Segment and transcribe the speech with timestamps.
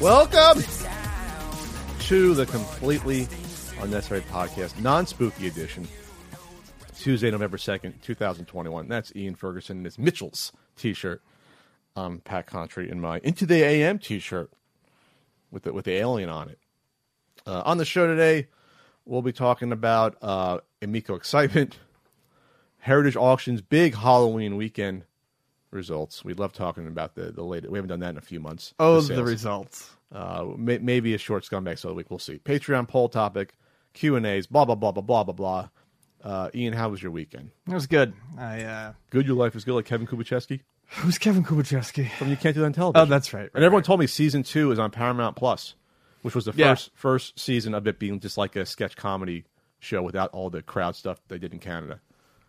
[0.00, 0.62] Welcome
[2.00, 3.28] to the completely
[3.82, 5.86] unnecessary podcast, non spooky edition.
[6.96, 8.88] Tuesday, November 2nd, 2021.
[8.88, 11.20] That's Ian Ferguson in his Mitchell's t shirt.
[11.96, 14.50] Um, Pat Contri in my Into the AM t shirt
[15.50, 16.58] with the, with the alien on it.
[17.46, 18.48] Uh, on the show today,
[19.04, 21.78] we'll be talking about uh, Amico Excitement,
[22.78, 25.04] Heritage Auctions, big Halloween weekend
[25.70, 26.24] results.
[26.24, 27.70] We love talking about the, the latest.
[27.70, 28.74] We haven't done that in a few months.
[28.78, 29.90] Oh, the the results.
[30.12, 32.10] Uh, may, maybe a short scumbag so week.
[32.10, 32.38] We'll see.
[32.38, 33.54] Patreon poll topic,
[33.94, 35.68] Q and A's, blah blah blah blah blah blah blah.
[36.22, 37.50] Uh, Ian, how was your weekend?
[37.68, 38.12] It was good.
[38.38, 39.26] I uh Good.
[39.26, 42.10] Your life is good, like Kevin Kubusheskie who's Kevin Kubusheskie?
[42.12, 43.06] from You Can't Do That on Television.
[43.06, 43.48] Oh, that's right.
[43.54, 45.74] and everyone told me season two is on Paramount Plus,
[46.22, 46.70] which was the Yeah.
[46.74, 49.44] first first season of it being just like a sketch comedy
[49.78, 52.00] show without all the crowd stuff they did in Canada.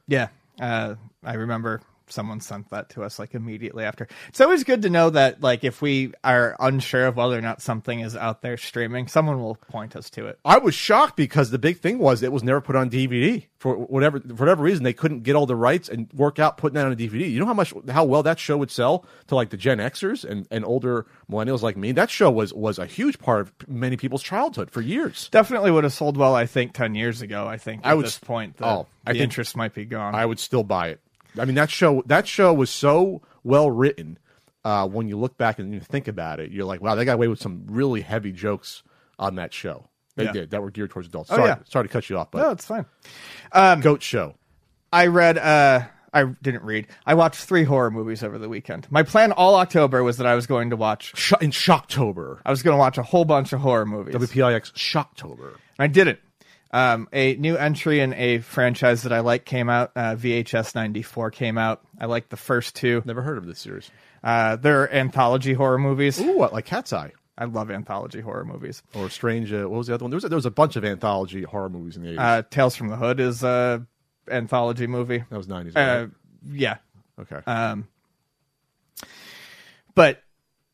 [0.08, 0.30] Yeah.
[0.60, 4.08] Uh I remember someone sent that to us like immediately after.
[4.28, 7.62] It's always good to know that like if we are unsure of whether or not
[7.62, 10.40] something is out there streaming, someone will point us to it.
[10.46, 13.76] I was shocked because the big thing was it was never put on DVD for
[13.78, 16.86] whatever for whatever reason they couldn't get all the rights and work out putting that
[16.86, 17.30] on a DVD.
[17.30, 20.24] You know how much how well that show would sell to like the Gen Xers
[20.24, 21.92] and, and older millennials like me.
[21.92, 25.30] That show was was a huge part of many people's childhood for years.
[25.32, 27.48] Definitely would have sold well, I think, ten years ago.
[27.48, 29.86] I think at I would this point the, oh, I the think- interest might be
[29.86, 30.16] gone.
[30.16, 31.00] I would still buy it.
[31.38, 34.18] I mean that show that show was so well written.
[34.64, 37.14] Uh, when you look back and you think about it, you're like, wow, they got
[37.16, 38.84] away with some really heavy jokes
[39.18, 39.88] on that show.
[40.16, 40.32] They Yeah.
[40.34, 41.32] did that were geared towards adults.
[41.32, 41.58] Oh, sorry, yeah.
[41.68, 42.86] sorry to cut you off, but no, it's fine.
[43.54, 44.36] Um, Goat Show.
[44.94, 45.82] I read uh
[46.14, 46.88] I didn't read.
[47.06, 48.86] I watched three horror movies over the weekend.
[48.92, 52.42] My plan all October was that I was going to watch Sh- in Shocktober.
[52.46, 54.14] I was going to watch a whole bunch of horror movies.
[54.16, 55.54] WPIX Shocktober.
[55.54, 56.20] And I didn't.
[56.74, 59.92] Um, a new entry in a franchise that I like came out.
[59.96, 61.82] Uh, VHS 94 came out.
[62.00, 63.02] I like the first two.
[63.06, 63.92] Never heard of this series.
[64.24, 66.20] Uh, they're anthology horror movies.
[66.22, 68.84] Ooh, what, like Cat's Eye I love anthology horror movies.
[68.94, 69.52] or Strange.
[69.52, 70.12] Uh, what was the other one?
[70.12, 72.20] There was a, there was a bunch of anthology horror movies in the eighties.
[72.20, 73.86] Uh, Tales from the Hood is a
[74.30, 75.24] anthology movie.
[75.28, 75.76] that was nineties.
[75.76, 76.08] Uh,
[76.48, 76.78] yeah.
[77.20, 77.40] okay.
[77.48, 77.88] Um,
[79.96, 80.22] but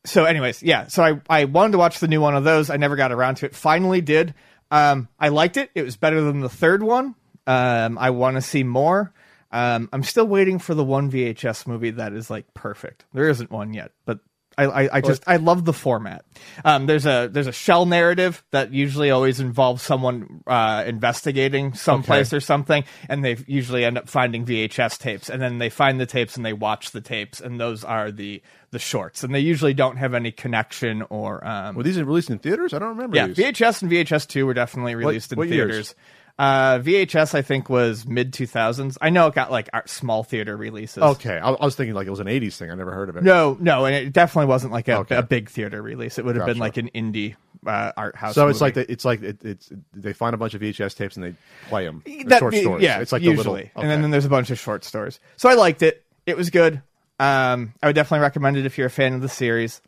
[0.04, 0.88] so, anyways, yeah.
[0.88, 2.68] So I I wanted to watch the new one of those.
[2.68, 3.54] I never got around to it.
[3.54, 4.34] Finally, did.
[4.70, 5.70] Um, I liked it.
[5.74, 7.14] It was better than the third one.
[7.46, 9.12] Um, I want to see more.
[9.50, 13.06] Um, I'm still waiting for the one VHS movie that is like perfect.
[13.14, 14.20] There isn't one yet, but
[14.58, 16.24] I, I, I just I love the format.
[16.64, 22.28] Um, there's a there's a shell narrative that usually always involves someone uh, investigating someplace
[22.28, 22.36] Okay.
[22.36, 26.06] or something, and they usually end up finding VHS tapes, and then they find the
[26.06, 29.72] tapes and they watch the tapes, and those are the the shorts, and they usually
[29.74, 32.74] don't have any connection or um, were these released in theaters?
[32.74, 33.16] I don't remember.
[33.16, 33.36] yeah, these.
[33.36, 35.94] VHS and VHS two were definitely released in what years?
[36.38, 38.96] Uh, VHS I think was mid two thousands.
[39.00, 41.02] I know it got like art- small theater releases.
[41.02, 42.70] Okay, I, I was thinking like it was an '80s thing.
[42.70, 43.24] I never heard of it.
[43.24, 45.16] No, no, and it definitely wasn't like a, Okay.
[45.16, 46.16] a big theater release.
[46.18, 47.34] It would have been like an indie
[47.66, 48.36] uh, art house.
[48.36, 48.64] So it's movie.
[48.66, 51.34] like the, it's like it, it's they find a bunch of VHS tapes and they
[51.68, 52.04] play them.
[52.26, 52.84] That- short stories.
[52.84, 53.80] Yeah, it's like usually, the little.
[53.82, 55.18] and then, then there's a bunch of short stories.
[55.36, 56.04] So I liked it.
[56.24, 56.82] It was good.
[57.18, 59.80] Um, I would definitely recommend it if you're a fan of the series.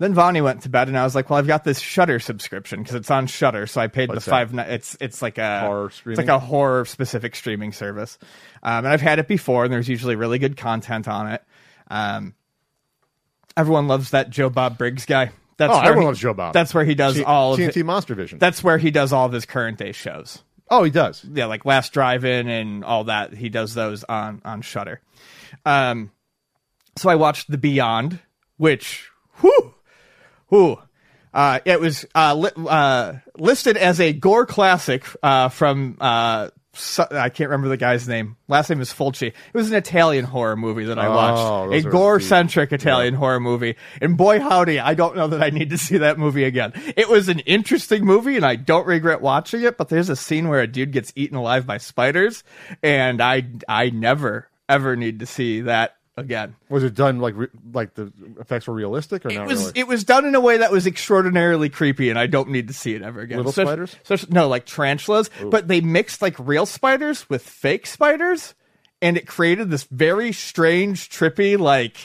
[0.00, 2.80] Then Vonnie went to bed, and I was like, "Well, I've got this Shudder subscription
[2.82, 4.36] because it's on Shudder, so I paid What's the that?
[4.36, 4.54] five.
[4.54, 6.16] ni- It's it's like a Horror It's streaming?
[6.26, 8.16] like a horror specific streaming service,
[8.62, 11.42] um, and I've had it before, and there's usually really good content on it.
[11.90, 12.34] Um,
[13.56, 15.30] everyone loves that Joe Bob Briggs guy.
[15.56, 16.54] That's Oh, where everyone he- loves Joe Bob.
[16.54, 17.84] That's where he does T- all of TNT it.
[17.84, 18.38] Monster Vision.
[18.38, 21.24] That's where he does all of his current day shows oh, he does.
[21.32, 23.32] yeah, like Last Drive-In and all that.
[23.34, 25.00] He does those on on Shudder.
[25.64, 26.12] Um,
[26.96, 28.18] so I watched The Beyond,
[28.58, 29.08] which,
[29.42, 29.74] whoo,
[30.50, 30.78] whoo,
[31.34, 35.96] uh, it was uh, li- uh, listed as a gore classic uh, from.
[36.00, 38.36] Uh, so, I can't remember the guy's name.
[38.46, 39.26] Last name is Fulci.
[39.28, 41.72] It was an Italian horror movie that I Oh, watched.
[41.72, 43.74] those A gore centric Italian horror movie.
[44.00, 46.72] And boy, howdy, I don't know that I need to see that movie again.
[46.96, 50.48] It was an interesting movie and I don't regret watching it, but there's a scene
[50.48, 52.44] where a dude gets eaten alive by spiders
[52.80, 56.56] and I, I never, ever need to see that again.
[56.68, 59.72] Was it done like re- like the effects were realistic or It not was really?
[59.80, 62.74] it was done in a way that was extraordinarily creepy, and I don't need to
[62.74, 63.38] see it ever again.
[63.38, 63.96] Little So- spiders?
[64.02, 68.54] so- no, like tarantulas, but they mixed like real spiders with fake spiders,
[69.00, 71.96] and it created this very strange, trippy, like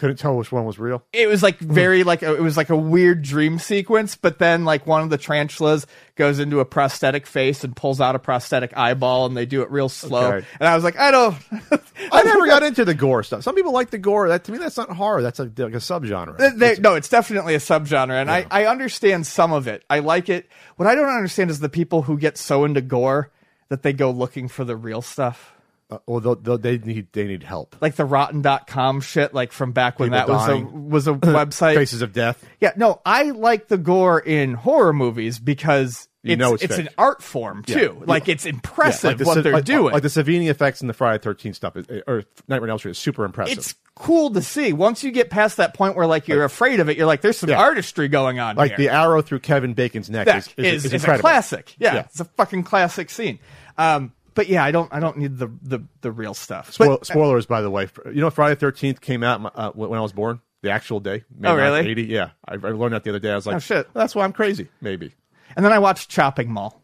[0.00, 1.02] Couldn't tell which one was real.
[1.12, 4.16] it was like very like a, it was like a weird dream sequence.
[4.16, 5.86] But then like one of the tarantulas
[6.16, 9.70] goes into a prosthetic face and pulls out a prosthetic eyeball, and they do it
[9.70, 10.32] real slow.
[10.32, 10.46] Okay.
[10.58, 11.36] And I was like, I don't.
[12.12, 13.42] I never got into the gore stuff.
[13.42, 14.28] Some people like the gore.
[14.28, 15.20] That to me, that's not horror.
[15.20, 16.38] That's a, like a subgenre.
[16.38, 19.84] Th- they- no, it's definitely a subgenre, and I, I understand some of it.
[19.90, 20.48] I like it.
[20.76, 23.30] What I don't understand is the people who get so into gore
[23.68, 25.52] that they go looking for the real stuff.
[25.90, 27.74] Uh, well, they'll, they'll, they need they need help.
[27.80, 31.74] like the rotten.com shit like from back when People that was a was a website
[31.74, 32.44] Faces of Death.
[32.60, 36.78] yeah no i like the gore in horror movies because You it's, know it's it's
[36.78, 40.48] an art form too like it's impressive the, what they're like, doing Like the Savini
[40.48, 43.58] effects and the Friday Thirteenth stuff, is, or Nightmare on Elm Street, is super impressive.
[43.58, 46.88] it's cool to see once you get past that point where like you're afraid of
[46.88, 47.58] it you're like there's some Yeah.
[47.58, 48.78] artistry going on like here.
[48.78, 52.00] the arrow through Kevin Bacon's neck that is, is, is, is a classic yeah, Yeah.
[52.02, 53.38] it's a fucking classic scene
[53.76, 57.06] um but yeah i don't i don't need the the, the real stuff Spoil- But-
[57.06, 57.88] spoilers, by the way.
[58.06, 61.24] You know, Friday Thirteenth came out uh, when I was born, the actual day.
[61.36, 61.80] May Oh, really?
[61.88, 62.02] 80.
[62.04, 63.32] Yeah, I, I learned that the other day.
[63.32, 63.88] I was like, Oh, shit.
[63.94, 64.68] That's why I'm crazy.
[64.80, 65.14] Maybe
[65.56, 66.80] and then i watched chopping mall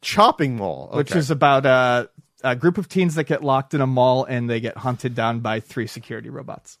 [0.00, 2.08] Chopping Mall, which is about a,
[2.44, 5.40] a group of teens that get locked in a mall and they get hunted down
[5.40, 6.78] by three security robots.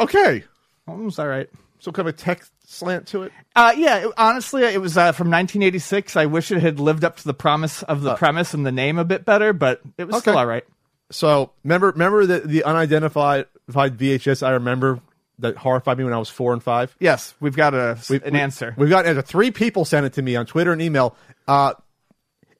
[0.00, 0.44] okay.
[0.88, 1.48] Oh, it's all right.
[1.82, 3.32] So kind of a tech slant to it.
[3.56, 6.16] Uh, yeah, it- honestly, it was uh, from 1986.
[6.16, 8.98] I wish it had lived up to the promise of the premise and the name
[8.98, 10.40] a bit better, but it was still Uh, Okay.
[10.40, 10.64] all right.
[11.10, 14.46] So remember, remember the the unidentified VHS.
[14.46, 15.00] I remember
[15.40, 16.94] that horrified me when I was four and five.
[17.00, 18.74] Yes, we've got a, an we- answer.
[18.78, 21.16] We've got uh, three people sent it to me on Twitter and email.
[21.48, 21.74] Uh,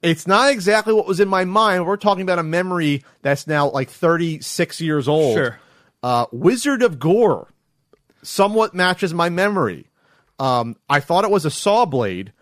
[0.03, 1.87] it's not exactly what was in my mind.
[1.87, 5.37] We're talking about a memory that's now like 36 years old.
[5.37, 5.61] Sure.
[6.03, 7.47] Uh, Wizard of Gore
[8.23, 9.87] somewhat matches my memory.
[10.39, 12.33] Um, I thought it was a saw blade,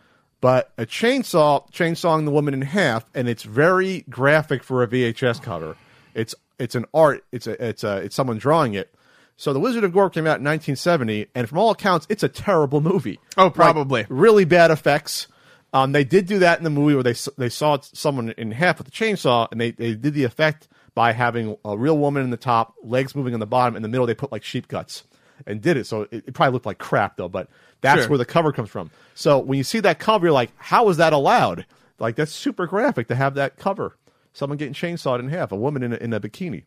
[0.41, 5.43] but a chainsaw chainsawing the woman in half, and it's very graphic for a VHS
[5.43, 5.77] cover.
[6.15, 7.25] It's it's an art.
[7.33, 8.95] It's a it's a it's someone drawing it.
[9.37, 12.29] So the Wizard of Gore came out in 1970, and from all accounts, it's a
[12.29, 13.19] terrible movie.
[13.39, 14.07] Oh, Like, probably.
[14.11, 15.29] really bad effects.
[15.73, 18.79] Um, they did do that in the movie where they they saw someone in half
[18.79, 22.31] with a chainsaw, and they, they did the effect by having a real woman in
[22.31, 23.77] the top, legs moving on the bottom.
[23.77, 25.05] In the middle, they put like sheep guts
[25.47, 25.87] and did it.
[25.87, 27.49] So it, it probably looked like crap though, but
[27.81, 28.11] that's Sure.
[28.11, 28.91] where the cover comes from.
[29.15, 31.67] So when you see that cover, you're like, how is that allowed?
[31.99, 33.97] Like that's super graphic to have that cover.
[34.33, 36.65] Someone getting chainsawed in half, a woman in a, in a bikini.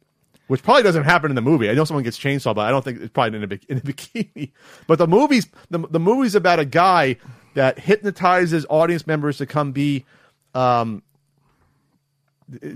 [0.48, 1.70] Which probably doesn't happen in the movie.
[1.70, 3.82] I know someone gets chainsawed, but I don't think it's probably in a, in a
[3.94, 4.52] bikini.
[4.88, 7.16] But the movie's the, the movie's about a guy
[7.54, 10.06] that hypnotizes audience members to come be
[10.54, 11.02] um,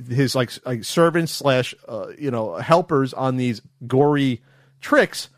[0.09, 4.41] his like like servants slash uh, you know helpers on these gory
[4.81, 5.29] tricks.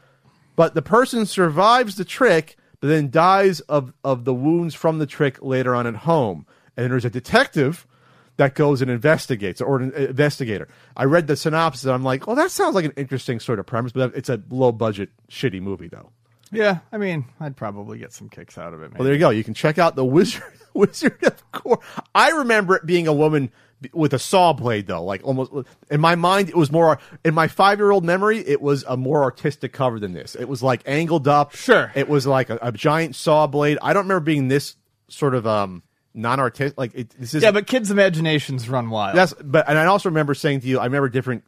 [0.60, 5.06] But the person survives the trick, but then dies of of the wounds from the
[5.06, 6.46] trick later on at home.
[6.76, 7.88] And there's a detective
[8.36, 10.68] that goes and investigates, or an investigator.
[10.98, 13.68] I read the synopsis, and I'm like, well, that sounds like an interesting sort of
[13.68, 16.12] premise, but it's a low budget, shitty movie, though.
[16.52, 18.92] yeah, I mean, I'd probably get some kicks out of it.
[18.92, 18.96] Maybe.
[19.00, 19.30] Well, there you go.
[19.30, 21.80] You can check out the Wizard Wizard of Gore.
[22.14, 23.52] I remember it being a woman
[23.94, 25.04] with a saw blade, though.
[25.04, 25.52] Like almost
[25.90, 28.40] in my mind, it was more in my five year old memory.
[28.40, 30.36] It was a more artistic cover than this.
[30.36, 31.56] It was like angled up.
[31.56, 31.92] Sure.
[31.96, 33.78] It was like a, a giant saw blade.
[33.82, 34.76] I don't remember being this
[35.08, 35.84] sort of um
[36.14, 36.78] non artistic.
[36.78, 39.16] Like it, this is yeah, but kids' imaginations run wild.
[39.16, 41.44] That's but and I also remember saying to you, I remember different.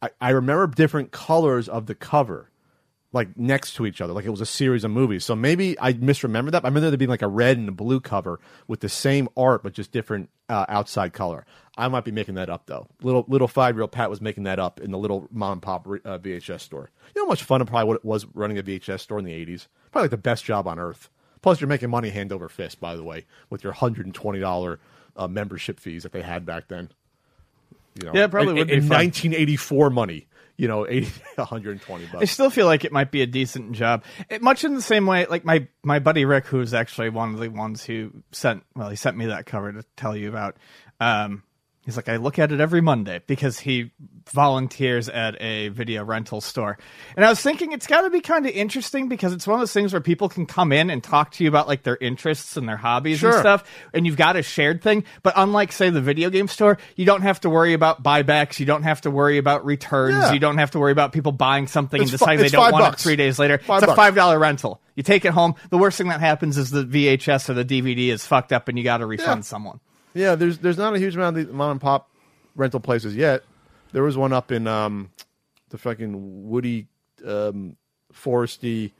[0.00, 2.50] I, I remember different colors of the cover,
[3.12, 5.24] like next to each other, like it was a series of movies.
[5.24, 6.64] So maybe I misremember that.
[6.64, 9.62] I remember there being like a red and a blue cover with the same art
[9.62, 11.46] but just different uh, outside color.
[11.76, 12.88] I might be making that up though.
[13.02, 15.62] Little little five year old Pat was making that up in the little mom and
[15.62, 16.90] pop uh, VHS store.
[17.14, 19.24] You know how much fun it probably what it was running a VHS store in
[19.24, 19.68] the eighties.
[19.90, 21.08] Probably like the best job on earth.
[21.40, 24.40] Plus, you're making money hand over fist, by the way, with your hundred and twenty
[24.40, 24.80] dollar
[25.16, 26.90] uh, membership fees that they had back then.
[27.94, 30.26] You know, Yeah, probably in, would be in 1984 money.
[30.58, 34.04] You know, 80, 120 I still feel like it might be a decent job.
[34.28, 37.40] It, much in the same way, like my my buddy Rick, who's actually one of
[37.40, 40.56] the ones who sent well, he sent me that cover to tell you about.
[41.00, 41.44] Um,
[41.88, 43.92] he's like, I look at it every Monday because he
[44.30, 46.76] volunteers at a video rental store,
[47.16, 49.60] and I was thinking it's got to be kind of interesting because it's one of
[49.62, 52.58] those things where people can come in and talk to you about like their interests
[52.58, 53.64] and their hobbies and stuff,
[53.94, 55.04] and you've got a shared thing.
[55.22, 58.66] But unlike say the video game store, you don't have to worry about buybacks, you
[58.66, 60.32] don't have to worry about returns, Yeah.
[60.34, 62.84] you don't have to worry about people buying something It's and deciding they don't want
[62.84, 63.00] bucks.
[63.00, 63.56] it three days later.
[63.58, 64.82] Five it's a five dollar rental.
[64.94, 65.54] You take it home.
[65.70, 68.76] The worst thing that happens is the VHS or the DVD is fucked up, and
[68.76, 69.44] you got to refund Yeah.
[69.44, 69.80] someone.
[70.18, 72.10] Yeah, there's there's not a huge amount of the mom and pop
[72.56, 73.44] rental places yet.
[73.92, 75.10] There was one up in um,
[75.70, 76.88] the fucking woody,
[77.24, 77.76] um,
[78.12, 78.92] foresty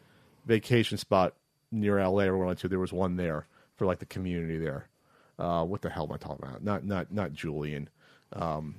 [0.46, 1.34] vacation spot
[1.72, 2.68] near LA or we went to.
[2.68, 4.86] There was one there for like the community there.
[5.40, 6.62] Uh, what the hell am I talking about?
[6.62, 7.88] Not not not Julian.
[8.32, 8.76] Um,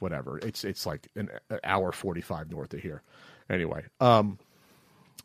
[0.00, 0.38] whatever.
[0.38, 3.02] It's it's like an, an hour forty five north of here.
[3.48, 4.40] Anyway, um,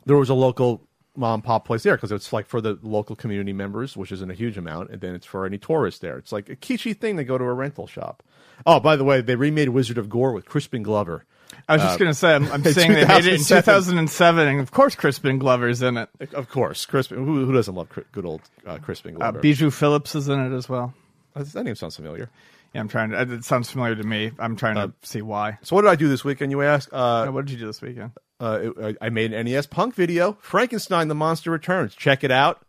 [0.06, 0.88] there was a local
[1.20, 4.32] mom and pop place there because it's like for the local community members, which isn't
[4.32, 6.18] a huge amount, and then it's for any tourists there.
[6.18, 8.24] It's like a kitschy thing to go to a rental shop.
[8.66, 11.26] Oh, by the way, they remade Wizard of Gore with Crispin Glover.
[11.68, 13.64] I was just Uh, going to say, I'm, I'm saying they made it in 2007.
[13.64, 16.10] 2007, and of course, Crispin Glover's in it.
[16.34, 17.18] Of course, Crispin.
[17.26, 19.40] Who, who doesn't love good old uh, Crispin Uh, Glover?
[19.40, 20.94] Bijou Phillips is in it as well.
[21.36, 22.30] Uh, that name sounds familiar.
[22.74, 23.22] Yeah, I'm trying to.
[23.22, 24.32] It sounds familiar to me.
[24.38, 25.58] I'm trying Uh, to see why.
[25.64, 26.52] So what did I do this weekend?
[26.52, 26.88] You ask.
[26.92, 28.12] Uh, what did you do this weekend?
[28.40, 30.38] Uh, it- I I made an NES Punk video.
[30.42, 31.96] Frankenstein: The Monster Returns.
[31.96, 32.62] Check it out.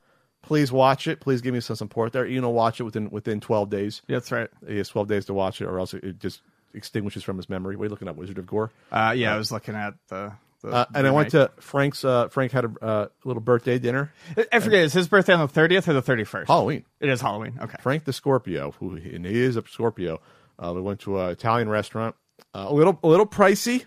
[0.43, 1.21] Please watch it.
[1.21, 2.27] Please give me some support there.
[2.27, 4.03] You know, watch it within within 12 days.
[4.09, 4.49] That's right.
[4.67, 6.41] He has 12 days to watch it, or else it just
[6.75, 7.77] extinguishes from his memory.
[7.77, 8.17] What are you looking at?
[8.17, 8.71] Wizard of Gore.
[8.91, 10.33] Uh, yeah, I was looking at the.
[10.63, 12.05] the Uh, and I went to Frank's.
[12.05, 14.13] Uh, Frank had a uh, little birthday dinner.
[14.53, 14.81] I forget.
[14.85, 16.47] Is his birthday on the 30th or the 31st?
[16.47, 16.85] Halloween.
[17.01, 17.59] It is Halloween.
[17.61, 17.77] Okay.
[17.81, 20.21] Frank the Scorpio, who and he is a Scorpio.
[20.59, 22.15] Uh, we went to an Italian restaurant.
[22.55, 23.85] Uh, a little, a little pricey,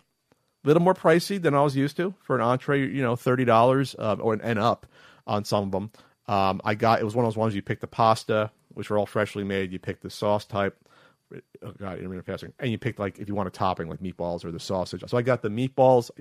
[0.64, 2.82] little more pricey than I was used to for an entree.
[2.82, 4.86] You know, thirty dollars uh, or and up
[5.28, 5.92] on some of them.
[6.28, 8.98] Um, I got it was one of those ones you pick the pasta, which are
[8.98, 9.72] all freshly made.
[9.72, 10.78] You pick the sauce type.
[11.64, 14.46] Oh God, intermittent fasting, and you pick like if you want a topping like meatballs
[14.46, 15.04] or the sausage.
[15.08, 16.12] So I got the meatballs.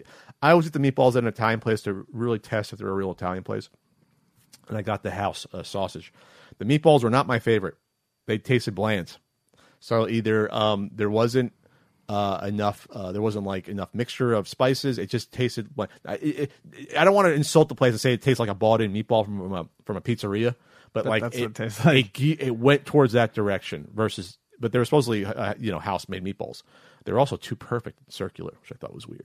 [0.40, 2.94] I always get the meatballs at an Italian place to really test if they're a
[2.94, 3.68] real Italian place
[4.68, 6.12] and I got the house uh, sausage.
[6.58, 7.75] The meatballs were not my favorite.
[8.26, 9.16] They tasted bland.
[9.80, 11.52] So either um, there wasn't
[12.09, 14.99] uh, enough, uh, there wasn't like enough mixture of spices.
[14.99, 18.00] It just tasted like I, it, it- I don't want to insult the place and
[18.00, 20.54] say it tastes like a bought-in meatball from a from a pizzeria,
[20.92, 22.21] but like that's it, what it tastes like.
[22.21, 23.88] it went towards that direction.
[23.94, 26.62] Versus, but they were supposedly uh, you know house-made meatballs.
[27.04, 29.25] They were also too perfect and circular, which I thought was weird.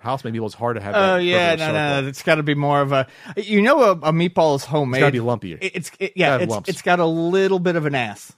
[0.00, 0.94] House-made meatballs hard to have.
[0.94, 1.72] Oh that yeah, no, circle.
[2.02, 3.06] no, it's got to be more of a.
[3.36, 5.00] You know, a, a meatball is homemade.
[5.00, 5.58] gotta be lumpier.
[5.62, 8.32] It- it's it, yeah, it's it's got a little bit of an ass.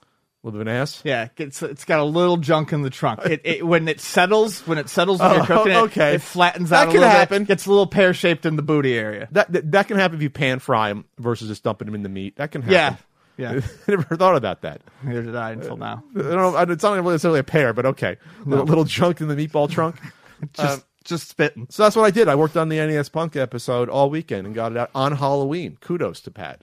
[0.47, 1.01] A little bit of an ass.
[1.03, 3.19] Yeah, it's it's got a little junk in the trunk.
[3.25, 6.15] It, it when it settles, when it settles when Oh, you're cooking it, okay.
[6.15, 7.41] it flattens That out a could happen.
[7.43, 7.47] bit.
[7.49, 9.27] Gets a little pear shaped in the booty area.
[9.31, 12.03] That, that that can happen if you pan fry them versus just dumping them in
[12.03, 12.37] the meat.
[12.37, 12.97] That can happen.
[13.37, 13.59] Yeah, yeah.
[13.87, 14.81] I never thought about that.
[15.03, 16.03] Neither did I until now.
[16.15, 16.57] I don't know.
[16.71, 18.15] It's not necessarily a pear, but okay.
[18.45, 19.97] Little, little junk in the meatball trunk.
[20.53, 21.67] Just um, just spitting.
[21.71, 22.27] So that's what I did.
[22.27, 25.77] I worked on the NES Punk episode all weekend and got it out on Halloween.
[25.81, 26.61] Kudos to Pat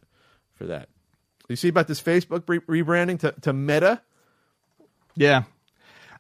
[0.55, 0.89] for that.
[1.49, 4.01] You see about this Facebook re- rebranding to, to Meta?
[5.15, 5.45] Yeah.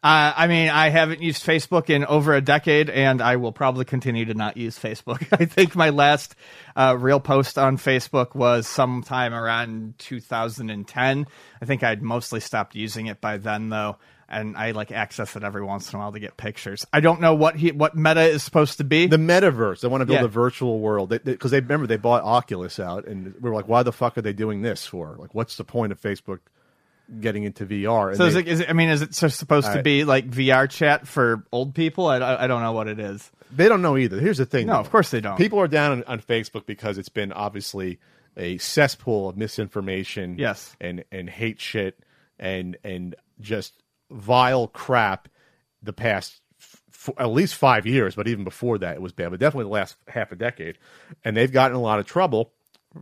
[0.04, 3.86] Uh, I mean, I haven't used Facebook in over a decade, and I will probably
[3.86, 5.26] continue to not use Facebook.
[5.40, 6.34] I think my last
[6.76, 11.26] uh, real post on Facebook was sometime around 2010.
[11.62, 13.96] I think I'd mostly stopped using it by then, though,
[14.34, 16.86] and I like access it every once in a while to get pictures.
[16.92, 19.06] I don't know what he what Meta is supposed to be.
[19.06, 19.80] The metaverse.
[19.80, 20.24] They want to build Yeah.
[20.26, 23.82] a virtual world because they, remember they bought Oculus out, and we were like, "Why
[23.82, 25.16] the fuck are they doing this for?
[25.18, 26.40] Like, what's the point of Facebook
[27.20, 28.68] getting into VR?" And so is it, is it?
[28.70, 32.06] I mean, is it supposed to be like VR chat for old people?
[32.06, 33.30] I, I, I don't know what it is.
[33.54, 34.18] They don't know either.
[34.18, 34.66] Here's the thing.
[34.66, 34.80] No, though.
[34.80, 35.36] of course they don't.
[35.36, 37.98] People are down on, on Facebook because it's been obviously
[38.36, 40.36] a cesspool of misinformation.
[40.38, 40.74] Yes.
[40.80, 41.98] and and hate shit
[42.38, 43.74] and and just
[44.10, 45.28] vile crap.
[45.82, 46.40] The past
[47.18, 49.30] at least five years, but even before that, it was bad.
[49.30, 50.78] But definitely the last half a decade,
[51.24, 52.52] and they've gotten a lot of trouble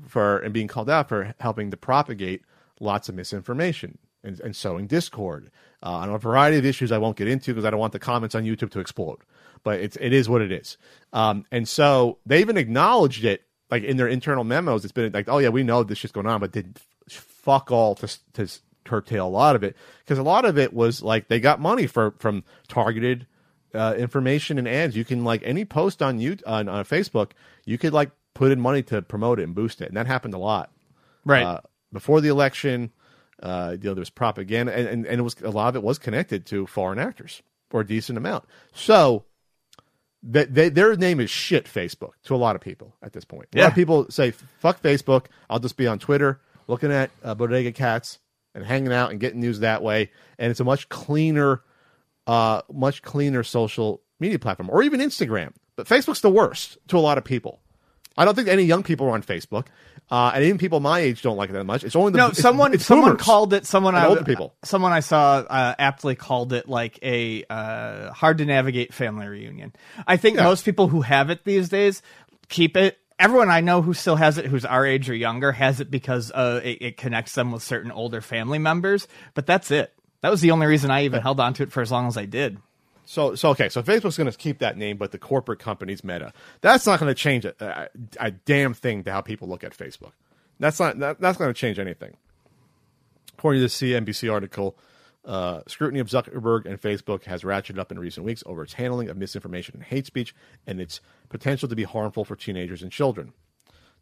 [0.08, 2.42] for and being called out for helping to propagate
[2.80, 5.50] lots of misinformation and, and sowing discord
[5.82, 7.98] uh, on a variety of issues I won't get into because I don't want the
[7.98, 9.18] comments on YouTube to explode.
[9.62, 10.76] But it's it is what it is.
[11.12, 14.84] Um, and so they even acknowledged it, like in their internal memos.
[14.84, 17.94] It's been like, oh yeah, we know this shit's going on, but did fuck all
[17.96, 18.48] to to
[18.84, 21.86] curtail a lot of it because a lot of it was like they got money
[21.86, 23.26] for from targeted
[23.74, 24.96] uh, information and ads.
[24.96, 27.30] You can like any post on you on, on Facebook,
[27.64, 30.34] you could like put in money to promote it and boost it, and that happened
[30.34, 30.70] a lot.
[31.24, 31.44] Right.
[31.44, 31.60] Uh,
[31.92, 32.90] before the election,
[33.42, 35.82] uh, you know, there was propaganda, and, and, and it was a lot of it
[35.82, 38.44] was connected to foreign actors or a decent amount.
[38.74, 39.24] So
[40.24, 43.48] that they, their name is shit Facebook to a lot of people at this point.
[43.52, 43.68] A lot Yeah.
[43.68, 45.26] of people say fuck Facebook.
[45.50, 48.18] I'll just be on Twitter looking at uh, bodega cats
[48.54, 50.10] and hanging out and getting news that way.
[50.38, 51.62] And it's a much cleaner,
[52.26, 55.52] uh, much cleaner social media platform, or even Instagram.
[55.76, 57.60] But Facebook's the worst to a lot of people.
[58.16, 59.68] I don't think any young people are on Facebook,
[60.10, 61.82] uh, and even people my age don't like it that much.
[61.82, 63.22] It's only the no, it's- someone it's someone boomers.
[63.24, 63.64] called it.
[63.64, 64.54] Someone and I, older people.
[64.64, 69.72] Someone I saw uh, aptly called it like a uh, hard to navigate family reunion.
[70.06, 70.44] I think Yeah.
[70.44, 72.02] most people who have it these days
[72.50, 72.98] keep it.
[73.22, 76.32] Everyone I know who still has it, who's our age or younger, has it because
[76.32, 79.06] uh, it, it connects them with certain older family members.
[79.34, 79.94] But that's it.
[80.22, 82.16] That was the only reason I even held on to it for as long as
[82.16, 82.58] I did.
[83.04, 83.68] So, so okay.
[83.68, 86.32] So Facebook's going to keep that name, but the corporate company's Meta.
[86.62, 87.88] That's not going to change a, a,
[88.18, 90.12] a damn thing to how people look at Facebook.
[90.58, 92.16] That's not that, that's going to change anything.
[93.34, 94.76] According to the CNBC article,
[95.24, 99.08] uh, scrutiny of Zuckerberg and Facebook has ratcheted up in recent weeks over its handling
[99.08, 100.34] of misinformation and hate speech,
[100.66, 103.32] and its potential to be harmful for teenagers and children.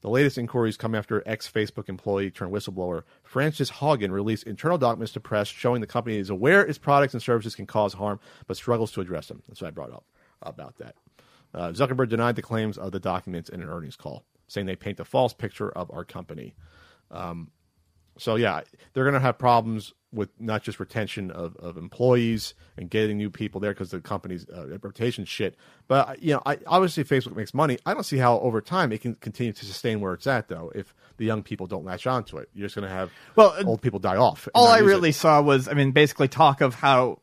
[0.00, 5.12] The latest inquiries come after ex Facebook employee turned whistleblower Frances Haugen released internal documents
[5.12, 8.56] to press showing the company is aware its products and services can cause harm but
[8.56, 9.42] struggles to address them.
[9.46, 10.04] That's what I brought up
[10.40, 10.94] about that.
[11.52, 15.00] Uh, Zuckerberg denied the claims of the documents in an earnings call, saying they paint
[15.00, 16.54] a false picture of our company.
[17.10, 17.50] Um,
[18.18, 18.62] So yeah,
[18.92, 23.30] they're going to have problems with not just retention of, of employees and getting new
[23.30, 25.56] people there because the company's uh, reputation shit.
[25.86, 27.78] But you know, I, obviously Facebook makes money.
[27.86, 30.72] I don't see how over time it can continue to sustain where it's at though.
[30.74, 33.64] If the young people don't latch onto it, you're just going to have Well, uh,
[33.64, 34.48] old people die off.
[34.54, 34.86] all I use it.
[34.86, 37.20] really saw was, I mean, basically talk of how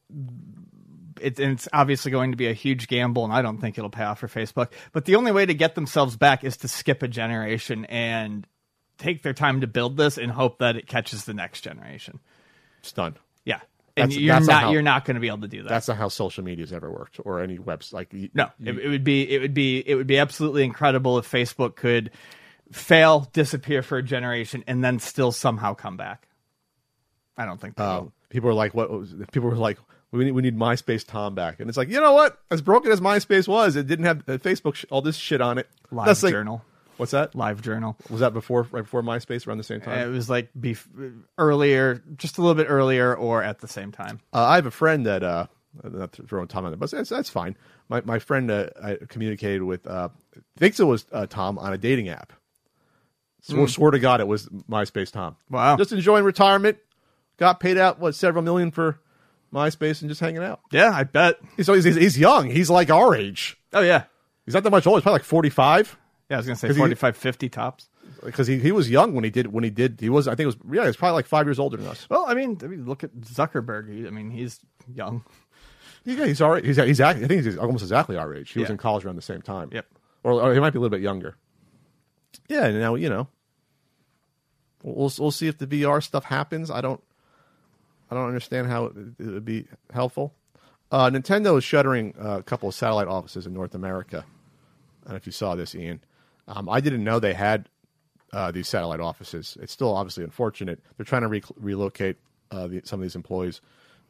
[1.20, 4.04] it, it's obviously going to be a huge gamble, and I don't think it'll pay
[4.04, 4.70] off for Facebook.
[4.94, 8.48] But the only way to get themselves back is to skip a generation and
[8.98, 12.20] take their time to build this and hope that it catches the next generation.
[12.80, 13.16] it's done.
[13.46, 13.60] Yeah,
[13.96, 15.70] and That's- you're that's not how- you're not going to be able to do that.
[15.70, 18.88] That's not how social media's ever worked or any webs like y- No, it, it
[18.90, 22.12] would be it would be it would be absolutely incredible if Facebook could
[22.72, 26.28] fail, disappear for a generation, and then still somehow come back.
[27.38, 27.80] I don't think.
[27.80, 28.90] Um, people are like, what?
[29.32, 29.78] People were like,
[30.12, 32.40] we need, we need MySpace Tom back, and it's like, you know what?
[32.52, 35.58] As broken as MySpace was, it didn't have uh, Facebook sh- all this shit on
[35.58, 35.68] it.
[35.92, 36.64] Live That's like- Journal,
[36.98, 37.36] What's that?
[37.36, 37.96] Live Journal.
[38.10, 40.00] Was that before, right before MySpace, around the same time?
[40.00, 44.20] It was like bef- earlier, just a little bit earlier, or at the same time.
[44.34, 45.48] Uh, I have a friend that, uh,
[45.84, 47.56] not throwing Tom on it, but that's, that's fine.
[47.88, 50.10] My my friend uh, I communicated with, uh,
[50.58, 52.34] thinks it was uh, Tom on a dating app.
[53.42, 55.38] Swear, swear to God, it was MySpace Tom.
[55.50, 55.78] Wow.
[55.78, 56.78] Just enjoying retirement.
[57.38, 59.00] Got paid out what several million for
[59.54, 60.60] MySpace and just hanging out.
[60.72, 61.40] Yeah, I bet.
[61.62, 62.50] So he's, he's, he's young.
[62.50, 63.58] He's like our age.
[63.72, 64.06] Oh yeah,
[64.48, 64.98] He's not that much older.
[65.00, 65.98] He's probably like forty five.
[66.30, 66.36] Yeah.
[66.36, 67.90] I was gonna say 'Cause he- 45, 50 tops.
[68.24, 70.42] Because he, he was young when he did when he did he was I think
[70.44, 72.08] it was yeah he was probably like five years older than us.
[72.10, 73.94] Well, I mean, I mean, look at Zuckerberg.
[73.94, 74.60] He, I mean, he's
[74.94, 75.24] young.
[76.06, 76.64] Yeah, he's all right.
[76.64, 78.52] He's he's I think he's almost exactly our age.
[78.52, 79.70] He was in college around the same time.
[79.74, 79.86] Yep.
[80.24, 81.36] Or, or he might be a little bit younger.
[82.48, 83.28] Yeah, and now you know.
[84.84, 86.72] We'll we'll see if the VR stuff happens.
[86.72, 87.04] I don't
[88.10, 90.34] I don't understand how it, it would be helpful.
[90.92, 94.24] Uh, Nintendo is shuttering uh, a couple of satellite offices in North America.
[95.04, 96.00] I don't know if you saw this, Ian.
[96.48, 97.70] Um, I didn't know they had
[98.34, 99.58] uh, these satellite offices.
[99.62, 100.80] It's still obviously unfortunate.
[100.96, 102.18] They're trying to re- relocate
[102.52, 103.62] uh, the, some of these employees.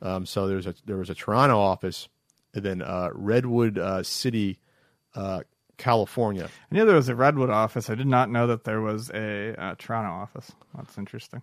[0.02, 2.08] Um, so there's a there was a Toronto office,
[2.54, 4.60] and then uh, Redwood uh, City,
[5.16, 5.42] uh,
[5.78, 6.46] California.
[6.72, 7.90] I knew there was a Redwood office.
[7.90, 10.52] I did not know that there was a uh, Toronto office.
[10.76, 11.42] That's interesting.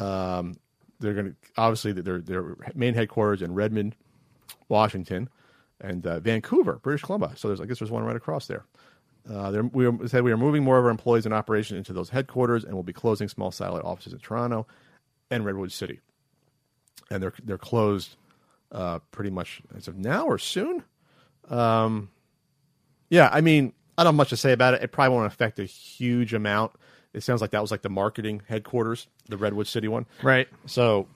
[0.00, 0.56] Um,
[0.98, 3.94] they're going to obviously their their main headquarters in Redmond,
[4.68, 5.28] Washington,
[5.80, 7.32] and uh, Vancouver, British Columbia.
[7.36, 8.64] So there's I guess there's one right across there.
[9.30, 12.10] Uh, we are, said we are moving more of our employees and operations into those
[12.10, 14.66] headquarters, and we'll be closing small satellite offices in Toronto
[15.30, 16.00] and Redwood City.
[17.10, 18.16] And they're they're closed
[18.72, 20.82] uh, pretty much as of now or soon.
[21.48, 22.10] Um,
[23.10, 24.82] yeah, I mean, I don't have much to say about it.
[24.82, 26.72] It probably won't affect a huge amount.
[27.12, 30.06] It sounds like that was like the marketing headquarters, the Redwood City one.
[30.22, 30.48] Right.
[30.66, 31.06] So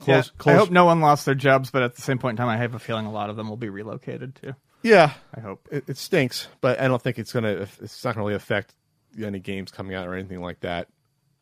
[0.00, 0.54] Yeah, close, close.
[0.54, 2.58] I hope no one lost their jobs, but at the same point in time, I
[2.58, 4.54] have a feeling a lot of them will be relocated too.
[4.86, 5.66] Yeah, I hope.
[5.72, 7.66] it, it stinks, but I don't think it's gonna.
[7.82, 8.72] It's not gonna really affect
[9.20, 10.86] any games coming out or anything like that.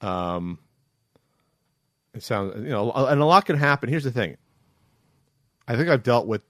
[0.01, 0.59] Um,
[2.15, 3.91] it sounds, you know, and a lot can happen.
[3.91, 4.39] Here's the thing.
[5.69, 6.41] I think I've dealt with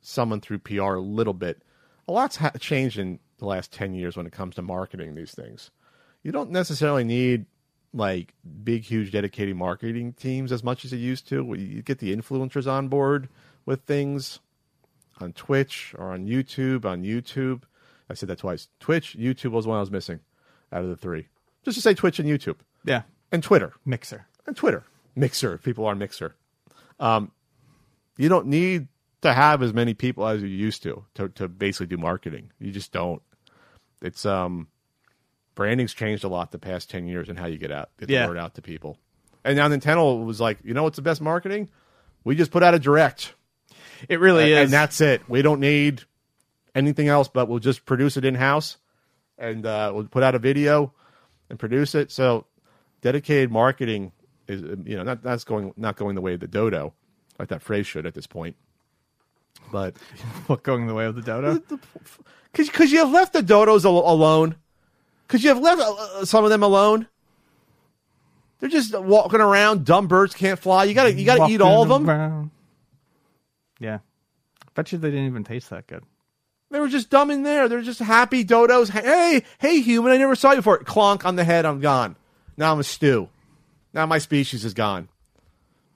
[0.00, 1.60] someone through PR a little bit.
[2.06, 5.32] A lot's ha- changed in the last ten years when it comes to marketing these
[5.32, 5.72] things.
[6.22, 7.46] You don't necessarily need
[7.92, 11.52] like big, huge, dedicated marketing teams as much as you used to.
[11.58, 13.28] You get the influencers on board
[13.64, 14.38] with things
[15.20, 16.84] on Twitch or on YouTube.
[16.84, 17.62] On YouTube,
[18.10, 18.68] I said that twice.
[18.80, 20.20] Twitch, YouTube was one I was missing
[20.72, 21.28] out of the three.
[21.64, 23.02] Just to say Twitch and YouTube Yeah.
[23.32, 24.26] and Twitter Mixer.
[24.46, 24.84] and Twitter.
[25.14, 26.34] Mixer, people are Mixer.
[27.00, 27.32] Um,
[28.16, 28.88] you don't need
[29.22, 32.52] to have as many people as you used to, to to basically do marketing.
[32.60, 33.22] You just don't.
[34.02, 34.68] It's um,
[35.54, 38.26] branding's changed a lot the past ten years and how you get out get the
[38.26, 38.98] word out to people.
[39.44, 41.68] And now Nintendo was like, you know what's the best marketing?
[42.24, 43.34] We just put out a direct,
[44.08, 44.64] It really and, is.
[44.64, 45.22] and that's it.
[45.28, 46.02] We don't need
[46.74, 48.76] anything else, but we'll just produce it in house,
[49.38, 50.92] and uh, we'll put out a video
[51.48, 52.10] and produce it.
[52.12, 52.46] So
[53.00, 54.12] dedicated marketing
[54.48, 56.92] is you know not that's going not going the way of the dodo,
[57.38, 58.56] like that phrase should at this point.
[59.72, 59.96] But
[60.46, 61.62] what going the way of the dodo.
[62.52, 64.56] because you have left the dodos al- alone,
[65.26, 67.08] because you have left uh, some of them alone.
[68.58, 69.84] They're just walking around.
[69.84, 70.84] Dumb birds can't fly.
[70.84, 72.08] You gotta you gotta eat all of them.
[72.08, 72.50] Around.
[73.78, 73.98] Yeah.
[74.74, 76.04] Bet you they didn't even taste that good.
[76.70, 77.68] They were just dumb in there.
[77.68, 78.90] They're just happy dodos.
[78.90, 80.12] Hey, hey, human!
[80.12, 80.80] I never saw you before.
[80.80, 81.64] Clonk on the head.
[81.64, 82.16] I'm gone.
[82.56, 83.28] Now I'm a stew.
[83.94, 85.08] Now my species is gone.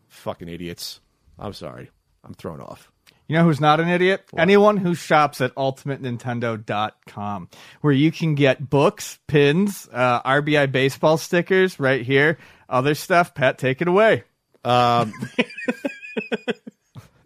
[0.09, 1.01] Fucking idiots.
[1.39, 1.91] I'm sorry.
[2.25, 2.91] I'm thrown off.
[3.27, 4.25] You know who's not an idiot?
[4.37, 7.49] Anyone who shops at ultimatenintendo.com,
[7.81, 12.39] where you can get books, pins, uh, RBI baseball stickers right here,
[12.69, 13.33] other stuff.
[13.35, 14.25] Pat, take it away.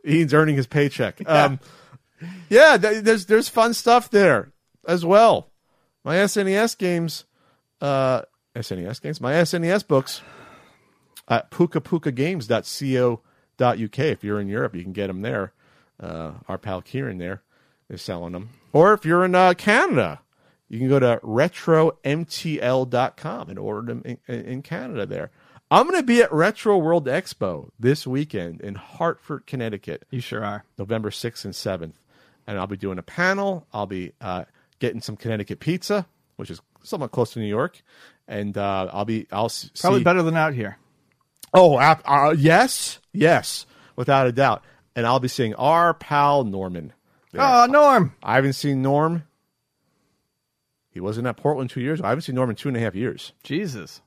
[0.06, 1.20] Ian's earning his paycheck.
[1.34, 1.60] Um,
[2.48, 4.52] yeah, there's there's fun stuff there
[4.86, 5.50] as well.
[6.04, 7.24] My SNES games,
[7.80, 8.22] uh,
[8.54, 10.22] SNES games, my SNES books
[11.28, 13.98] at pukapukagames.co.uk.
[13.98, 15.52] If you're in Europe, you can get them there.
[16.00, 17.42] Uh, our pal Kieran there
[17.88, 18.50] is selling them.
[18.72, 20.20] Or if you're in uh, Canada,
[20.68, 25.30] you can go to retromtl.com and order them in, in Canada there.
[25.70, 30.05] I'm going to be at Retro World Expo this weekend in Hartford, Connecticut.
[30.11, 30.64] You sure are.
[30.79, 31.94] November 6th and 7th.
[32.46, 33.66] And I'll be doing a panel.
[33.72, 34.44] I'll be uh,
[34.79, 37.83] getting some Connecticut pizza, which is somewhat close to New York.
[38.29, 40.77] And uh, I'll be, I'll s- Probably better than out here.
[41.53, 43.64] Oh, uh, yes, yes,
[43.96, 44.62] without a doubt.
[44.94, 46.92] And I'll be seeing our pal Norman.
[47.33, 47.40] there.
[47.42, 48.14] Oh, Norm.
[48.22, 49.24] I haven't seen Norm.
[50.90, 52.00] He wasn't at Portland two years.
[52.00, 53.33] I haven't seen Norm in two and a half years.
[53.42, 54.00] Jesus.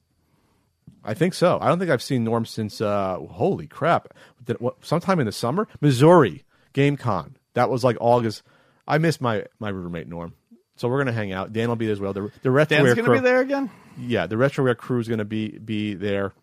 [1.04, 1.58] I think so.
[1.62, 4.14] I don't think I've seen Norm since uh, holy crap.
[4.44, 7.36] Did, what, sometime in the summer, Missouri GameCon.
[7.54, 8.44] That was like August.
[8.88, 10.34] I miss my my roommate Norm.
[10.76, 11.54] So we're gonna hang out.
[11.54, 12.14] Dan will be there as well.
[12.14, 13.72] The the retroware Dan's going to crew, be there again?
[13.98, 16.34] Yeah, the retroware crew is gonna be be there.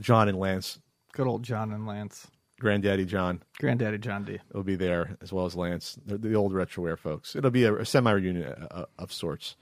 [0.00, 0.78] John and Lance,
[1.12, 2.26] Good old John and Lance.
[2.58, 4.38] Granddaddy John, Granddaddy John D.
[4.52, 7.36] will be there as well as Lance, the, the old retroware folks.
[7.36, 9.56] It'll be a, a semi reunion uh, of sorts.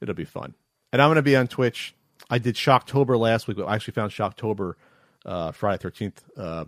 [0.00, 0.54] It'll be fun.
[0.92, 1.94] And I'm going to be on Twitch.
[2.30, 4.74] I did Shocktober last week, but I actually found Shocktober
[5.26, 6.14] uh, Friday 13th.
[6.36, 6.64] Uh,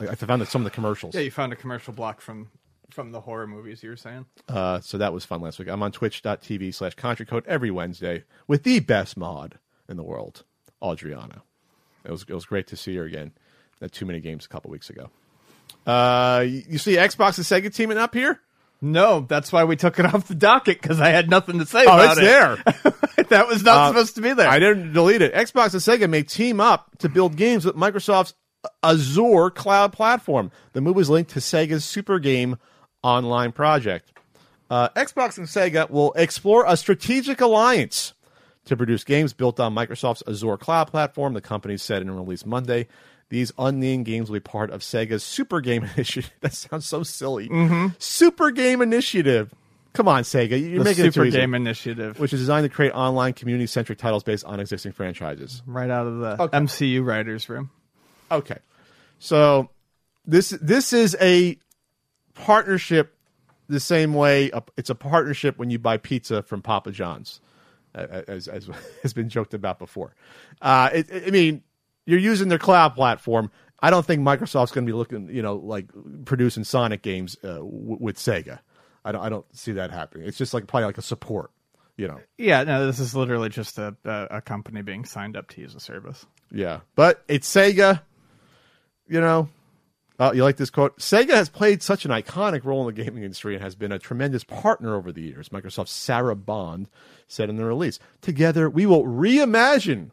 [0.00, 1.14] I found some of the commercials.
[1.14, 2.50] Yeah, you found a commercial block from
[2.90, 4.24] from the horror movies you were saying.
[4.48, 5.68] Uh, so that was fun last week.
[5.68, 9.58] I'm on twitch.tv slash country code every Wednesday with the best mod
[9.90, 10.42] in the world,
[10.82, 11.42] Adriana.
[12.04, 13.32] It was, it was great to see her again
[13.82, 15.10] at Too Many Games a couple weeks ago.
[15.86, 18.40] Uh, you you see Xbox and Sega teaming up here?
[18.80, 21.80] No, that's why we took it off the docket because I had nothing to say
[21.80, 22.24] Oh, about it's it.
[22.24, 22.92] there.
[23.28, 24.48] that was not Uh, supposed to be there.
[24.48, 25.34] I didn't delete it.
[25.34, 28.34] Xbox and Sega may team up to build games with Microsoft's
[28.82, 30.50] Azure cloud platform.
[30.72, 32.56] The move is linked to Sega's Super Game
[33.02, 34.12] Online project.
[34.70, 38.12] Uh, Xbox and Sega will explore a strategic alliance
[38.66, 41.32] to produce games built on Microsoft's Azure cloud platform.
[41.34, 42.86] The company said in a release Monday.
[43.30, 46.32] These unnamed games will be part of Sega's Super Game Initiative.
[46.40, 47.48] That sounds so silly.
[47.98, 49.52] Super Game Initiative.
[49.94, 50.50] Come on, Sega.
[50.50, 51.38] You're the making it too Super easy.
[51.38, 55.62] Game Initiative, Which is designed to create online community centric titles based on existing franchises.
[55.66, 56.58] right out of the Okay.
[56.58, 57.70] MCU writers' room.
[58.30, 58.58] Okay.
[59.18, 59.70] So
[60.26, 61.56] this this is a
[62.34, 63.14] partnership
[63.68, 67.40] the same way a- it's a partnership when you buy pizza from Papa John's,
[67.94, 68.70] as as
[69.02, 70.14] has been joked about before.
[70.62, 71.62] Uh, it, it- I mean,
[72.06, 73.50] you're using their cloud platform.
[73.80, 75.86] I don't think Microsoft's going to be looking, you know, like
[76.24, 78.58] producing Sonic games uh, w- with Sega.
[79.08, 80.28] I don't, I don't see that happening.
[80.28, 81.50] It's just like probably like a support,
[81.96, 82.20] you know.
[82.36, 85.74] Yeah, no, this is literally just a, a, a company being signed up to use
[85.74, 86.26] a service.
[86.52, 88.02] Yeah, but it's Sega.
[89.08, 89.48] You know,
[90.18, 90.98] uh, you like this quote?
[90.98, 93.98] Sega has played such an iconic role in the gaming industry and has been a
[93.98, 95.48] tremendous partner over the years.
[95.48, 96.90] Microsoft's Sarah Bond
[97.26, 100.10] said in the release, "Together, we will reimagine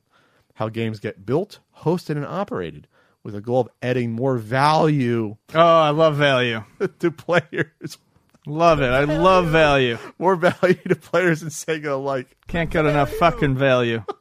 [0.53, 2.87] how games get built, hosted, and operated."
[3.23, 6.63] With a goal of adding more value Oh, I love value.
[6.99, 7.97] to players,
[8.45, 8.89] Love it.
[8.89, 9.97] I love value.
[10.19, 12.35] more value to players and Sega alike.
[12.47, 14.03] Can't get enough fucking value.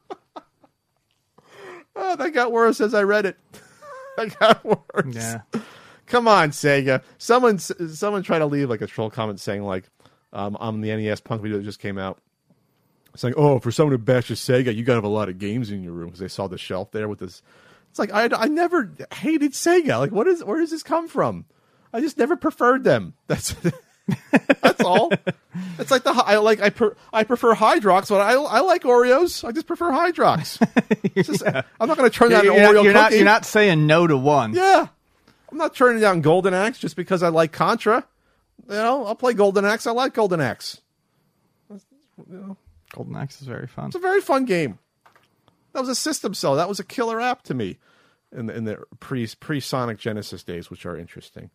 [1.96, 3.36] Oh, that got worse as I read it.
[4.16, 5.14] that got worse.
[5.14, 5.42] Yeah.
[6.06, 7.04] Come on, Sega.
[7.18, 9.88] Someone, someone tried to leave like a troll comment saying like,
[10.32, 12.18] um, on the NES Punk video that just came out,
[13.14, 15.70] saying, "Oh, for someone who bashes Sega, you got to have a lot of games
[15.70, 17.42] in your room because they saw the shelf there with this."
[17.90, 20.00] It's like I, I never hated Sega.
[20.00, 21.44] Like, what is where does this come from?
[21.92, 23.14] I just never preferred them.
[23.28, 23.54] That's
[24.60, 25.10] that's all.
[25.78, 29.46] It's like the I like I per, I prefer Hydrox, but I I like Oreos.
[29.46, 30.58] I just prefer Hydrox.
[31.14, 31.42] Just-
[31.80, 33.16] I'm not going to turn down You're, an Oreo not, you're, not, cookie.
[33.16, 34.54] you're not saying no to one.
[34.54, 34.88] Yeah.
[35.50, 38.04] I'm not turning down Golden Axe just because I like Contra.
[38.68, 39.86] You know, I'll play Golden Axe.
[39.86, 40.80] I like Golden Axe.
[42.92, 43.86] Golden Axe is very fun.
[43.86, 44.78] It's a very fun game.
[45.72, 46.56] That was a system cell.
[46.56, 47.78] That was a killer app to me
[48.32, 51.50] in the, in the pre pre Sonic Genesis days, which are interesting.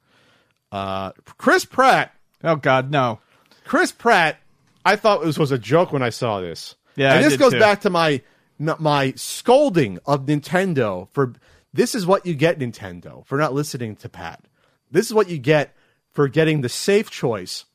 [0.71, 2.13] Uh, Chris Pratt.
[2.43, 3.19] Oh, God, no.
[3.65, 4.39] Chris Pratt.
[4.86, 6.75] I thought this was a joke when I saw this.
[6.95, 7.60] Yeah, and this goes too.
[7.60, 8.21] back to my
[8.58, 11.34] my scolding of Nintendo for
[11.73, 14.43] this is what you get Nintendo for not listening to Pat.
[14.91, 15.75] This is what you get
[16.12, 17.65] for getting the safe choice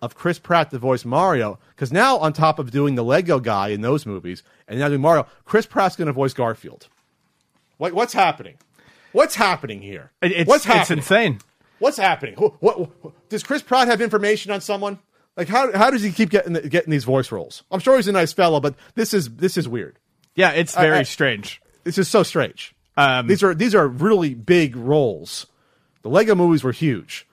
[0.00, 1.58] of Chris Pratt to voice Mario.
[1.74, 5.00] Because now, on top of doing the Lego guy in those movies and now doing
[5.00, 6.88] Mario, Chris Pratt's going to voice Garfield.
[7.78, 8.56] Like, what's happening?
[9.12, 10.12] What's happening here?
[10.22, 11.40] It- It's, what's it's insane.
[11.84, 12.34] What's happening?
[12.38, 14.98] Who- What, what- does Chris Pratt have information on someone?
[15.36, 17.62] Like how how does he keep getting the, getting these voice roles?
[17.70, 19.98] I'm sure he's a nice fellow, but this is this is weird.
[20.34, 21.60] Yeah, it's very I- strange.
[21.82, 22.74] This is so strange.
[22.96, 25.46] Um, these are these are really big roles.
[26.02, 27.26] The Lego movies were huge.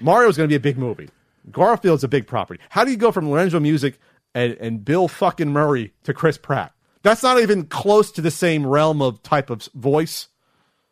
[0.00, 1.08] Mario's going to be a big movie.
[1.50, 2.60] Garfield's a big property.
[2.70, 3.98] How do you go from Lorenzo Music
[4.34, 6.72] and, and Bill fucking Murray to Chris Pratt?
[7.02, 10.28] That's not even close to the same realm of type of voice.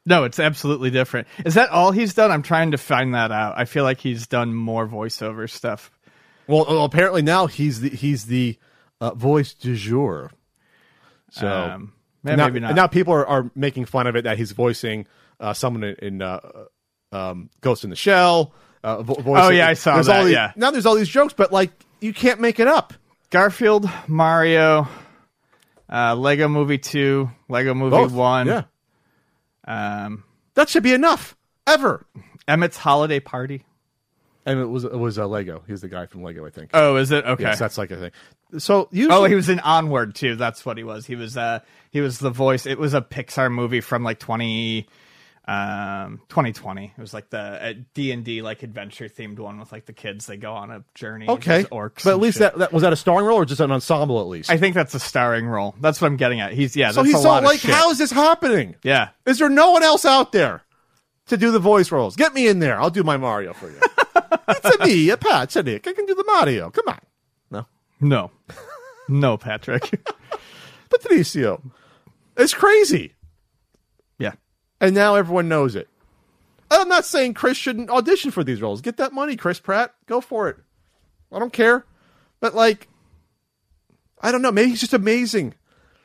[0.05, 1.29] No, it's absolutely different.
[1.45, 2.31] Is that all he's done?
[2.33, 3.55] I'm trying to find that out.
[3.57, 5.91] I feel like he's done more voiceover stuff.
[6.49, 8.59] Well, well, apparently now he's the he's the
[9.01, 10.31] uh, voice du jour.
[11.31, 11.93] So Um,
[12.25, 12.71] and now, maybe not.
[12.71, 15.07] and now people are, are making fun of it that he's voicing
[15.41, 16.41] uh, someone in, in uh,
[17.13, 18.53] um, Ghost in the Shell.
[18.85, 20.53] Uh, vo- voicing, Oh, yeah, I saw there's that, All these, yeah.
[20.57, 22.93] Now there's all these jokes, but like you can't make it up.
[23.31, 24.89] Garfield, Mario,
[25.91, 28.13] uh, Lego Movie Two, Lego Movie Both.
[28.13, 28.63] One, Yeah,
[29.67, 32.07] um, that should be enough ever.
[32.49, 33.65] Emmett's Holiday Party.
[34.45, 35.63] And it was it was uh, Lego.
[35.69, 36.71] He's the guy from Lego, I think.
[36.75, 37.45] Oh, is it okay?
[37.45, 38.11] Yes, that's like a thing.
[38.59, 40.35] So usually, Oh, he was in Onward too.
[40.35, 41.07] That's what he was.
[41.07, 41.61] He was uh
[41.93, 42.67] he was the voice.
[42.67, 44.89] It was a Pixar movie from like 20
[45.47, 46.95] um 2020.
[46.97, 50.53] It was like the D&D like adventure themed one with like the kids they go
[50.53, 52.05] on a journey okay, orcs.
[52.05, 52.53] but at least shit.
[52.53, 54.51] that, that was that a starring role or just an ensemble at least.
[54.51, 55.75] I think that's a starring role.
[55.81, 56.53] That's what I'm getting at.
[56.53, 58.77] He's yeah, so that's he's so lot like, how is this happening?
[58.85, 59.09] Yeah.
[59.27, 60.63] Is there no one else out there
[61.27, 62.15] to do the voice roles?
[62.15, 62.81] Get me in there.
[62.81, 63.81] I'll do my Mario for you.
[64.49, 65.89] it's a me, a Pat, a Nick.
[65.89, 66.71] I can do the Mario.
[66.71, 67.01] Come on.
[67.51, 67.67] No.
[68.01, 68.31] No.
[69.09, 70.01] no, Patrick.
[70.91, 71.63] Patricio.
[72.37, 73.15] It's crazy.
[74.83, 75.89] And now everyone knows it.
[76.69, 78.81] I'm not saying Chris shouldn't audition for these roles.
[78.81, 79.95] Get that money, Chris Pratt.
[80.07, 80.57] Go for it.
[81.31, 81.87] I don't care.
[82.41, 82.89] But like
[84.21, 85.55] I don't know, maybe he's just amazing.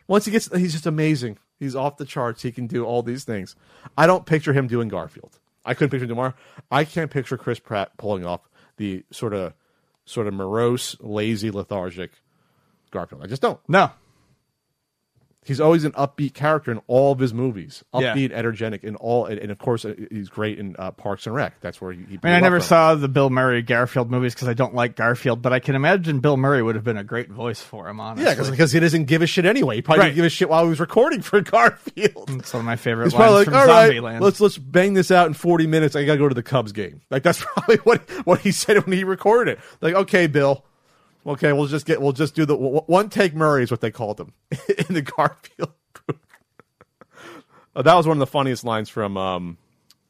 [0.08, 1.40] Once he gets he's just amazing.
[1.60, 2.44] He's off the charts.
[2.44, 3.56] He can do all these things.
[3.98, 5.40] I don't picture him doing Garfield.
[5.66, 6.36] I couldn't picture him Mario.
[6.70, 8.42] I can't picture Chris Pratt pulling off
[8.78, 9.54] the sort of
[10.06, 12.12] sort of morose, lazy, lethargic
[12.92, 13.24] Garfield.
[13.24, 13.60] I just don't.
[13.68, 13.90] No.
[15.48, 17.84] He's always an upbeat character in all of his movies.
[17.94, 18.14] Yeah.
[18.14, 21.34] Upbeat, energetic in all, and, and of course uh, he's great in uh, Parks and
[21.36, 21.60] Rec.
[21.62, 22.00] That's where he.
[22.10, 24.96] he I mean, I never saw the Bill Murray Garfield movies because I don't like
[24.96, 28.00] Garfield, but I can imagine Bill Murray would have been a great voice for him.
[28.00, 29.76] Honestly, Yeah, because he doesn't give a shit anyway.
[29.78, 30.06] He probably Right.
[30.08, 31.40] didn't give a shit while he was recording for
[31.78, 32.30] Garfield.
[32.30, 34.22] it's one of my favorite He's lines probably like, from all right, Zombieland.
[34.22, 35.96] let's let's bang this out in forty minutes.
[35.96, 37.02] I gotta go to the Cubs game.
[37.10, 39.60] Like that's probably what what he said when he recorded it.
[39.82, 40.64] Like, okay, Bill.
[41.28, 44.20] Okay, we'll just get we'll just do the one take Murray is what they called
[44.20, 44.34] him
[44.88, 45.74] in the Garfield.
[47.76, 49.58] Uh, that was one of the funniest lines from um,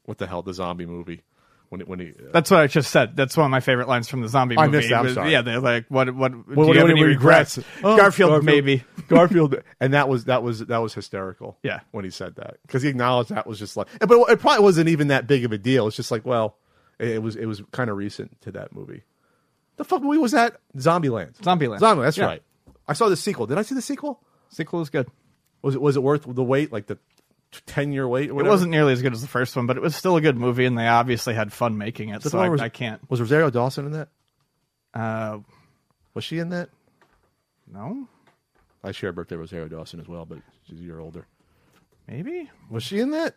[0.04, 1.22] what the hell the zombie movie
[1.68, 3.14] when it, when he uh, That's what I just said.
[3.14, 4.78] That's one of my favorite lines from the zombie I movie.
[4.78, 5.32] missed I'm was- sorry.
[5.32, 7.58] Yeah, they're like, what, what, what do what- you have what- any what regrets?
[7.84, 8.84] Oh, Garfield, maybe.
[9.08, 11.58] Garfield, and that was that was that was hysterical.
[11.62, 11.80] Yeah.
[11.90, 14.88] when he said that because he acknowledged that was just like, but it probably wasn't
[14.88, 15.88] even that big of a deal.
[15.88, 16.56] It's just like, well,
[16.98, 19.02] it, it was it was kind of recent to that movie.
[19.78, 20.60] The fuck movie was that?
[20.76, 21.36] Zombieland.
[21.38, 21.78] Zombieland.
[21.80, 22.02] Zombieland.
[22.04, 22.26] That's Yeah.
[22.26, 22.42] right.
[22.86, 23.46] I saw the sequel.
[23.46, 24.20] Did I see the sequel?
[24.50, 25.08] Sequel is good.
[25.62, 26.72] Was it was it worth the wait?
[26.72, 26.98] Like the
[27.66, 28.28] ten year wait?
[28.28, 28.50] Or It whatever?
[28.52, 30.64] wasn't nearly as good as the first one, but it was still a good movie,
[30.66, 32.22] and they obviously had fun making it.
[32.22, 33.00] So I, was- I can't.
[33.10, 34.08] Was Rosario Dawson in that?
[34.94, 35.38] Uh,
[36.14, 36.70] Was she in that?
[37.72, 38.08] no,
[38.82, 40.38] I share a birthday with Rosario Dawson as well, but
[40.68, 41.26] she's a year older.
[42.06, 42.50] maybe.
[42.70, 43.34] Was she in that?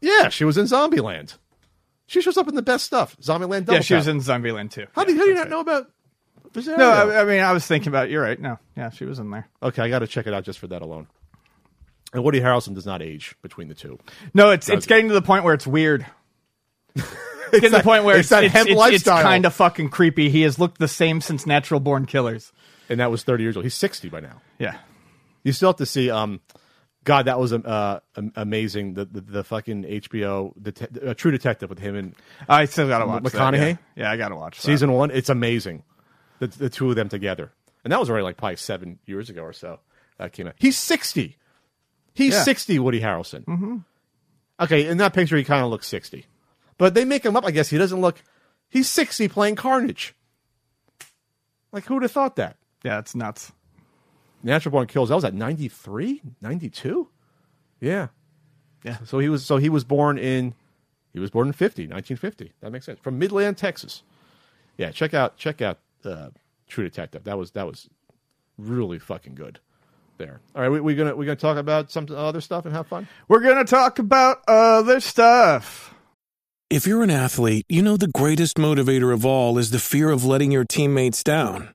[0.00, 1.38] Yeah, she was in Zombieland.
[2.06, 3.16] She shows up in the best stuff.
[3.20, 3.66] Zombieland.
[3.66, 4.86] Double yeah, she was in Zombieland too.
[4.94, 5.50] How do you, how do you not right.
[5.50, 5.90] know about?
[6.54, 8.10] No, I, I mean, I was thinking about.
[8.10, 8.38] You're right.
[8.38, 9.48] No, yeah, she was in there.
[9.62, 11.06] okay, I got to check it out just for that alone.
[12.12, 13.98] And Woody Harrelson does not age between the two.
[14.34, 14.88] No, it's it's it?
[14.88, 16.06] getting to the point where it's weird.
[17.52, 19.90] It's getting to the point where it's it's, that it's, hemp it's, kind of fucking
[19.90, 20.30] creepy.
[20.30, 22.50] He has looked the same since Natural Born Killers.
[22.88, 23.66] And that was 30 years old.
[23.66, 24.40] He's 60 by now.
[24.58, 24.78] Yeah,
[25.42, 26.10] You still have to see.
[26.10, 26.40] Um,
[27.04, 28.00] God, that was uh,
[28.36, 28.94] amazing.
[28.94, 32.14] The, the the fucking HBO det- uh, True Detective with him and
[32.48, 33.78] I still gotta watch that, McConaughey?
[33.96, 34.04] yeah.
[34.04, 34.62] yeah, I gotta watch that.
[34.66, 35.10] season one.
[35.10, 35.82] It's amazing.
[36.38, 37.52] The, the two of them together,
[37.84, 39.80] and that was already like probably seven years ago or so.
[40.18, 40.54] That came out.
[40.58, 41.36] He's 60.
[42.14, 42.42] He's Yeah.
[42.42, 42.78] 60.
[42.78, 43.44] Woody Harrelson.
[43.46, 43.76] Mm-hmm.
[44.60, 46.26] Okay, in that picture, he kind of looks 60,
[46.78, 47.44] but they make him up.
[47.44, 48.22] I guess he doesn't look.
[48.68, 50.14] He's 60 playing Carnage.
[51.72, 52.56] Like who'd have thought that?
[52.84, 53.50] Yeah, it's nuts.
[54.42, 55.08] Natural Born Kills.
[55.08, 57.08] That was at 93, 92?
[57.80, 58.08] Yeah.
[58.84, 58.98] Yeah.
[59.04, 60.54] So he was so he was born in
[61.12, 62.52] he was born in 50, 1950.
[62.60, 62.98] That makes sense.
[63.00, 64.02] From Midland, Texas.
[64.76, 66.30] Yeah, check out check out uh,
[66.66, 67.24] True Detective.
[67.24, 67.88] That was that was
[68.58, 69.60] really fucking good.
[70.18, 70.40] There.
[70.54, 73.08] All right, we, we're gonna we're gonna talk about some other stuff and have fun.
[73.28, 75.94] We're gonna talk about other stuff.
[76.70, 80.24] If you're an athlete, you know the greatest motivator of all is the fear of
[80.24, 81.74] letting your teammates down.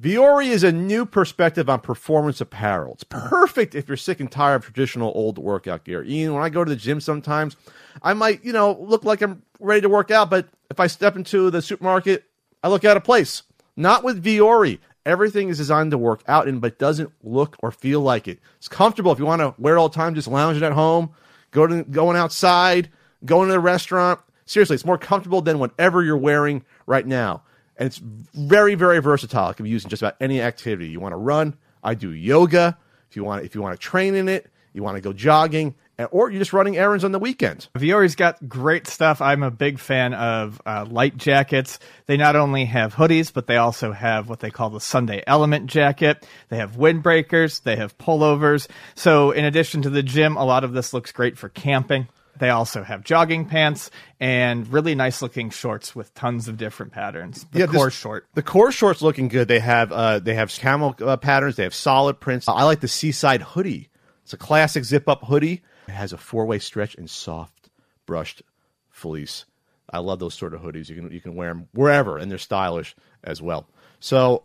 [0.00, 2.94] Vuori is a new perspective on performance apparel.
[2.94, 6.02] It's perfect if you're sick and tired of traditional old workout gear.
[6.02, 7.54] Ian, when I go to the gym sometimes,
[8.02, 11.16] I might, you know, look like I'm ready to work out, but if I step
[11.16, 12.24] into the supermarket,
[12.62, 13.42] I look out of place.
[13.76, 14.78] Not with Vuori.
[15.04, 18.38] Everything is designed to work out in, but doesn't look or feel like it.
[18.56, 21.10] It's comfortable if you want to wear it all the time, just lounging at home,
[21.50, 22.88] go to, going outside,
[23.26, 24.18] going to the restaurant.
[24.46, 27.42] Seriously, it's more comfortable than whatever you're wearing right now
[27.80, 29.50] and it's very very versatile.
[29.50, 30.90] It can be used in just about any activity.
[30.90, 32.78] You want to run, I do yoga.
[33.10, 35.74] If you want if you want to train in it, you want to go jogging,
[36.10, 37.68] or you're just running errands on the weekend.
[37.74, 39.20] Vuori's got great stuff.
[39.20, 41.78] I'm a big fan of uh, light jackets.
[42.06, 45.66] They not only have hoodies, but they also have what they call the Sunday Element
[45.66, 46.24] jacket.
[46.48, 47.62] They have windbreakers.
[47.62, 48.68] They have pullovers.
[48.94, 52.08] So in addition to the gym, a lot of this looks great for camping.
[52.40, 57.46] They also have jogging pants and really nice looking shorts with tons of different patterns.
[57.52, 58.26] The Yeah, core this- short.
[58.34, 59.46] The Kore shorts looking good.
[59.46, 61.56] They have uh, they have camel uh, patterns.
[61.56, 62.48] They have solid prints.
[62.48, 63.88] I like the seaside hoodie.
[64.24, 65.62] It's a classic zip up hoodie.
[65.86, 67.70] It has a four way stretch and soft
[68.06, 68.42] brushed
[68.88, 69.44] fleece.
[69.92, 70.88] I love those sort of hoodies.
[70.88, 73.68] You can you can wear them wherever, and they're stylish as well.
[74.00, 74.44] So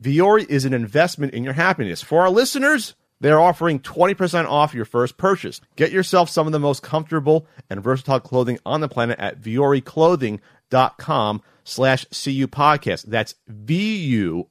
[0.00, 2.02] Vuori is an investment in your happiness.
[2.02, 5.60] For our listeners, they're offering 20% off your first purchase.
[5.76, 11.42] Get yourself some of the most comfortable and versatile clothing on the planet at VuoriClothing.com
[11.62, 13.04] slash CU podcast.
[13.04, 14.42] That's V-U-O-R-I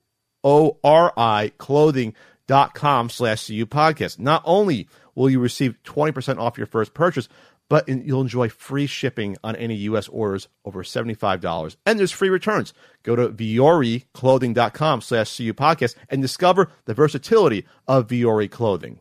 [1.58, 4.20] clothing.com slash CU podcast.
[4.20, 7.28] Not only will you receive 20% off your first purchase,
[7.72, 10.10] but you'll enjoy free shipping on any U.S.
[10.10, 11.78] orders over $75.
[11.86, 12.74] And there's free returns.
[13.02, 19.00] Go to VuoriClothing.com slash CU podcast and discover the versatility of Vuori clothing.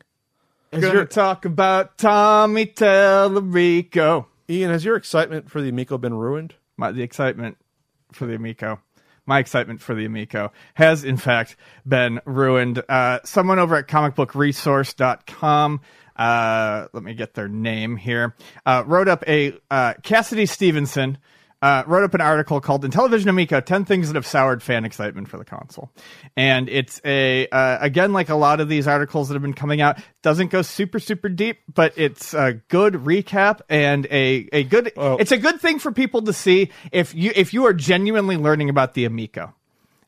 [0.72, 4.26] Has Gonna your, talk about Tommy Tallarico.
[4.48, 6.54] Ian, has your excitement for the Amico been ruined?
[6.76, 7.56] My, the excitement
[8.12, 8.80] for the Amico.
[9.26, 12.84] My excitement for the Amico has, in fact, been ruined.
[12.88, 15.80] Uh, someone over at comicbookresource.com,
[16.20, 21.18] uh, let me get their name here, uh, wrote up a uh, Cassidy Stevenson.
[21.62, 25.28] Uh, wrote up an article called "Intellivision Amico: Ten Things That Have Soured Fan Excitement
[25.28, 25.90] for the Console,"
[26.34, 29.82] and it's a uh, again like a lot of these articles that have been coming
[29.82, 29.98] out.
[30.22, 34.90] Doesn't go super super deep, but it's a good recap and a a good.
[34.96, 38.70] It's a good thing for people to see if you if you are genuinely learning
[38.70, 39.54] about the Amico,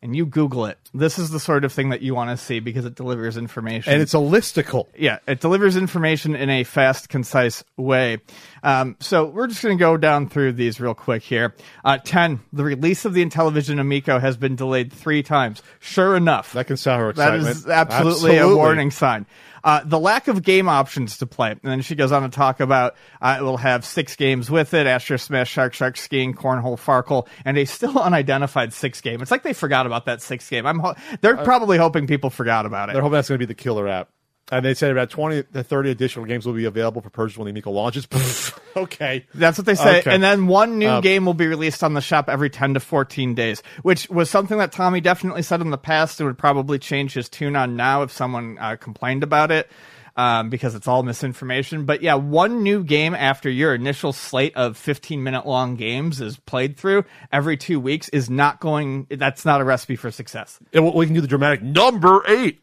[0.03, 0.79] and you Google it.
[0.93, 3.93] This is the sort of thing that you want to see because it delivers information
[3.93, 4.87] And it's a listicle.
[4.99, 8.19] yeah, it delivers information in a fast, concise way.
[8.63, 11.55] Um, so we're just going to go down through these real quick here.
[11.85, 12.41] Uh, 10.
[12.53, 15.63] The release of the Intellivision Amico has been delayed three times.
[15.81, 16.53] Sure enough.
[16.53, 16.77] That can
[17.17, 17.57] That excitement.
[17.57, 19.27] is absolutely, a warning sign.
[19.65, 21.51] Uh, the lack of game options to play.
[21.51, 24.75] And then she goes on to talk about uh, it will have six games with
[24.75, 29.23] it Astro Smash, Shark Shark Skiing, Cornhole, Farkle, and a still unidentified six game.
[29.23, 30.67] It's like they forgot about that sixth game.
[30.67, 32.93] I'm ho- They're probably hoping people forgot about it.
[32.95, 34.09] They're hoping that's going to be the killer app.
[34.53, 37.47] And they said about 20 to 30 additional games will be available for purchase when
[37.47, 38.07] the Amico launches.
[38.77, 39.25] okay.
[39.35, 40.01] That's what they say.
[40.01, 40.15] Okay.
[40.15, 42.81] And then one new Um, game will be released on the shop every 10 to
[42.81, 46.79] 14 days, which was something that Tommy definitely said in the past and would probably
[46.79, 49.71] change his tune on now if someone uh, complained about it.
[50.15, 51.87] Um, because it's all misinformation.
[51.87, 56.37] But yeah, one new game after your initial slate of 15 minute long games is
[56.37, 60.59] played through every two weeks is not going, that's not a recipe for success.
[60.75, 62.63] And we- we can do the dramatic number eight.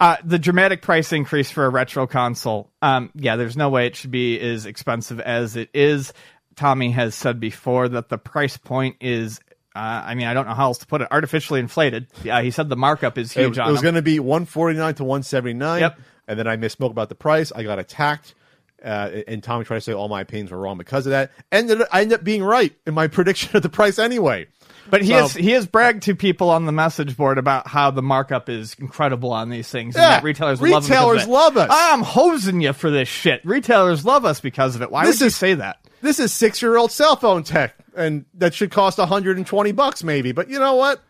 [0.00, 2.70] Uh, the dramatic price increase for a retro console.
[2.80, 6.12] Um, yeah, there's no way it should be as expensive as it is.
[6.54, 9.40] Tommy has said before that the price point is.
[9.74, 11.08] Uh, I mean, I don't know how else to put it.
[11.10, 12.08] Artificially inflated.
[12.24, 15.04] Yeah, he said the markup is huge it on was going to be 149 to
[15.04, 15.80] 179.
[15.80, 16.00] Yep.
[16.26, 17.52] And then I misspoke about the price.
[17.52, 18.34] I got attacked.
[18.82, 21.32] Uh, and Tommy tried to say all my opinions were wrong because of that.
[21.50, 24.46] And then I ended up being right in my prediction of the price anyway.
[24.90, 27.90] But he So- has he has bragged to people on the message board about how
[27.90, 29.94] the markup is incredible on these things.
[29.96, 31.68] and Yeah, that retailers love, them retailers love us.
[31.70, 33.40] I'm hosing you for this shit.
[33.44, 34.90] Retailers love us because of it.
[34.90, 35.78] Why This would you say that?
[36.00, 40.32] This is six year old cell phone tech, and that should cost 120 bucks maybe.
[40.32, 41.00] But you know what?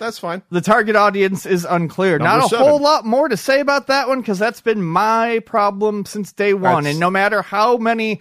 [0.00, 0.42] That's fine.
[0.50, 2.18] The target audience is unclear.
[2.18, 2.66] Number Not a seven.
[2.66, 6.52] whole lot more to say about that one because that's been my problem since day
[6.52, 6.62] one.
[6.62, 8.20] That's- And no matter how many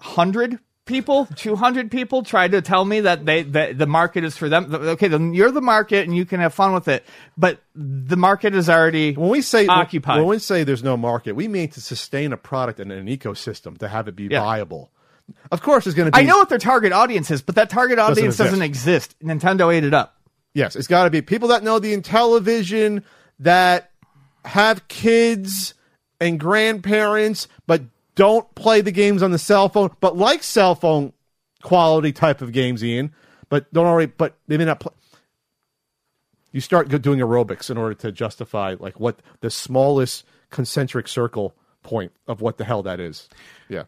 [0.00, 4.36] hundred people, two hundred people try to tell me that they that the market is
[4.36, 7.04] for them, okay, then you're the market and you can have fun with it.
[7.36, 10.18] But the market is already When we say occupied.
[10.18, 13.78] when we say there's no market, we mean to sustain a product and an ecosystem
[13.78, 14.40] to have it be Yeah.
[14.40, 14.90] viable.
[15.50, 16.18] Of course, it's going to be.
[16.22, 18.38] I know what their target audience is, but that target audience exist.
[18.38, 19.14] doesn't exist.
[19.22, 20.16] Nintendo ate it up.
[20.52, 23.02] Yes, it's got to be people that know the Intellivision,
[23.40, 23.90] that
[24.44, 25.72] have kids
[26.20, 27.82] and grandparents, but
[28.14, 31.12] don't play the games on the cell phone, but like cell phone
[31.62, 33.12] quality type of games, Ian,
[33.48, 34.92] but don't already, but they may not play.
[36.52, 42.12] you start doing aerobics in order to justify like what the smallest concentric circle point
[42.28, 43.28] of what the hell that is.
[43.68, 43.84] Yeah.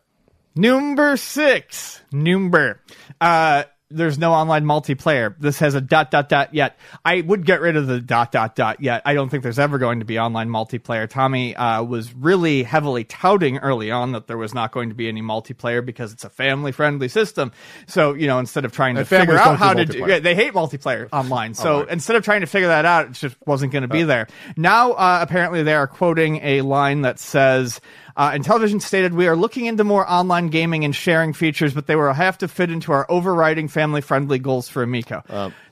[0.55, 2.81] Number six, number.
[3.21, 5.35] Uh, there's no online multiplayer.
[5.39, 6.77] This has a dot dot dot yet.
[7.05, 9.03] I would get rid of the dot dot dot yet.
[9.05, 11.09] I don't think there's ever going to be online multiplayer.
[11.09, 15.09] Tommy uh, was really heavily touting early on that there was not going to be
[15.09, 17.53] any multiplayer because it's a family friendly system.
[17.87, 20.35] So you know, instead of trying to And figure out how to do, yeah, they
[20.35, 21.55] hate multiplayer online.
[21.55, 21.89] So right.
[21.91, 24.27] instead of trying to figure that out, it just wasn't going to be there.
[24.57, 27.81] Now, uh, apparently, they are quoting a line that says.
[28.17, 31.97] Uh, Intellivision stated, we are looking into more online gaming and sharing features, but they
[31.97, 35.23] will have to fit into our overriding family friendly goals for Amico.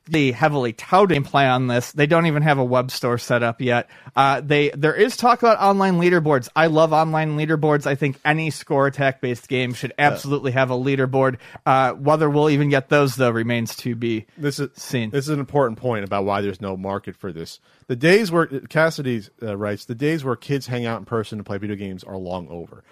[0.07, 3.61] The heavily touted play on this, they don't even have a web store set up
[3.61, 3.88] yet.
[4.14, 6.48] Uh, they there is talk about online leaderboards.
[6.55, 7.86] I love online leaderboards.
[7.86, 11.38] I think any score attack based game should absolutely have a leaderboard.
[11.64, 15.11] Uh, whether we'll even get those though remains to be This is seen.
[15.11, 17.61] This is an important point about why there's no market for this.
[17.86, 21.44] The days where Cassidy uh, writes, the days where kids hang out in person to
[21.44, 22.84] play video games are long over.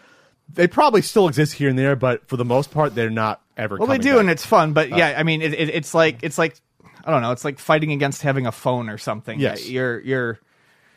[0.52, 3.76] They probably still exist here and there, but for the most part, they're not ever.
[3.76, 4.20] Well, they do, back.
[4.20, 4.72] and it's fun.
[4.72, 6.60] But yeah, I mean, it, it, it's like it's like
[7.04, 7.32] I don't know.
[7.32, 9.40] It's like fighting against having a phone or something.
[9.40, 9.68] Yes.
[9.68, 10.38] you're you're.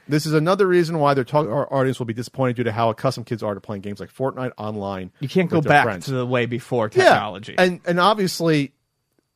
[0.08, 2.92] This is another reason why their talk, our audience will be disappointed due to how
[2.92, 5.12] accustomed kids are to playing games like Fortnite online.
[5.20, 6.06] You can't go back friends.
[6.06, 7.54] to the way before technology.
[7.54, 7.64] Yeah.
[7.64, 8.74] And and obviously,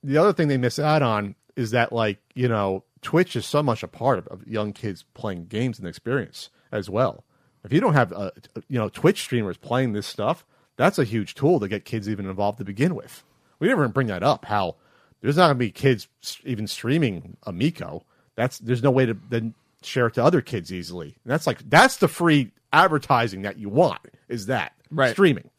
[0.04, 3.64] the other thing they miss out on is that like you know Twitch is so
[3.64, 7.24] much a part of, of young kids playing games and experience as well.
[7.64, 8.32] If you don't have uh,
[8.68, 10.46] you know Twitch streamers playing this stuff,
[10.76, 13.24] that's a huge tool to get kids even involved to begin with.
[13.60, 14.46] We never bring that up.
[14.46, 14.76] How
[15.22, 16.08] there's not going to be kids
[16.44, 18.04] even streaming Amico.
[18.36, 21.08] That's there's no way to then share it to other kids easily.
[21.24, 24.02] And that's like that's the free advertising that you want.
[24.28, 25.12] Is that Right.
[25.12, 25.50] streaming?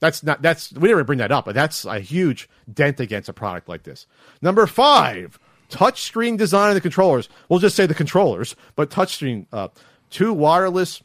[0.00, 3.32] That's not that's we never bring that up, but that's a huge dent against a
[3.34, 4.06] product like this.
[4.40, 5.38] Number five,
[5.70, 7.28] touchscreen design of the controllers.
[7.48, 9.46] We'll just say the controllers, but touchscreen.
[9.52, 9.68] Uh,
[10.08, 11.02] two wireless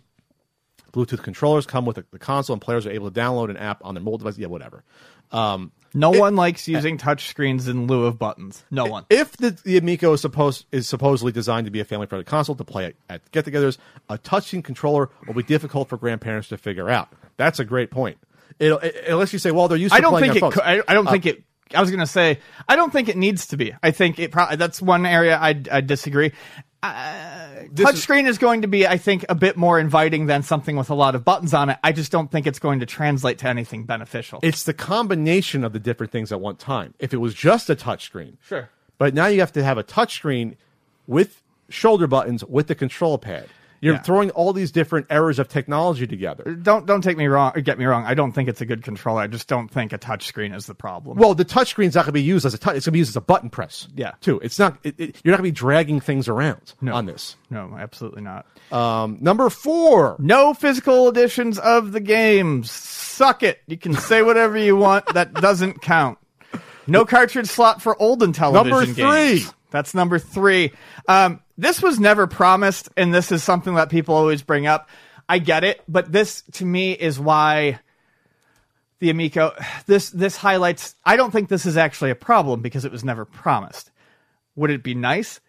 [0.93, 3.83] Bluetooth controllers come with the, the console, and players are able to download an app
[3.83, 4.37] on their mobile device.
[4.37, 4.83] Yeah, whatever.
[5.31, 6.73] Um, no one likes eh.
[6.73, 8.63] using touch screens in lieu of buttons.
[8.69, 9.05] No one.
[9.09, 12.55] if the, the Amico is supposed is supposedly designed to be a family friendly console
[12.55, 13.77] to play at, at get-togethers,
[14.09, 17.09] a touchscreen controller will be difficult for grandparents to figure out.
[17.37, 18.17] That's a great point.
[18.59, 20.53] It'll, it, unless you say, well, they're used to I don't playing think it.
[20.53, 20.61] co-.
[20.61, 21.43] I, I don't uh, think it.
[21.73, 22.39] I was gonna say
[22.69, 23.73] I don't think it needs to be.
[23.81, 24.31] I think it.
[24.31, 26.31] Pro- that's one area I I disagree.
[26.85, 30.43] Uh, This is- touchscreen is going to be, I think, a bit more inviting than
[30.43, 31.77] something with a lot of buttons on it.
[31.83, 34.39] I just don't think it's going to translate to anything beneficial.
[34.43, 36.93] It's the combination of the different things at one time.
[36.99, 38.69] If it was just a touchscreen, Sure.
[38.97, 40.55] But now you have to have a touchscreen
[41.07, 43.47] with shoulder buttons with the control pad.
[43.81, 44.01] You're Yeah.
[44.01, 46.43] throwing all these different eras of technology together.
[46.55, 48.03] don't don't take me wrong get me wrong.
[48.05, 49.21] I don't think it's a good controller.
[49.21, 51.17] I just don't think a touchscreen is the problem.
[51.17, 52.75] Well, the touchscreen's not going to be used as a touch.
[52.75, 53.87] It's going to be used as a button press.
[53.95, 54.11] Yeah.
[54.21, 54.39] too.
[54.41, 54.77] It's not.
[54.83, 56.93] It, it, you're not going to be dragging things around No.
[56.95, 57.35] on this.
[57.49, 58.45] no, absolutely not.
[58.71, 60.15] Um, number four.
[60.19, 62.71] No physical editions of the games.
[62.71, 63.61] Suck it.
[63.67, 65.05] You can say whatever you want.
[65.13, 66.17] That doesn't count.
[66.87, 69.43] No cartridge slot for old Intellivision Number games.
[69.45, 69.45] three.
[69.71, 70.71] That's number three.
[71.07, 74.89] Um, this was never promised, and this is something that people always bring up.
[75.27, 77.79] I get it, but this to me is why
[78.99, 79.53] the Amico.
[79.85, 80.95] This this highlights.
[81.03, 83.91] I don't think this is actually a problem because it was never promised.
[84.55, 85.41] Would it be nice?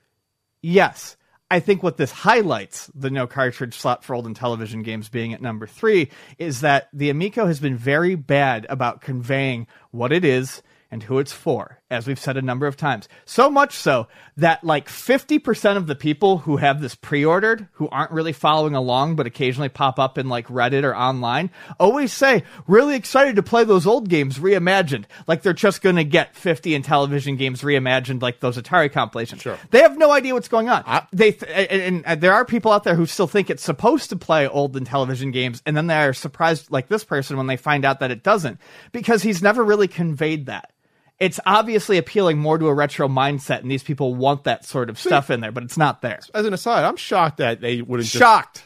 [0.63, 1.17] Yes.
[1.49, 5.41] I think what this highlights, the no cartridge slot for old Intellivision games being at
[5.41, 10.61] number three, is that the Amico has been very bad about conveying what it is
[10.91, 13.09] and who it's for, as we've said a number of times.
[13.25, 18.11] So much so that like 50% of the people who have this pre-ordered, who aren't
[18.11, 22.97] really following along, but occasionally pop up in like Reddit or online, always say, really
[22.97, 25.05] excited to play those old games reimagined.
[25.29, 29.43] Like they're just going to get 50 Intellivision games reimagined like those Atari compilations.
[29.43, 29.59] Sure.
[29.71, 31.07] They have no idea what's going on.
[31.13, 34.17] they th- and, and there are people out there who still think it's supposed to
[34.17, 38.01] play old Intellivision games, and then they're surprised, like this person, when they find out
[38.01, 38.59] that it doesn't,
[38.91, 40.73] because he's never really conveyed that.
[41.19, 44.99] It's obviously appealing more to a retro mindset, and these people want that sort of
[44.99, 46.21] stuff in there, but it's not there.
[46.35, 48.07] As an aside, I'm shocked that they wouldn't.
[48.09, 48.65] just- Shocked.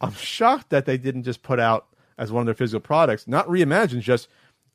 [0.00, 1.86] I'm shocked that they didn't just put out
[2.16, 4.28] as one of their physical products, not reimagine, just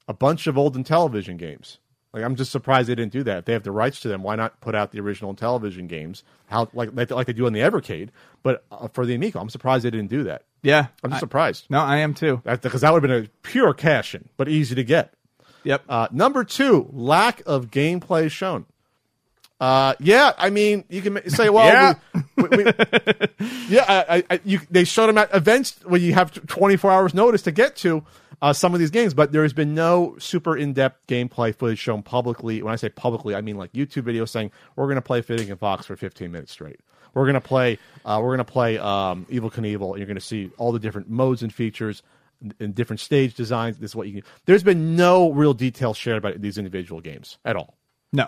[0.08, 1.80] a bunch of old Intellivision games.
[2.14, 3.40] Like I'm just surprised they didn't do that.
[3.40, 6.24] If they have the rights to them, why not put out the original television games?
[6.48, 8.10] How like like, like they do on the Evercade,
[8.44, 10.44] but uh, for the Amico, I'm surprised they didn't do that.
[10.64, 10.88] Yeah.
[11.04, 12.42] I'm just I- surprised no, I am too.
[12.46, 15.14] because that would have been a pure cash in, but easy to get.
[15.66, 15.84] Yep.
[15.90, 18.66] Uh, number two, lack of gameplay shown.
[19.60, 21.94] Uh, yeah, I mean, you can say, well, Yeah.
[22.36, 22.74] we, we, we-
[23.70, 27.42] yeah, I, I, you, they showed them at events where you have 24 hours notice
[27.44, 28.04] to get to.
[28.42, 31.80] uh, some of these games, but there has been no super in depth gameplay footage
[31.80, 32.62] shown publicly.
[32.62, 35.56] When I say publicly, I mean like YouTube videos saying we're going to play Finnegan
[35.58, 36.82] Fox for 15 minutes straight.
[37.14, 37.80] We're going to play.
[38.04, 39.92] Uh, we're going to play um, Evel Knievel.
[39.92, 42.04] And you're going to see all the different modes and features
[42.60, 43.78] and different stage designs.
[43.78, 44.22] This is what you.
[44.22, 47.78] Can, there's been no real details shared about these individual games at all.
[48.12, 48.28] No.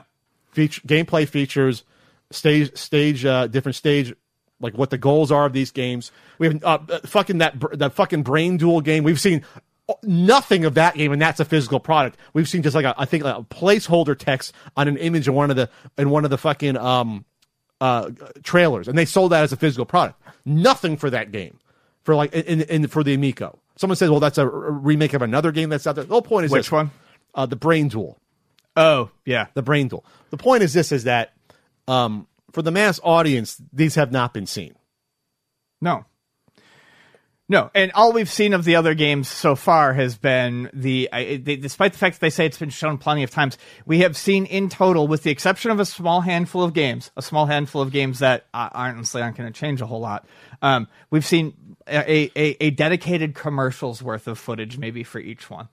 [0.51, 1.83] Feature, gameplay features,
[2.31, 4.13] stage, stage, uh, different stage
[4.59, 6.11] like what the goals are of these games.
[6.39, 9.03] We have uh, uh fucking that that fucking brain duel game.
[9.03, 9.43] We've seen
[10.03, 12.17] nothing of that game, and that's a physical product.
[12.33, 15.33] We've seen just like a, I think like a placeholder text on an image in
[15.33, 17.25] one of the in one of the fucking um
[17.81, 18.11] uh
[18.43, 20.19] trailers, and they sold that as a physical product.
[20.45, 21.59] Nothing for that game,
[22.03, 23.59] for like in, in for the Amico.
[23.77, 26.45] Someone says, "Well, that's a remake of another game that's out there." The whole point
[26.45, 26.91] is which this, one?
[27.33, 28.19] Uh, the Brain Duel.
[28.75, 30.05] Oh yeah, the Brain Duel.
[30.29, 31.33] The point is this: is that
[31.87, 34.75] um for the mass audience, these have not been seen.
[35.81, 36.05] No.
[37.49, 41.07] No, and all we've seen of the other games so far has been the.
[41.13, 43.99] I, they, despite the fact that they say it's been shown plenty of times, we
[43.99, 47.45] have seen in total, with the exception of a small handful of games, a small
[47.45, 50.25] handful of games that uh, honestly aren't going to change a whole lot.
[50.61, 51.53] Um, we've seen
[51.87, 55.69] a, a, a dedicated commercials worth of footage, maybe for each one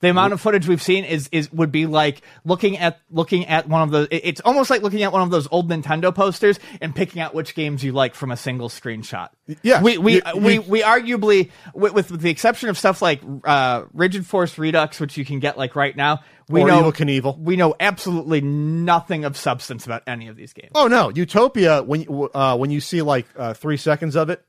[0.00, 3.68] the amount of footage we've seen is is would be like looking at looking at
[3.68, 6.94] one of the it's almost like looking at one of those old Nintendo posters and
[6.94, 9.30] picking out which games you like from a single screenshot.
[9.62, 13.20] Yeah, we we you, we, you, we arguably with, with, the exception of stuff like
[13.44, 16.20] uh, Rigid Force Redux, which you can get like right now.
[16.48, 17.38] We know Evel Knievel.
[17.38, 20.72] We know absolutely nothing of substance about any of these games.
[20.74, 21.82] Oh no, Utopia.
[21.82, 24.44] When uh, when you see like uh, three seconds of it,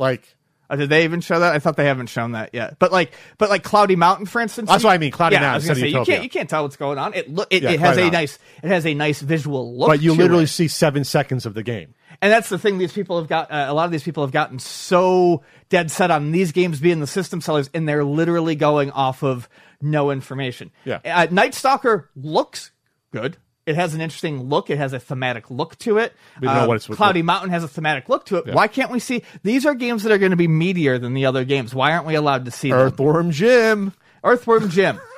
[0.00, 0.36] like
[0.70, 1.52] uh, did they even show that?
[1.52, 2.78] I thought they haven't shown that yet.
[2.78, 4.70] But like, but like Cloudy Mountain, for instance.
[4.70, 5.10] That's what I mean.
[5.10, 5.54] Cloudy yeah, Mountain.
[5.54, 7.12] I was gonna say, you can't you can't tell what's going on.
[7.12, 8.12] It look it, yeah, it has a Mountain.
[8.12, 9.88] nice it has a nice visual look.
[9.88, 10.48] But you literally it.
[10.48, 11.94] see seven seconds of the game.
[12.22, 12.78] And that's the thing.
[12.78, 16.12] These people have got uh, a lot of these people have gotten so dead set
[16.12, 19.48] on these games being the system sellers, and they're literally going off of
[19.82, 20.70] no information.
[20.84, 21.00] Yeah.
[21.04, 22.70] Uh, Night Stalker looks
[23.12, 23.38] good.
[23.70, 24.68] It has an interesting look.
[24.68, 26.12] It has a thematic look to it.
[26.40, 28.46] We know uh, what it's Cloudy Mountain has a thematic look to it.
[28.48, 28.54] Yeah.
[28.54, 29.22] Why can't we see?
[29.42, 31.74] These are games that are going to be meatier than the other games.
[31.74, 32.78] Why aren't we allowed to see them?
[32.78, 33.94] Earthworm Jim.
[34.22, 35.00] Earthworm Jim.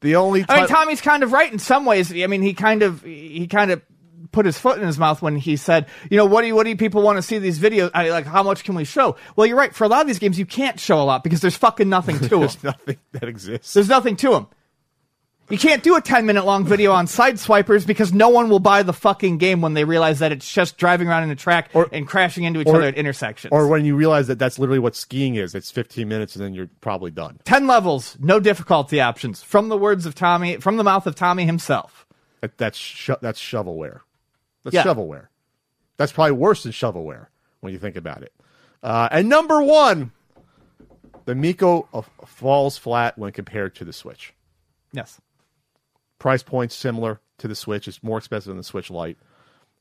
[0.00, 2.12] The only I mean, Tommy's kind of right in some ways.
[2.12, 3.82] I mean, he kind of he kind of
[4.32, 6.64] put his foot in his mouth when he said, you know, what do you, what
[6.64, 7.90] do you people want to see these videos?
[7.94, 9.16] I, like, how much can we show?
[9.36, 9.74] Well, you're right.
[9.74, 12.18] For a lot of these games, you can't show a lot because there's fucking nothing
[12.18, 12.40] to them.
[12.40, 13.74] there's nothing that exists.
[13.74, 14.48] There's nothing to them.
[15.50, 18.82] You can't do a 10 minute long video on Sideswipers because no one will buy
[18.82, 21.88] the fucking game when they realize that it's just driving around in a track Or-
[21.92, 23.50] and crashing into each or- other at intersections.
[23.52, 25.54] Or when you realize that that's literally what skiing is.
[25.54, 27.38] It's 15 minutes and then you're probably done.
[27.44, 29.42] 10 levels, no difficulty options.
[29.42, 32.06] From the words of Tommy, from the mouth of Tommy himself.
[32.40, 34.00] That, that's sho- that's shovelware.
[34.64, 34.84] That's Yeah.
[34.84, 35.26] shovelware.
[35.98, 37.26] That's probably worse than shovelware
[37.60, 38.32] when you think about it.
[38.82, 40.12] Uh, and number one,
[41.26, 44.32] the Miko uh, falls flat when compared to the Switch.
[44.92, 45.20] Yes.
[46.22, 47.88] Price points similar to the Switch.
[47.88, 49.18] It's more expensive than the Switch Lite.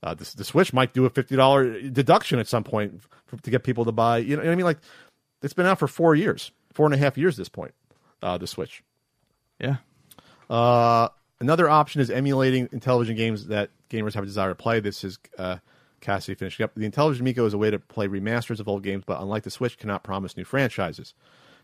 [0.01, 3.51] Uh, the, the Switch might do a fifty dollar deduction at some point for, to
[3.51, 4.17] get people to buy.
[4.17, 4.65] You know what I mean?
[4.65, 4.79] Like
[5.43, 7.35] it's been out for four years, four and a half years.
[7.35, 7.75] At this point,
[8.23, 8.83] uh, the Switch.
[9.59, 9.75] Yeah.
[10.49, 14.79] Uh, another option is emulating Intellivision games that gamers have a desire to play.
[14.79, 15.57] This is uh,
[15.99, 16.73] Cassie finishing up.
[16.73, 19.51] The Intellivision Miko is a way to play remasters of old games, but unlike the
[19.51, 21.13] Switch, cannot promise new franchises.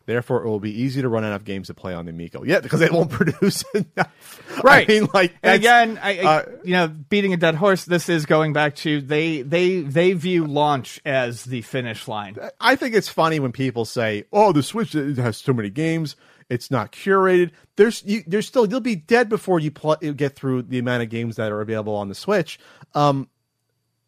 [0.07, 2.41] Therefore, it will be easy to run enough games to play on the Amico.
[2.45, 4.63] Yeah, because they won't produce enough.
[4.63, 4.89] Right.
[4.89, 7.83] I mean, like again, I, I uh, you know, beating a dead horse.
[7.83, 12.37] This is going back to they they they view launch as the finish line.
[12.61, 16.15] I think it's funny when people say, "Oh, the Switch has too many games;
[16.49, 20.61] it's not curated." There's you, there's still you'll be dead before you pl- get through
[20.63, 22.59] the amount of games that are available on the Switch.
[22.95, 23.27] Um,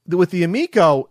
[0.07, 1.09] with the Amico,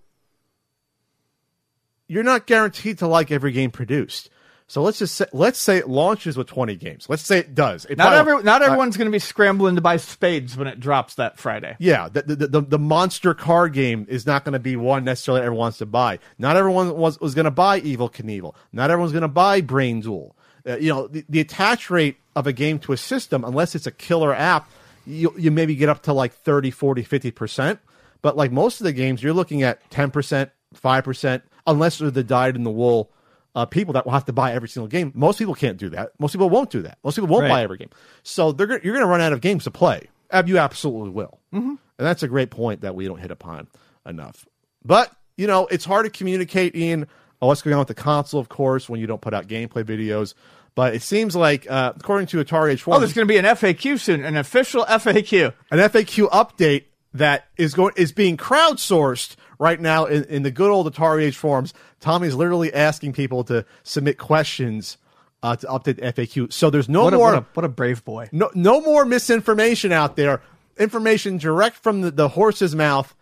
[2.07, 4.30] you're not guaranteed to like every game produced.
[4.71, 7.07] So let's just say, let's say it launches with 20 games.
[7.09, 7.87] Let's say it does.
[7.87, 10.69] It Not probably- every not uh, everyone's going to be scrambling to buy spades when
[10.69, 11.75] it drops that Friday.
[11.79, 15.41] yeah, the, the, the, the monster card game is not going to be one necessarily
[15.41, 16.19] everyone wants to buy.
[16.39, 18.55] Not everyone was, was going to buy Evel Knievel.
[18.71, 20.37] Not everyone's going to buy Brain Duel.
[20.69, 23.87] Uh, you know, the, the attach rate of a game to a system, unless it's
[23.87, 24.71] a killer app,
[25.07, 27.79] you, you maybe get up to like 30, 40, 50%.
[28.21, 32.55] But like most of the games, you're looking at 10%, 5%, unless they're the dyed
[32.55, 33.11] in the wool
[33.59, 35.12] uh, people that will have to buy every single game.
[35.14, 36.12] Most people can't do that.
[36.18, 36.98] Most people won't do that.
[37.04, 37.48] Most people won't Right.
[37.50, 37.90] buy every game.
[38.22, 40.09] So they're you're going to run out of games to play.
[40.46, 41.38] You absolutely will.
[41.54, 41.68] Mm-hmm.
[41.70, 43.66] And that's a great point that we don't hit upon
[44.06, 44.46] enough.
[44.84, 47.06] But, you know, it's hard to communicate in
[47.40, 50.34] what's going on with the console, of course, when you don't put out gameplay videos.
[50.74, 53.44] But it seems like, uh, according to Atari Age, Oh, there's going to be an
[53.44, 55.52] FAQ soon, an official FAQ.
[55.72, 56.84] an FAQ update
[57.14, 61.36] that is going is being crowdsourced right now in, in the good old Atari Age
[61.36, 61.74] forums.
[62.00, 64.98] Tommy's literally asking people to submit questions
[65.42, 66.52] uh, to update the FAQ.
[66.52, 68.28] So there's no What a, more what, a, what a brave boy.
[68.32, 70.42] no no more misinformation out there.
[70.78, 73.14] Information direct from the, the horse's mouth.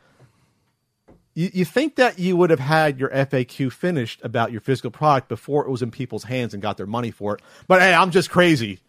[1.35, 5.29] You, you think that you would have had your FAQ finished about your physical product
[5.29, 7.43] before it was in people's hands and got their money for it.
[7.69, 8.81] But hey, I'm just crazy.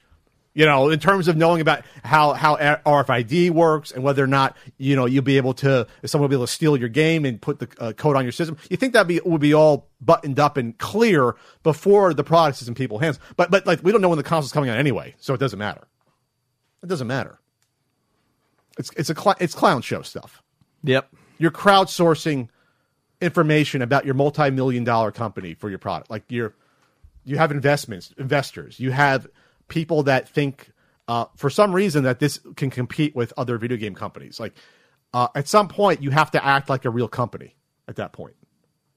[0.58, 4.58] You know, in terms of knowing about how, how RFID works and whether or not,
[4.80, 7.26] you know, you'll be able to, if someone will be able to steal your game
[7.26, 9.88] and put the uh, code on your system, you think that be, would be all
[10.02, 13.20] buttoned up and clear before the product is in people's hands.
[13.36, 15.60] But, but like, we don't know when the console's coming out anyway, so it doesn't
[15.60, 15.88] matter.
[16.82, 17.38] It doesn't matter.
[18.80, 20.42] It's, it's a, cl- it's clown show stuff
[20.84, 21.08] Yep.
[21.38, 22.50] you're crowdsourcing
[23.22, 26.56] information about your multi-million dollar company for your product like you're
[27.26, 29.28] you have investments investors you have
[29.68, 30.72] people that think
[31.08, 34.40] uh, for some reason that this can compete with other video game companies.
[34.40, 34.54] Like
[35.14, 37.56] uh, at some point you have to act like a real company
[37.88, 38.36] at that point.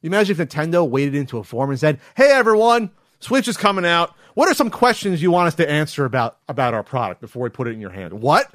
[0.02, 2.90] You imagine if nintendo waded into a forum and said hey everyone
[3.20, 4.14] switch is coming out.
[4.34, 7.50] What are some questions you want us to answer about about our product before we
[7.50, 8.14] put it in your hand?
[8.14, 8.52] What?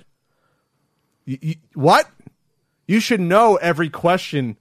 [1.74, 2.09] What?
[2.88, 4.57] You should know every question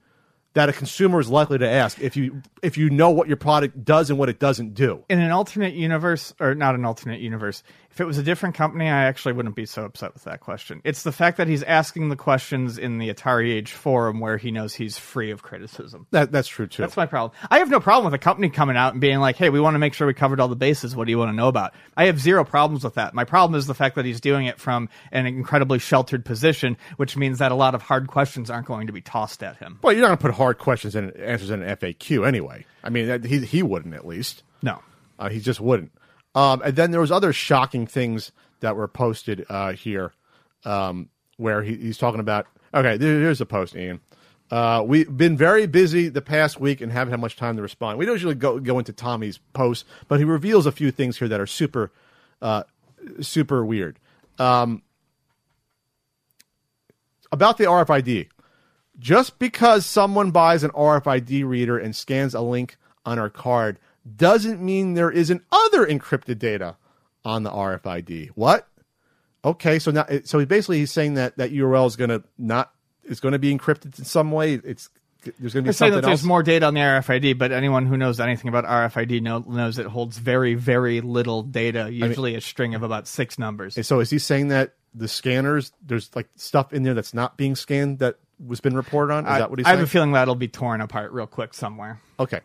[0.55, 3.85] that a consumer is likely to ask if you if you know what your product
[3.85, 5.03] does and what it doesn't do.
[5.09, 7.61] in an alternate universe or not an alternate universe
[7.95, 10.81] if it was a different company i actually wouldn't be so upset with that question
[10.83, 14.51] it's the fact that he's asking the questions in the atari age forum where he
[14.51, 16.81] knows he's free of criticism That that's true too.
[16.83, 19.37] that's my problem i have no problem with a company coming out and being like
[19.37, 21.29] hey we want to make sure we covered all the bases what do you want
[21.29, 24.05] to know about i have zero problems with that my problem is the fact that
[24.05, 28.07] he's doing it from an incredibly sheltered position which means that a lot of hard
[28.07, 30.57] questions aren't going to be tossed at him well, you're not going to put hard
[30.57, 32.65] questions and answers in an FAQ anyway.
[32.83, 34.43] I mean, he he wouldn't at least.
[34.61, 34.81] no
[35.17, 35.91] Uh, he just wouldn't.
[36.35, 40.11] Um, and then there was other shocking things that were posted uh, here,
[40.65, 42.45] um, where he, he's talking about.
[42.73, 44.01] Okay, here's a post, Ian.
[44.51, 47.97] Uh, we've been very busy the past week and haven't had much time to respond.
[47.97, 51.27] We don't usually go go into Tommy's posts, but he reveals a few things here
[51.27, 51.91] that are super,
[52.41, 52.63] uh,
[53.21, 53.97] super weird.
[54.37, 54.83] Um,
[57.31, 58.27] about the RFID,
[58.99, 63.79] just because someone buys an RFID reader and scans a link on our card
[64.15, 66.77] doesn't mean there isn't other encrypted data
[67.23, 68.29] on the RFID.
[68.35, 68.67] What?
[69.43, 72.71] Okay, so now so basically he's saying that that URL is going to not
[73.03, 74.55] is going to be encrypted in some way.
[74.55, 74.89] It's
[75.39, 76.23] there's going to be saying that there's else.
[76.23, 79.87] more data on the RFID, but anyone who knows anything about RFID know, knows it
[79.87, 83.85] holds very, very little data, usually a string of about six numbers.
[83.85, 87.55] so is he saying that the scanners there's like stuff in there that's not being
[87.55, 89.25] scanned that was been reported on?
[89.25, 89.75] Is I, that what he's saying?
[89.75, 91.99] I have a feeling that'll be torn apart real quick somewhere.
[92.19, 92.41] okay.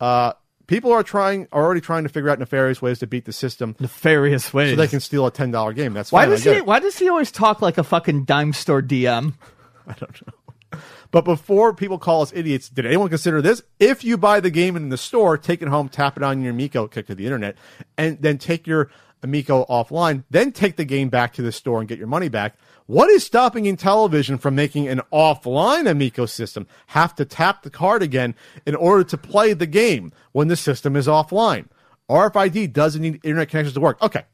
[0.00, 0.32] Uh,
[0.66, 3.76] people are trying are already trying to figure out nefarious ways to beat the system
[3.80, 4.70] Nefarious ways.
[4.70, 5.92] so they can steal a ten dollar game.
[5.94, 6.50] That's why fine, does he?
[6.50, 6.66] it.
[6.66, 9.34] Why does he always talk like a fucking dime store DM?
[9.86, 10.78] I don't know.
[11.10, 13.62] But before people call us idiots, did anyone consider this?
[13.78, 16.50] If you buy the game in the store, take it home, tap it on your
[16.50, 17.56] Amico, kick to the internet,
[17.96, 18.90] and then take your
[19.22, 22.56] Amico offline, then take the game back to the store and get your money back.
[22.86, 28.02] What is stopping Intellivision from making an offline Amico system have to tap the card
[28.02, 28.34] again
[28.66, 31.66] in order to play the game when the system is offline?
[32.10, 34.02] RFID doesn't need internet connections to work.
[34.02, 34.24] Okay.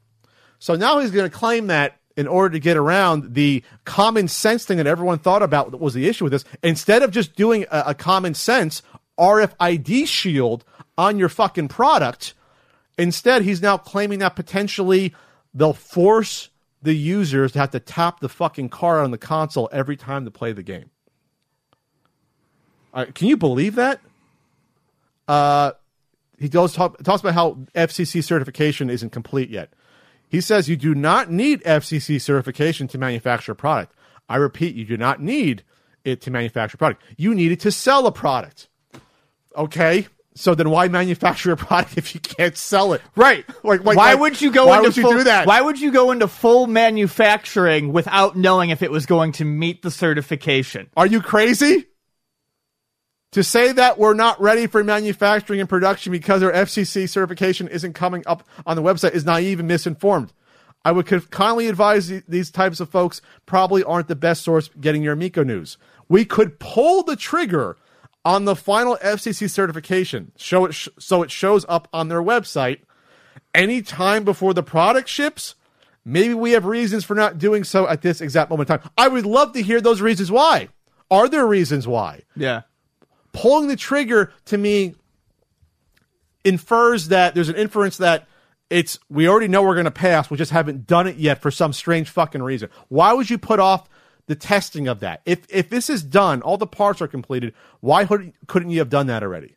[0.59, 4.65] So now he's going to claim that in order to get around the common sense
[4.65, 7.83] thing that everyone thought about was the issue with this, instead of just doing a,
[7.87, 8.83] a common sense
[9.17, 10.65] RFID shield
[10.97, 12.33] on your fucking product,
[12.97, 15.15] instead he's now claiming that potentially
[15.53, 16.49] they'll force
[16.81, 20.31] the users to have to tap the fucking car on the console every time to
[20.31, 20.89] play the game.
[22.93, 24.01] Right, can you believe that?
[25.27, 25.71] Uh,
[26.37, 29.71] he goes talk, talks about how FCC certification isn't complete yet.
[30.27, 33.93] He says you do not need FCC certification to manufacture a product.
[34.27, 35.63] I repeat, you do not need
[36.03, 37.03] it to manufacture a product.
[37.17, 38.69] You need it to sell a product.
[39.55, 43.01] Okay, so then why manufacture a product if you can't sell it?
[43.15, 43.45] Right.
[43.63, 45.47] Like, like- why like, would you go why into would you full, do that?
[45.47, 49.81] Why would you go into full manufacturing without knowing if it was going to meet
[49.81, 50.89] the certification?
[50.95, 51.87] Are you crazy?
[53.33, 57.93] To say that we're not ready for manufacturing and production because our FCC certification isn't
[57.93, 60.33] coming up on the website is naive and misinformed.
[60.83, 65.13] I would kindly advise these types of folks probably aren't the best source getting your
[65.13, 65.77] Amico news.
[66.09, 67.77] We could pull the trigger
[68.23, 72.79] on the final FCC certification, show it sh- so it shows up on their website
[73.53, 75.55] any time before the product ships.
[76.05, 78.89] Maybe we have reasons for not doing so at this exact moment in time.
[78.97, 80.69] I would love to hear those reasons why.
[81.11, 82.21] Are there reasons why?
[82.35, 82.61] Yeah.
[83.33, 84.95] pulling the trigger to me
[86.43, 88.27] infers that there's an inference that
[88.69, 91.51] it's we already know we're going to pass we just haven't done it yet for
[91.51, 93.87] some strange fucking reason why would you put off
[94.27, 95.21] the testing of that.
[95.25, 97.53] If if this is done, all the parts are completed.
[97.79, 99.55] Why couldn't you have done that already?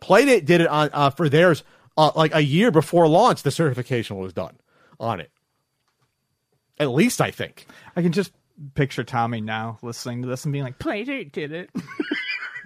[0.00, 1.62] Playdate did it on uh, for theirs
[1.96, 3.42] uh, like a year before launch.
[3.42, 4.56] The certification was done
[4.98, 5.30] on it.
[6.78, 7.66] At least I think.
[7.94, 8.32] I can just
[8.74, 11.70] picture Tommy now listening to this and being like, Playdate did it.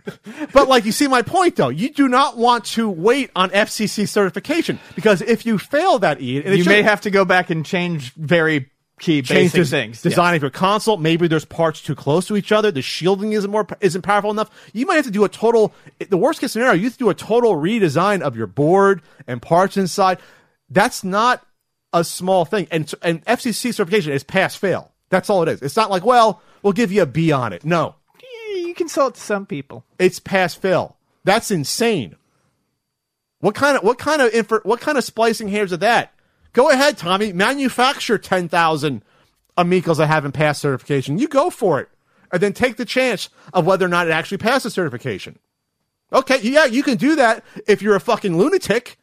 [0.52, 4.08] But like you see my point though, you do not want to wait on FCC
[4.08, 7.64] certification because if you fail that, Ian, you should- may have to go back and
[7.64, 8.70] change very
[9.00, 10.02] key basic des- things.
[10.02, 10.96] design of your console.
[10.96, 12.70] Maybe there's parts too close to each other.
[12.70, 14.50] The shielding isn't more isn't powerful enough.
[14.72, 15.74] You might have to do a total.
[16.08, 19.42] The worst case scenario, you have to do a total redesign of your board and
[19.42, 20.18] parts inside.
[20.70, 21.44] That's not
[21.92, 22.68] a small thing.
[22.70, 24.92] And and FCC certification is pass fail.
[25.10, 25.62] That's all it is.
[25.62, 27.64] It's not like well, we'll give you a B on it.
[27.64, 27.96] No,
[28.54, 29.84] You can sell it to some people.
[29.98, 30.96] it's pass fail.
[31.24, 32.16] That's insane.
[33.40, 36.12] What kind of what kind of infer, what kind of splicing hairs are that?
[36.54, 37.34] Go ahead, Tommy.
[37.34, 39.02] Manufacture ten thousand
[39.56, 41.18] Amigos that haven't passed certification.
[41.18, 41.88] You go for it,
[42.32, 45.38] and then take the chance of whether or not it actually passes certification.
[46.12, 48.98] Okay, yeah, you can do that if you're a fucking lunatic.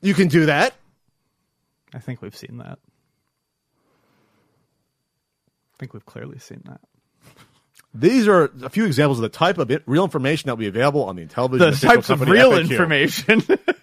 [0.00, 0.74] You can do that.
[1.94, 2.78] I think we've seen that.
[5.74, 6.80] I think we've clearly seen that.
[7.94, 10.66] These are a few examples of the type of it, real information that will be
[10.68, 11.80] available on the Intellivision.
[11.80, 12.70] The types of real FAQ.
[12.70, 13.42] information.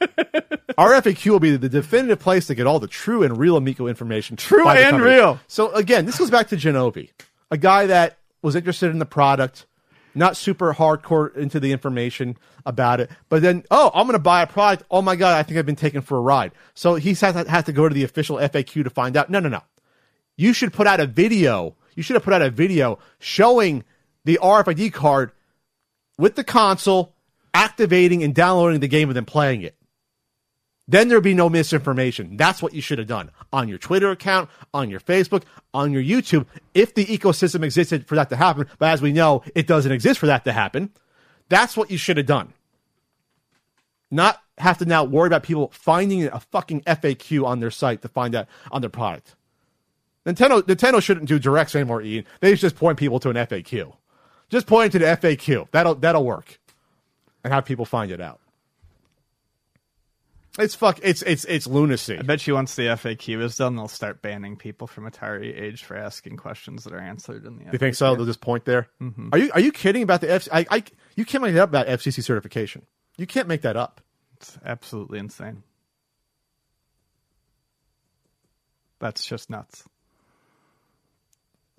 [0.80, 3.88] Our FAQ will be the definitive place to get all the true and real Amico
[3.88, 4.38] information.
[4.38, 5.38] True and real.
[5.50, 7.10] So again, this goes back to Genovi,
[7.52, 9.66] a guy that was interested in the product,
[10.16, 14.42] not super hardcore into the information about it, but then oh, I'm going to buy
[14.42, 14.84] a product.
[14.90, 16.54] Oh my god, I think I've been taken for a ride.
[16.76, 19.30] So he has to go to the official FAQ to find out.
[19.30, 19.64] No, no, no.
[20.38, 21.76] You should put out a video.
[21.96, 23.84] You should have put out a video showing
[24.24, 25.34] the RFID card
[26.18, 27.16] with the console
[27.54, 29.76] activating and downloading the game and then playing it
[30.90, 32.36] then there'd be no misinformation.
[32.36, 36.02] That's what you should have done on your Twitter account, on your Facebook, on your
[36.02, 38.66] YouTube, if the ecosystem existed for that to happen.
[38.80, 40.92] But as we know, it doesn't exist for that to happen.
[41.48, 42.54] That's what you should have done.
[44.10, 48.08] Not have to now worry about people finding a fucking FAQ on their site to
[48.08, 49.36] find out on their product.
[50.26, 52.26] Nintendo Nintendo shouldn't do directs anymore, Ian.
[52.40, 53.94] They just point people to an FAQ.
[54.50, 55.68] Just point to the FAQ.
[55.72, 56.60] That'll that'll work.
[57.44, 58.40] And have people find it out.
[60.60, 61.00] It's fuck.
[61.02, 62.18] It's it's it's lunacy.
[62.20, 65.84] I bet you once the FAQ is done, they'll start banning people from Atari Age
[65.84, 67.66] for asking questions that are answered in the.
[67.72, 68.14] You think so?
[68.14, 68.90] They'll just point there.
[69.02, 69.30] Mm-hmm.
[69.32, 70.50] Are you are you kidding about the F?
[70.52, 70.84] I, I
[71.16, 72.86] you can't make that up about FCC certification.
[73.18, 74.02] You can't make that up.
[74.36, 75.64] It's absolutely insane.
[79.00, 79.86] That's just nuts.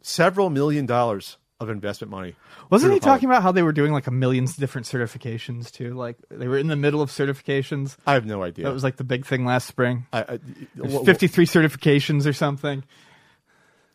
[0.00, 2.34] Several million dollars of investment money.
[2.70, 5.92] Wasn't he talking about how they were doing like a million different certifications too?
[5.94, 7.96] Like they were in the middle of certifications.
[8.06, 8.64] I have no idea.
[8.64, 10.06] That was like the big thing last spring.
[10.12, 10.38] I, I,
[10.74, 12.82] There's wh- wh- 53 certifications or something.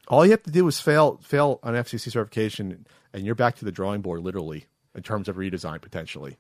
[0.08, 3.66] all you have to do is fail fail on FCC certification, and you're back to
[3.66, 6.38] the drawing board, literally, in terms of redesign potentially.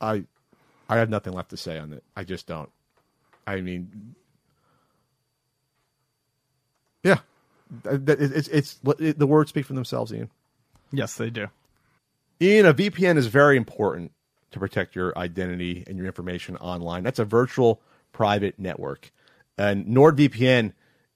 [0.00, 0.24] I
[0.88, 2.02] I have nothing left to say on it.
[2.16, 2.70] I just don't.
[3.46, 4.16] I mean,
[7.04, 7.18] yeah,
[7.84, 10.30] Th- th- it's it's it, the words speak for themselves, Ian.
[10.92, 11.48] Yes, they do.
[12.40, 14.12] Ian, a VPN is very important
[14.50, 17.02] to protect your identity and your information online.
[17.02, 17.80] That's a virtual
[18.12, 19.10] private network.
[19.58, 20.72] And NordVPN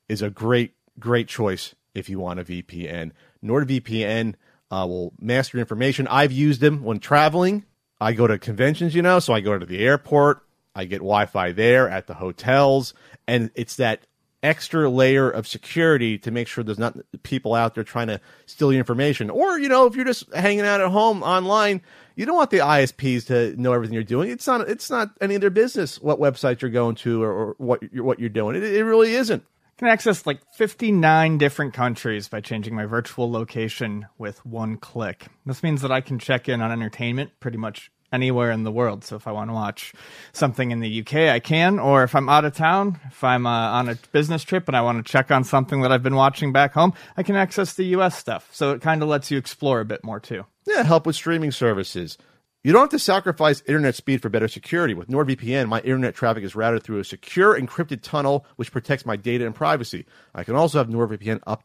[0.08, 3.12] is a great, great choice if you want a VPN.
[3.44, 4.34] NordVPN
[4.70, 6.06] uh, will master your information.
[6.08, 7.64] I've used them when traveling.
[8.00, 10.42] I go to conventions, you know, so I go to the airport.
[10.74, 12.94] I get Wi Fi there at the hotels.
[13.26, 14.06] And it's that
[14.42, 18.72] extra layer of security to make sure there's not people out there trying to steal
[18.72, 19.30] your information.
[19.30, 21.82] Or, you know, if you're just hanging out at home online,
[22.16, 24.30] you don't want the ISPs to know everything you're doing.
[24.30, 27.54] It's not it's not any of their business what website you're going to or, or
[27.58, 28.56] what you're what you're doing.
[28.56, 29.44] It, it really isn't.
[29.78, 35.28] can access like 59 different countries by changing my virtual location with one click.
[35.46, 39.04] This means that I can check in on entertainment pretty much anywhere in the world.
[39.04, 39.92] So if I want to watch
[40.32, 41.78] something in the UK, I can.
[41.78, 44.82] Or if I'm out of town, if I'm uh, on a business trip and I
[44.82, 47.84] want to check on something that I've been watching back home, I can access the
[47.96, 48.48] US stuff.
[48.52, 50.44] So it kind of lets you explore a bit more too.
[50.66, 52.18] Yeah, help with streaming services.
[52.62, 54.92] You don't have to sacrifice internet speed for better security.
[54.92, 59.16] With NordVPN, my internet traffic is routed through a secure encrypted tunnel which protects my
[59.16, 60.04] data and privacy.
[60.34, 61.64] I can also have NordVPN up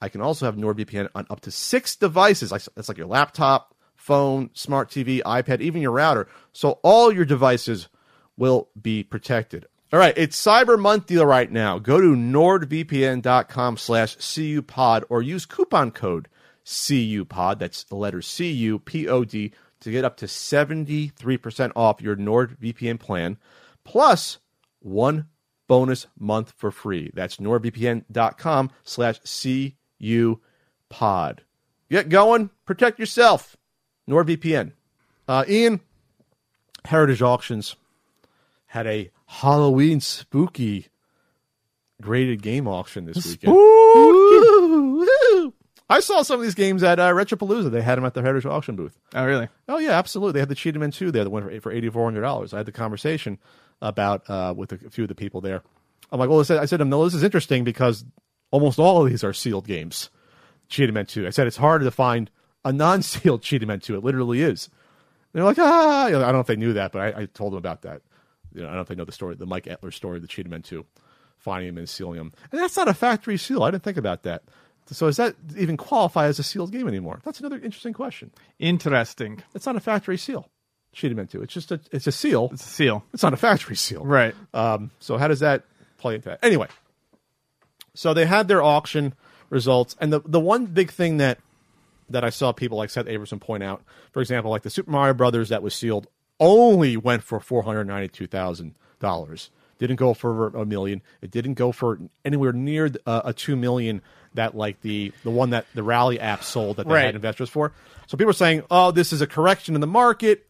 [0.00, 2.50] I can also have NordVPN on up to 6 devices.
[2.50, 3.71] That's like your laptop,
[4.02, 6.26] phone, smart TV, iPad, even your router.
[6.52, 7.88] So all your devices
[8.36, 9.66] will be protected.
[9.92, 11.78] All right, it's Cyber Month deal right now.
[11.78, 16.28] Go to nordvpn.com slash cupod or use coupon code
[16.64, 23.36] CUPOD, that's the letter C-U-P-O-D, to get up to 73% off your NordVPN plan,
[23.84, 24.38] plus
[24.80, 25.26] one
[25.66, 27.10] bonus month for free.
[27.14, 29.20] That's nordvpn.com slash
[30.00, 30.40] cu
[30.88, 31.42] pod.
[31.90, 32.50] Get going.
[32.64, 33.56] Protect yourself.
[34.08, 34.72] NordVPN.
[35.28, 35.80] Uh, Ian,
[36.84, 37.76] Heritage Auctions
[38.66, 40.88] had a Halloween spooky
[42.00, 43.52] graded game auction this weekend.
[45.88, 47.70] I saw some of these games at uh, Retropalooza.
[47.70, 48.98] They had them at the Heritage Auction booth.
[49.14, 49.48] Oh, really?
[49.68, 50.32] Oh yeah, absolutely.
[50.32, 52.54] They had the Cheetah Men 2 there that went for, for eighty four hundred dollars.
[52.54, 53.38] I had the conversation
[53.82, 55.62] about uh, with a few of the people there.
[56.10, 58.04] I'm like, well, I said, I said to them, no, this is interesting because
[58.50, 60.08] almost all of these are sealed games.
[60.68, 61.26] Cheetah Men 2.
[61.26, 62.30] I said it's hard to find
[62.64, 63.96] a non sealed Cheetah Men 2.
[63.96, 64.68] It literally is.
[65.32, 67.58] They're like, ah, I don't know if they knew that, but I, I told them
[67.58, 68.02] about that.
[68.54, 70.26] You know, I don't know if they know the story, the Mike Etler story, the
[70.26, 70.84] Cheetah Men 2,
[71.38, 72.32] finding them and sealing them.
[72.50, 73.62] And that's not a factory seal.
[73.62, 74.42] I didn't think about that.
[74.90, 77.20] So does that even qualify as a sealed game anymore?
[77.24, 78.30] That's another interesting question.
[78.58, 79.42] Interesting.
[79.54, 80.50] It's not a factory seal.
[80.92, 81.42] Cheetah Men 2.
[81.42, 82.50] It's just a it's a seal.
[82.52, 83.04] It's a seal.
[83.14, 84.04] It's not a factory seal.
[84.04, 84.34] Right.
[84.52, 85.64] Um, so how does that
[85.96, 86.40] play into that?
[86.42, 86.68] Anyway,
[87.94, 89.14] so they had their auction
[89.48, 91.38] results, and the the one big thing that
[92.12, 93.82] that I saw people like Seth Averson point out,
[94.12, 96.06] for example, like the Super Mario Brothers that was sealed
[96.40, 99.50] only went for four hundred ninety two thousand dollars.
[99.78, 101.02] Didn't go for a million.
[101.22, 104.00] It didn't go for anywhere near uh, a two million
[104.34, 107.04] that like the the one that the Rally app sold that they Right.
[107.06, 107.72] had investors for.
[108.06, 110.46] So people are saying, "Oh, this is a correction in the market."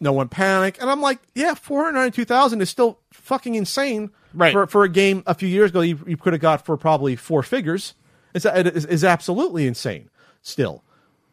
[0.00, 3.54] No one panic, and I'm like, "Yeah, four hundred ninety two thousand is still fucking
[3.54, 4.52] insane Right.
[4.52, 7.14] for for a game a few years ago you, you could have got for probably
[7.16, 7.94] four figures.
[8.34, 10.10] It's it is, is absolutely insane
[10.44, 10.84] still,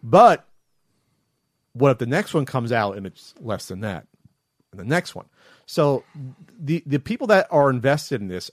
[0.01, 0.47] but
[1.73, 4.07] what if the next one comes out and it's less than that?
[4.71, 5.27] And the next one.
[5.67, 6.03] So
[6.59, 8.49] the the people that are invested in this,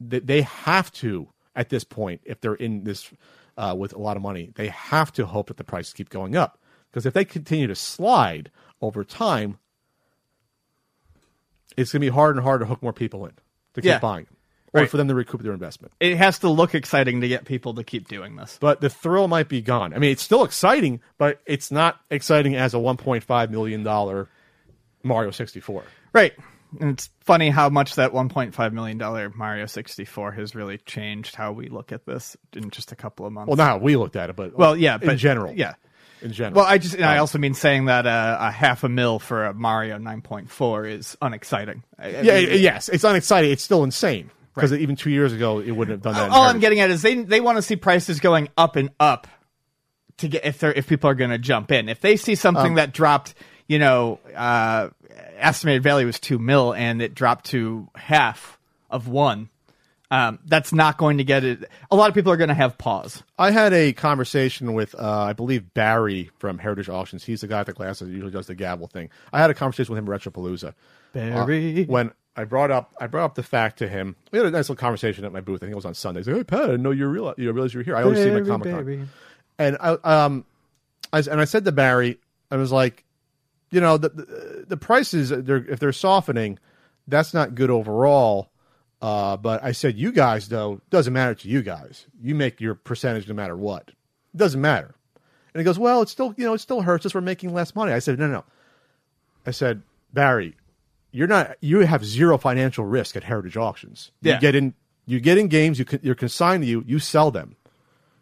[0.00, 3.10] they, they have to at this point, if they're in this
[3.56, 6.36] uh, with a lot of money, they have to hope that the prices keep going
[6.36, 6.58] up
[6.90, 8.50] because if they continue to slide
[8.80, 9.58] over time,
[11.76, 13.32] it's going to be harder and harder to hook more people in
[13.74, 13.98] to keep Yeah.
[13.98, 14.26] buying,
[14.76, 14.90] or Right.
[14.90, 15.92] for them to recoup their investment.
[16.00, 18.58] It has to look exciting to get people to keep doing this.
[18.60, 19.94] But the thrill might be gone.
[19.94, 24.28] I mean, it's still exciting, but it's not exciting as a 1.5 million dollar
[25.02, 25.84] Mario 64.
[26.12, 26.32] Right.
[26.80, 31.68] And it's funny how much that $1.5 million Mario 64 has really changed how we
[31.68, 33.48] look at this in just a couple of months.
[33.48, 35.74] Well, not how we looked at it, but Well, yeah, in but general, Yeah.
[36.22, 36.56] in general.
[36.62, 39.46] Well, I just, and I also mean saying that uh, a half a mil for
[39.46, 41.84] a Mario 9.4 is unexciting.
[41.98, 43.52] I- I yeah, mean, yes, it's unexciting.
[43.52, 46.30] It's still insane because even two years ago it wouldn't have done that.
[46.30, 49.26] all I'm getting at is they they want to see prices going up and up
[50.18, 51.88] to get if they're if people are going to jump in.
[51.88, 53.34] If they see something Um, that dropped,
[53.68, 54.88] you know, uh,
[55.36, 58.58] estimated value was two mil and it dropped to half
[58.90, 59.50] of one,
[60.10, 61.68] um, that's not going to get it.
[61.90, 63.22] A lot of people are going to have pause.
[63.38, 67.24] I had a conversation with, uh, I believe Barry from Heritage Auctions.
[67.24, 69.10] He's the guy with the glasses that usually does the gavel thing.
[69.32, 70.74] I had a conversation with him at Retropalooza.
[71.12, 71.82] Barry.
[71.82, 74.14] Uh, when I brought up, I brought up the fact to him.
[74.30, 75.62] We had a nice little conversation at my booth.
[75.62, 76.20] I think it was on Sunday.
[76.20, 77.96] He's like, "Hey Pat, I didn't know you realize you realize you were here.
[77.96, 79.08] I always see Barry, Comic Con."
[79.58, 80.44] And I, um,
[81.12, 82.18] I and I said to Barry,
[82.50, 83.04] I was like,
[83.70, 86.58] you know, the the, the prices they're if they're softening,
[87.08, 88.50] that's not good overall.
[89.00, 92.06] Uh, but I said, you guys though doesn't matter to you guys.
[92.20, 93.88] You make your percentage no matter what.
[93.88, 94.94] It doesn't matter.
[95.54, 97.14] And he goes, well, it still you know it still hurts us.
[97.14, 97.92] We're making less money.
[97.92, 98.32] I said, no, no.
[98.34, 98.44] no.
[99.46, 99.82] I said,
[100.12, 100.56] Barry,
[101.16, 101.56] you're not.
[101.60, 104.10] You have zero financial risk at Heritage Auctions.
[104.20, 104.38] You Yeah.
[104.40, 104.74] get in.
[105.06, 105.78] You get in games.
[105.78, 106.82] You con- you're consigned to you.
[106.86, 107.56] You sell them.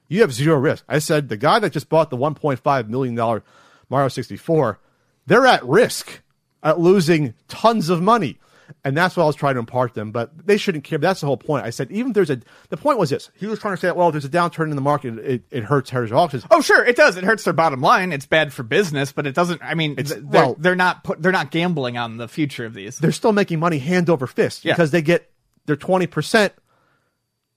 [0.08, 0.84] You have zero risk.
[0.88, 3.42] I said the guy that just bought the 1.5 million dollar
[3.88, 4.78] Mario 64,
[5.26, 6.20] they're at risk
[6.62, 8.38] at losing tons of money.
[8.84, 10.98] And that's what I was trying to impart to them, but they shouldn't care.
[10.98, 11.64] That's the whole point.
[11.66, 12.40] I said, even if there's a,
[12.70, 13.30] the point was this.
[13.34, 15.64] He was trying to say, well, if there's a downturn in the market, it, it
[15.64, 16.44] hurts Heritage Auctions.
[16.50, 17.16] Oh, sure, it does.
[17.16, 18.12] It hurts their bottom line.
[18.12, 19.62] It's bad for business, but it doesn't.
[19.62, 22.74] I mean, It's- they're, well- they're not put, they're not gambling on the future of
[22.74, 22.98] these.
[22.98, 24.72] they're still making money hand over fist Yeah.
[24.74, 25.30] because they get
[25.66, 26.50] their 20%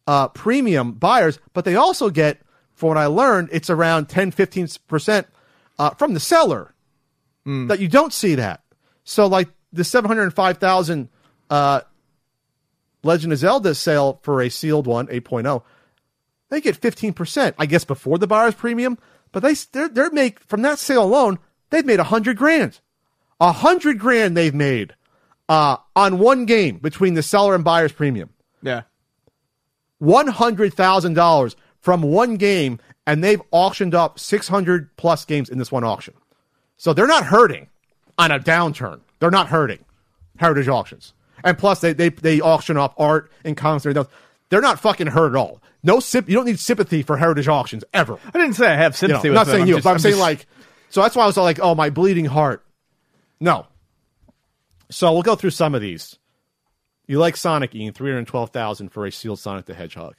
[0.08, 2.42] uh, premium buyers, but they also get,
[2.74, 5.26] for what I learned, it's around 10, 15%
[5.80, 6.74] uh, from the seller
[7.46, 8.62] that you don't see that.
[9.06, 9.48] So, like
[9.78, 11.10] the 705,000
[11.50, 11.82] uh,
[13.04, 15.64] Legend of Zelda sale for a sealed one, 8.0,
[16.50, 18.98] they get 15%, I guess, before the buyer's premium,
[19.32, 22.80] but they, they're, they're make, from that sale alone, they've made a 100 grand.
[23.40, 24.96] A hundred grand they've made
[25.48, 28.30] uh, on one game between the seller and buyer's premium.
[28.62, 28.84] Yeah.
[30.00, 35.50] One hundred thousand dollars from one game, and they've auctioned up six hundred plus games
[35.50, 36.14] in this one auction.
[36.78, 37.70] So they're not hurting
[38.18, 39.02] on a downturn.
[39.20, 39.80] They're not hurting.
[40.38, 41.14] Heritage auctions,
[41.44, 43.86] and plus they they they auction off art and comics.
[43.86, 44.24] and everything else.
[44.50, 45.62] They're not fucking hurt at all.
[45.84, 46.30] No sip.
[46.30, 48.20] You don't need sympathy for heritage auctions ever.
[48.34, 49.52] I didn't say I have You know, sympathy I'm with not them.
[49.54, 50.46] saying I'm you, just- but I'm, saying just- like,
[50.90, 52.64] so that's why I was like, oh, my bleeding heart.
[53.40, 53.66] No.
[54.90, 56.18] So we'll go through some of these.
[57.08, 57.94] You like Sonic, Ian?
[57.94, 60.16] Three hundred twelve thousand for a sealed Sonic the Hedgehog.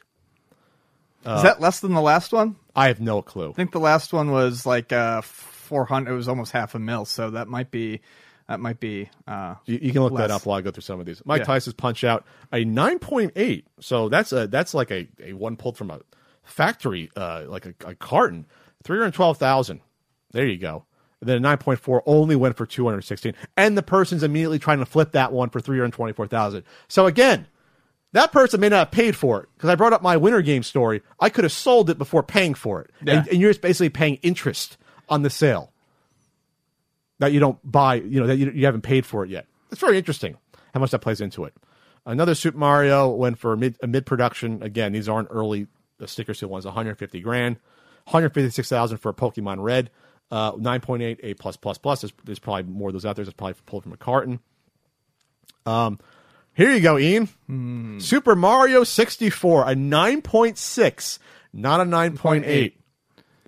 [1.26, 2.56] Is that less than the last one?
[2.74, 3.50] I have no clue.
[3.50, 6.10] I think the last one was like uh, 400.
[6.10, 8.00] It was almost half a mil, so that might be
[8.48, 9.08] that might be.
[9.26, 11.22] Uh, You, you can look that up while I go through some of these.
[11.24, 11.44] Mike Yeah.
[11.44, 13.66] Tyson's punch out a nine point eight.
[13.80, 16.00] So that's a that's like a, a one pulled from a
[16.42, 18.46] factory, uh, like a, a carton.
[18.84, 19.80] Three hundred twelve thousand.
[20.32, 20.84] There you go.
[21.20, 24.22] And then a nine point four only went for two hundred sixteen, and the person's
[24.22, 26.62] immediately trying to flip that one for three hundred twenty four thousand.
[26.86, 27.46] So again,
[28.12, 30.62] that person may not have paid for it because I brought up my winter game
[30.62, 31.02] story.
[31.20, 33.18] I could have sold it before paying for it, Yeah.
[33.18, 34.78] and, and you're just basically paying interest
[35.08, 35.72] on the sale
[37.18, 39.46] that you don't buy, you know, that you, you haven't paid for it yet.
[39.70, 40.36] It's very interesting
[40.74, 41.54] how much that plays into it.
[42.06, 44.62] Another Super Mario went for a mid, a mid production.
[44.62, 45.66] Again, these aren't early
[45.98, 46.64] the sticker seal ones.
[46.64, 47.56] 150 grand,
[48.04, 49.90] 156,000 for a Pokemon Red,
[50.30, 52.00] uh, 9.8 A plus plus plus.
[52.00, 53.24] There's, there's probably more of those out there.
[53.24, 54.40] That's probably pulled from a carton.
[55.66, 55.98] Um,
[56.54, 57.28] here you go, Ian.
[58.00, 61.18] Super Mario 64, a 9.6,
[61.52, 62.72] not a 9.8.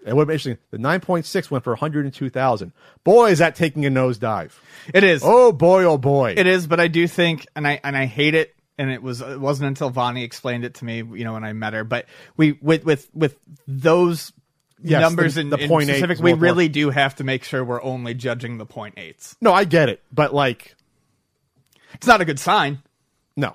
[0.06, 0.58] It would be interesting.
[0.70, 2.72] The 9.6 went for 102,000.
[3.04, 4.52] Boy, is that taking a nosedive.
[4.94, 5.22] it is.
[5.24, 6.34] Oh boy, oh boy.
[6.36, 8.54] It is, but I do think, and I and I hate it.
[8.78, 11.52] And it was it wasn't until Vonnie explained it to me, you know, when I
[11.52, 11.84] met her.
[11.84, 12.06] But
[12.38, 13.36] we with with with
[13.68, 14.32] those
[14.82, 17.24] Yes, numbers the- in, the in point eight specific, is we really do have to
[17.24, 19.36] make sure we're only judging the point eights.
[19.42, 20.74] No, I get it, but like,
[21.92, 22.78] It's not a good sign,
[23.36, 23.54] no.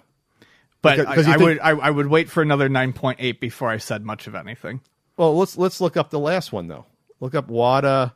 [0.83, 3.39] but because I, I think- would I, I would wait for another nine point eight
[3.39, 4.81] before I said much of anything.
[5.17, 6.85] Well, let's let's look up the last one though.
[7.19, 8.13] Look up Wata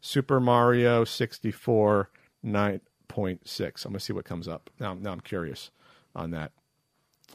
[0.00, 2.10] Super Mario 64
[2.44, 3.84] 9.6.
[3.84, 4.68] I'm gonna see what comes up.
[4.78, 5.70] Now, now I'm curious
[6.14, 6.52] on that.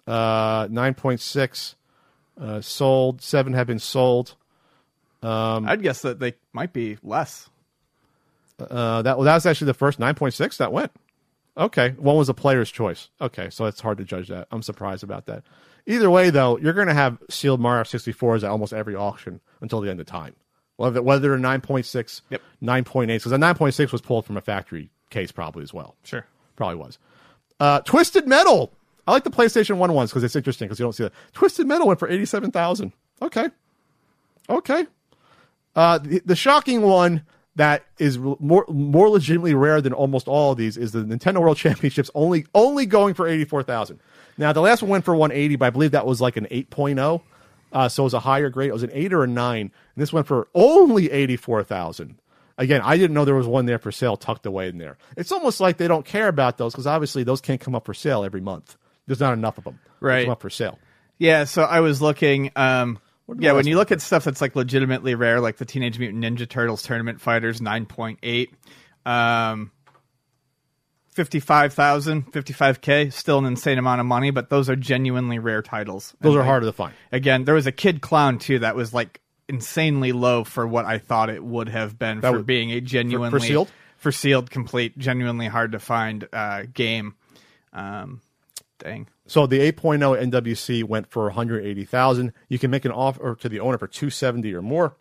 [0.05, 1.76] Uh, 9.6
[2.39, 3.22] uh, sold.
[3.22, 4.36] Seven have been sold.
[5.22, 7.49] Um, I'd guess that they might be less.
[8.60, 10.91] Uh, that well, that was actually the first 9.6 that went.
[11.57, 13.10] Okay, one was a player's choice.
[13.20, 14.47] Okay, so it's hard to judge that.
[14.51, 15.43] I'm surprised about that.
[15.90, 19.82] Either way, though, you're going to have sealed Mario 64s at almost every auction until
[19.82, 20.36] the end of time.
[20.78, 22.42] Whether whether they're 9.6, Yep.
[22.64, 25.96] 9.8, because the 9.6 was pulled from a factory case probably as well.
[26.04, 26.26] Sure.
[26.56, 27.00] Probably was.
[27.60, 28.72] Uh, Twisted Metal.
[29.08, 31.14] I like the PlayStation 1 ones because it's interesting because you don't see that.
[31.34, 32.94] Twisted Metal went for 87,000.
[33.24, 33.48] Okay.
[34.48, 34.86] Okay.
[35.76, 37.24] Uh, the, the shocking one
[37.56, 41.58] that is more more legitimately rare than almost all of these is the Nintendo World
[41.58, 44.00] Championships only only going for 84,000.
[44.40, 47.22] Now, the last one went for 180, but I believe that was like an 8.0.
[47.72, 48.70] Uh, so it was a higher grade.
[48.70, 49.60] It was an 8 or a 9.
[49.60, 52.18] And this went for only 84,000.
[52.58, 54.98] Again, I didn't know there was one there for sale tucked away in there.
[55.18, 57.94] It's almost like they don't care about those because obviously those can't come up for
[57.94, 58.78] sale every month.
[59.08, 59.80] There's not enough of them.
[60.00, 60.24] Right.
[60.24, 60.80] Come up for sale.
[61.18, 62.52] Yeah, so I was looking.
[62.56, 63.00] Um,
[63.38, 66.48] yeah, when you look at stuff that's like legitimately rare, like the Teenage Mutant Ninja
[66.48, 68.54] Turtles Tournament Fighters, nine point eight,
[69.06, 69.72] um,
[71.20, 76.15] 55,000, 55k, still an insane amount of money, but those are genuinely rare titles.
[76.22, 76.93] Those And, are like, harder to find.
[77.11, 80.97] Again, there was a Kid Klown too that was like insanely low for what I
[80.97, 83.70] thought it would have been for was- being a genuinely for sealed?
[83.97, 87.15] for sealed, complete, genuinely hard to find uh, game.
[87.74, 88.22] Um,
[88.78, 89.07] dang.
[89.28, 92.32] So the 8.0 NWC went for 180,000.
[92.47, 94.95] You can make an offer to the owner for 270 or more.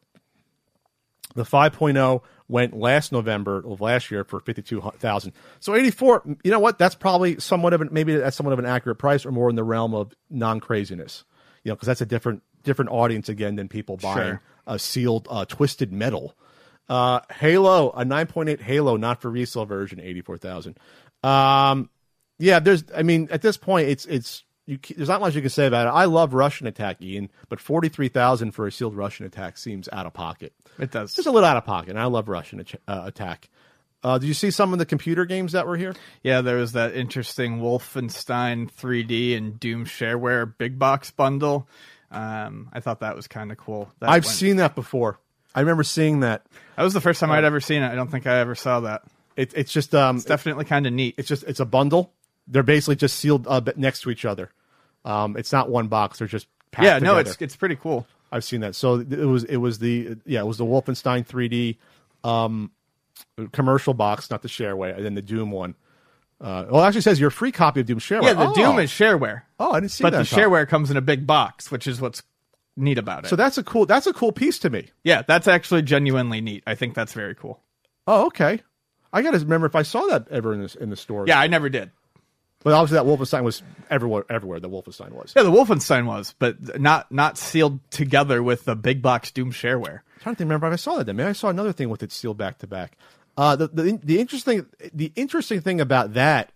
[1.37, 5.33] The 5.0 went last November of last year for 52,000.
[5.61, 6.79] So 84, you know what?
[6.79, 9.57] That's probably somewhat of an maybe that's somewhat of an accurate price or more in
[9.57, 11.25] the realm of non-craziness.
[11.65, 14.43] You know, cuz that's a different different audience again than people buying Sure.
[14.67, 16.35] a sealed uh, twisted metal.
[16.89, 20.79] Uh, Halo, a 9.8 Halo, not for resale version, 84,000.
[21.23, 21.91] Um,
[22.39, 22.85] yeah, there's.
[22.97, 24.45] I mean, at this point, it's it's.
[24.69, 25.91] You, there's not much you can say about it.
[25.91, 29.89] I love Rush'n Attack, Ian, but forty three thousand for a sealed Rush'n Attack seems
[29.93, 30.53] out of pocket.
[30.79, 31.15] It does.
[31.15, 31.91] Just a little out of pocket.
[31.91, 33.49] And I love Rush'n uh, Attack.
[34.05, 35.95] Uh, did you see some of the computer games that were here?
[36.23, 41.67] Yeah, there was that interesting Wolfenstein 3D and Doom shareware big box bundle.
[42.11, 43.91] Um, I thought that was kind of cool.
[44.01, 45.19] That I've went- seen that before.
[45.55, 46.47] I remember seeing that.
[46.77, 47.91] that was the first time I'd ever seen it.
[47.91, 49.03] I don't think I ever saw that.
[49.35, 51.15] It, it's just um, It's definitely kind of neat.
[51.19, 52.13] it's just it's a bundle.
[52.47, 54.51] They're basically just sealed uh, next to each other.
[55.05, 56.19] Um, it's not one box.
[56.19, 57.31] They're just packed yeah, no, together.
[57.31, 58.07] it's it's pretty cool.
[58.31, 58.75] I've seen that.
[58.75, 61.77] So it was it was the yeah it was the Wolfenstein 3D
[62.29, 62.71] um,
[63.53, 65.75] commercial box, not the shareware, and then the Doom one.
[66.41, 68.23] Uh, well, it actually says your free copy of Doom shareware.
[68.23, 68.55] Yeah, the oh.
[68.55, 70.19] Doom is shareware, Oh, I didn't see but that.
[70.19, 70.39] But the top.
[70.39, 72.23] shareware comes in a big box, which is what's
[72.77, 73.29] neat about it.
[73.29, 73.87] So that's a cool.
[73.87, 74.89] That's a cool piece to me.
[75.05, 76.63] yeah, that's actually genuinely neat.
[76.67, 77.61] I think that's very cool.
[78.07, 78.63] Oh, okay.
[79.13, 81.25] I got to remember if I saw that ever in this in the store.
[81.27, 81.91] Yeah, I never did.
[82.69, 84.27] But obviously that Wolfenstein was everywhere.
[84.29, 85.33] Everywhere the Wolfenstein was.
[85.35, 90.01] Yeah, the Wolfenstein was, but not not sealed together with the big box Doom shareware.
[90.01, 91.07] I'm trying to remember if I saw that.
[91.07, 92.99] Then maybe I saw another thing with it sealed back to back.
[93.39, 96.53] Uh, the, the the interesting the interesting thing about that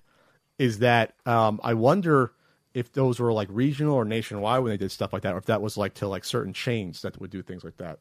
[0.58, 2.32] is that um, I wonder
[2.74, 5.46] if those were like regional or nationwide when they did stuff like that, or if
[5.46, 8.00] that was like to like certain chains that would do things like that.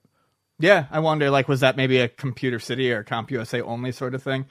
[0.59, 4.21] Yeah, I wonder, like, was that maybe a Computer City or CompUSA only sort of
[4.21, 4.45] thing?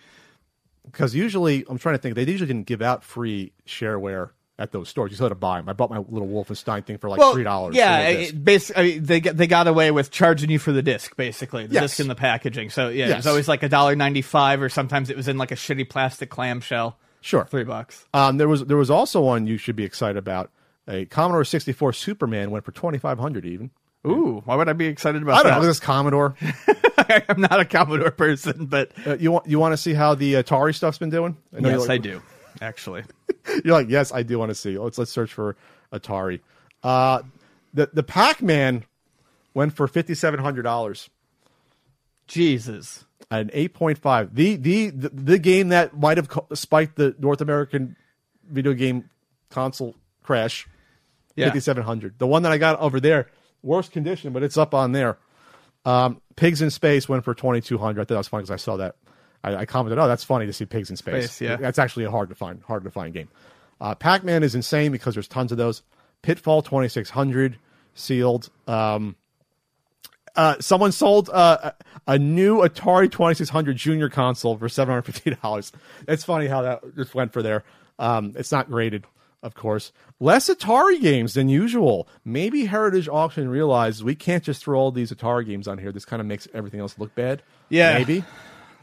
[0.84, 4.88] Because usually, I'm trying to think, they usually didn't give out free shareware at those
[4.88, 5.10] stores.
[5.10, 5.68] You still had to buy them.
[5.68, 7.74] I bought my little Wolfenstein thing for like three dollars.
[7.76, 10.82] Yeah, it, basically, I mean, they got- they got away with charging you for the
[10.82, 11.82] disc, basically the Yes.
[11.84, 12.70] disc and the packaging.
[12.70, 15.38] So yeah, it was always like a dollar ninety five, or sometimes it was in
[15.38, 16.98] like a shitty plastic clamshell.
[17.22, 17.44] Sure.
[17.44, 18.06] three bucks.
[18.14, 20.50] Um, there was there was also one you should be excited about.
[20.88, 23.70] A Commodore 64 Superman went for 2500 even.
[24.06, 25.60] Ooh, why would I be excited about I don't that?
[25.60, 25.66] know.
[25.66, 26.34] This Commodore.
[27.28, 30.34] I'm not a Commodore person, but Uh, you want you want to see how the
[30.34, 31.36] Atari stuff's been doing?
[31.52, 32.22] know yes, like- I do.
[32.62, 33.04] Actually,
[33.64, 34.76] You're like, yes, I do want to see.
[34.78, 35.56] Let's let's search for
[35.92, 36.40] Atari.
[36.82, 37.22] Uh,
[37.74, 38.84] the the Pac Man
[39.54, 41.08] went for fifty seven hundred dollars.
[42.26, 43.04] Jesus.
[43.30, 44.34] An eight point five.
[44.34, 47.96] The, the the the game that might have spiked the North American
[48.48, 49.08] video game
[49.50, 50.66] console crash.
[51.36, 51.46] Yeah.
[51.46, 52.18] Fifty seven hundred.
[52.18, 53.28] The one that I got over there,
[53.62, 55.18] worst condition, but it's up on there.
[55.84, 58.02] Um, Pigs in Space went for twenty two hundred.
[58.02, 58.96] I thought that was funny because I saw that.
[59.42, 61.56] I, I commented, "Oh, that's funny to see pigs in space." Space, yeah.
[61.56, 63.28] that's actually a hard to find, hard to find game.
[63.80, 65.82] Uh, Pac Man is insane because there's tons of those.
[66.22, 67.58] Pitfall twenty six hundred
[67.94, 68.50] sealed.
[68.66, 69.16] Um,
[70.36, 71.72] uh, someone sold uh,
[72.06, 75.72] a new Atari 2600 Junior console for $750.
[76.08, 77.64] It's funny how that just went for there.
[77.98, 79.04] Um, it's not graded,
[79.42, 79.92] of course.
[80.18, 82.06] Less Atari games than usual.
[82.24, 85.92] Maybe Heritage Auction realizes we can't just throw all these Atari games on here.
[85.92, 87.42] This kind of makes everything else look bad.
[87.70, 87.96] Yeah.
[87.98, 88.22] maybe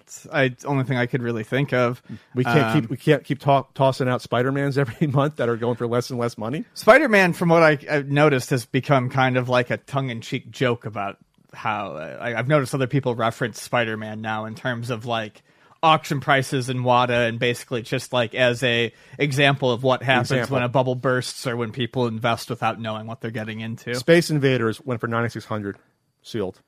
[0.02, 2.02] It's I only thing I could really think of.
[2.34, 5.50] we can't Um, keep we can't keep to- tossing out Spider Mans every month that
[5.50, 6.64] are going for less and less money.
[6.74, 10.22] Spider Man, from what I, I've noticed, has become kind of like a tongue in
[10.22, 11.18] cheek joke about
[11.54, 15.44] how uh, I, I've noticed other people reference Spider Man now in terms of like
[15.84, 20.56] auction prices in WATA and basically just like as a example of what happens Example.
[20.56, 23.96] when a bubble bursts or when people invest without knowing what they're getting into.
[23.96, 25.78] Space Invaders went for 9600
[26.24, 26.60] sealed.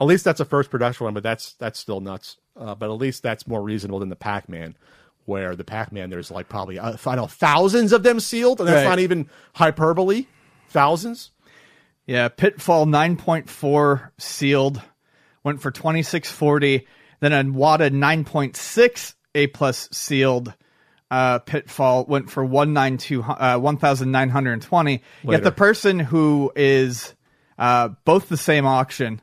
[0.00, 2.36] At least that's a first production one, but that's that's still nuts.
[2.56, 4.76] Uh, but at least that's more reasonable than the Pac Man,
[5.26, 8.60] where the Pac Man there's like probably uh, I don't know thousands of them sealed,
[8.60, 8.90] and that's Right.
[8.90, 10.26] not even hyperbole.
[10.70, 11.30] Thousands.
[12.06, 14.80] Yeah, Pitfall 9.4 sealed
[15.44, 16.86] went for 2640.
[17.20, 20.54] Then on WATA 9.6 A plus sealed
[21.10, 25.02] uh, Pitfall went for 192 uh, 1920.
[25.24, 27.14] Yet the person who is
[27.58, 29.22] uh, both the same auction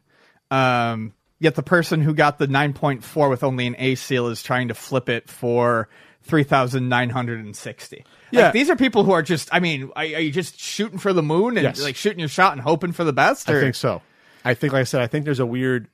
[0.51, 4.69] um, yet the person who got the 9.4 with only an A seal is trying
[4.69, 5.89] to flip it for
[6.23, 8.05] 3960.
[8.31, 8.45] Yeah.
[8.45, 11.13] Like, these are people who are just I mean, are, are you just shooting for
[11.13, 11.81] the moon and Yes.
[11.81, 14.01] like shooting your shot and hoping for the best or I think so.
[14.43, 15.87] I think, like I said, I think there's a weird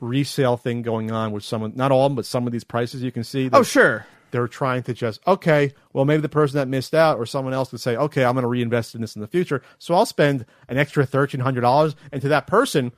[0.00, 2.64] resale thing going on with some, of- not all of them, but some of these
[2.64, 3.48] prices you can see.
[3.52, 4.06] Oh, sure.
[4.32, 5.72] They're trying to just okay.
[5.92, 8.42] Well, maybe the person that missed out or someone else could say, okay, I'm going
[8.42, 11.94] to reinvest in this in the future, so I'll spend an extra thirteen hundred dollars,
[12.12, 12.92] and to that person,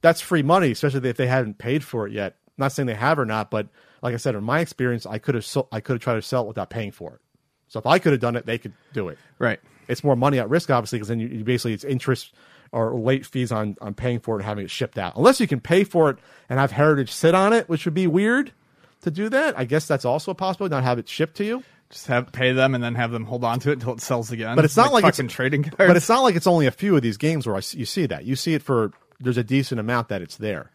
[0.00, 2.36] that's free money, especially if they haven't paid for it yet.
[2.56, 3.68] I'm not saying they have or not, but
[4.02, 6.22] like I said, in my experience, I could have so- I could have tried to
[6.22, 7.20] sell it without paying for it.
[7.66, 9.58] So if I could have done it, they could do it Right.
[9.88, 12.32] it's more money at risk, obviously, because then you, you basically it's interest
[12.72, 15.16] or late fees on on paying for it and having it shipped out.
[15.16, 18.06] Unless you can pay for it and have Heritage sit on it, which would be
[18.06, 18.52] weird
[19.02, 19.58] to do that.
[19.58, 20.74] I guess that's also a possibility.
[20.74, 23.44] Not have it shipped to you, Just have pay them and then have them hold
[23.44, 24.56] on to it until it sells again.
[24.56, 25.76] but it's not like, fucking it's trading cards.
[25.76, 28.06] But it's not like it's only a few of these games where I you see
[28.06, 28.24] that.
[28.24, 30.70] You see it for there's a decent amount that it's there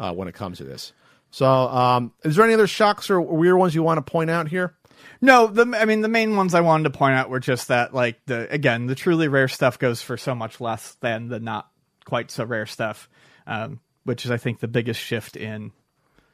[0.00, 0.92] uh, when it comes to this.
[1.30, 4.48] So, um, is there any other shocks or weird ones you want to point out
[4.48, 4.74] here?
[5.20, 7.92] No, the I mean the main ones I wanted to point out were just that
[7.92, 11.68] like the again the truly rare stuff goes for so much less than the not
[12.04, 13.08] quite so rare stuff,
[13.46, 15.72] um, which is I think the biggest shift in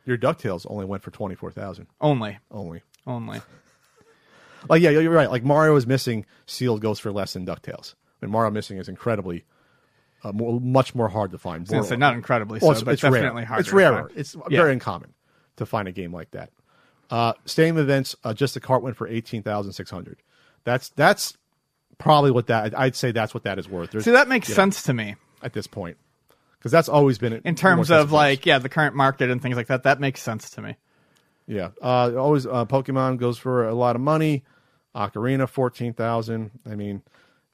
[0.05, 2.83] Your Ducktales only went for twenty four thousand only only.
[3.07, 3.41] only.
[4.69, 5.31] Like yeah, you're right.
[5.31, 7.95] Like Mario is missing, sealed goes for less than Ducktales.
[8.21, 9.45] But Mario missing is incredibly,
[10.23, 11.71] uh, more, much more hard to find.
[11.71, 13.45] I was say not incredibly Well, so, it's, but it's definitely rare.
[13.45, 13.61] harder.
[13.61, 14.11] It's rarer.
[14.17, 14.61] It's Yeah.
[14.63, 15.13] very uncommon
[15.57, 16.49] to find a game like that.
[17.11, 20.19] Uh, stadium events, uh, just the cart went for eighteen thousand six hundred.
[20.65, 21.37] That's that's
[21.99, 23.91] probably what that I'd say that's what that is worth.
[23.91, 25.97] There's, See that makes sense to me at this point
[26.59, 29.67] because that's always been in terms of like yeah the current market and things like
[29.69, 29.83] that.
[29.83, 30.77] That makes sense to me.
[31.47, 34.45] Yeah, uh, always uh, Pokemon goes for a lot of money.
[34.95, 36.51] Ocarina fourteen thousand.
[36.67, 37.03] I mean,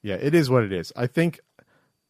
[0.01, 0.93] yeah, it is what it is.
[0.95, 1.39] I think.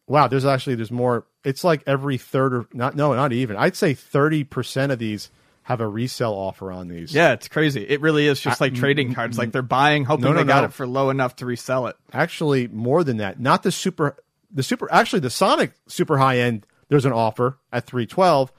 [0.06, 1.26] Wow, there's actually there's more.
[1.44, 3.56] It's like every third or not no, not even.
[3.56, 5.30] I'd say thirty percent of these
[5.64, 7.14] have a resale offer on these.
[7.14, 7.82] Yeah, it's crazy.
[7.88, 9.38] It really is just like trading cards.
[9.38, 10.64] Like they're buying, hoping No, no, they got no.
[10.66, 11.96] it for low enough to resell it.
[12.12, 13.38] actually more than that.
[13.38, 14.16] Not the super,
[14.50, 14.92] the super.
[14.92, 16.66] Actually, the Sonic super high end.
[16.88, 18.52] There's an offer at three twelve,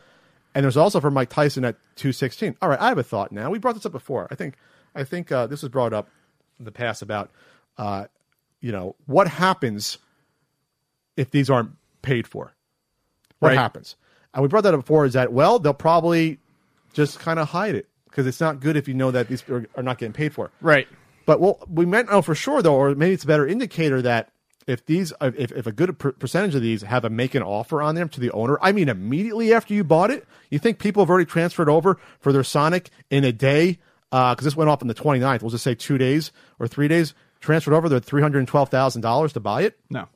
[0.55, 2.55] and there's also for Mike Tyson at two sixteen.
[2.61, 3.49] All right, I have a thought now.
[3.51, 4.27] We brought this up before.
[4.31, 4.55] I think,
[4.95, 6.09] I think uh, this was brought up
[6.57, 7.29] in the past about,
[7.77, 8.05] uh,
[8.61, 9.97] you know, what happens
[11.17, 11.71] if these aren't
[12.01, 12.53] paid for.
[13.39, 13.57] What Right.
[13.57, 13.95] happens?
[14.33, 15.05] And we brought that up before.
[15.05, 16.39] Is that well, they'll probably
[16.93, 19.65] just kind of hide it because it's not good if you know that these are,
[19.75, 20.51] are not getting paid for.
[20.61, 20.87] Right.
[21.25, 24.29] But well, we might know for sure though, or maybe it's a better indicator that
[24.67, 27.81] if these, if, if a good per- percentage of these have a make an offer
[27.81, 31.03] on them to the owner, I mean, immediately after you bought it, you think people
[31.03, 33.79] have already transferred over for their Sonic in a day?
[34.11, 35.41] Uh, because this went off on the 29th.
[35.41, 39.77] We'll just say two days or three days, transferred over their $312,000 to buy it
[39.89, 40.07] No.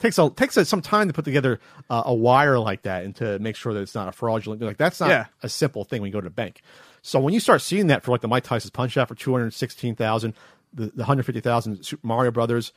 [0.00, 3.14] Takes a takes a, some time to put together uh, a wire like that and
[3.16, 4.60] to make sure that it's not a fraudulent.
[4.62, 5.26] Like that's not Yeah.
[5.42, 6.62] a simple thing when you go to the bank.
[7.02, 9.32] So when you start seeing that for like the Mike Tyson's Punch Out for two
[9.32, 10.34] hundred sixteen thousand,
[10.74, 12.72] the, the hundred fifty thousand Super Mario Brothers,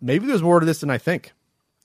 [0.00, 1.32] maybe there's more to this than I think.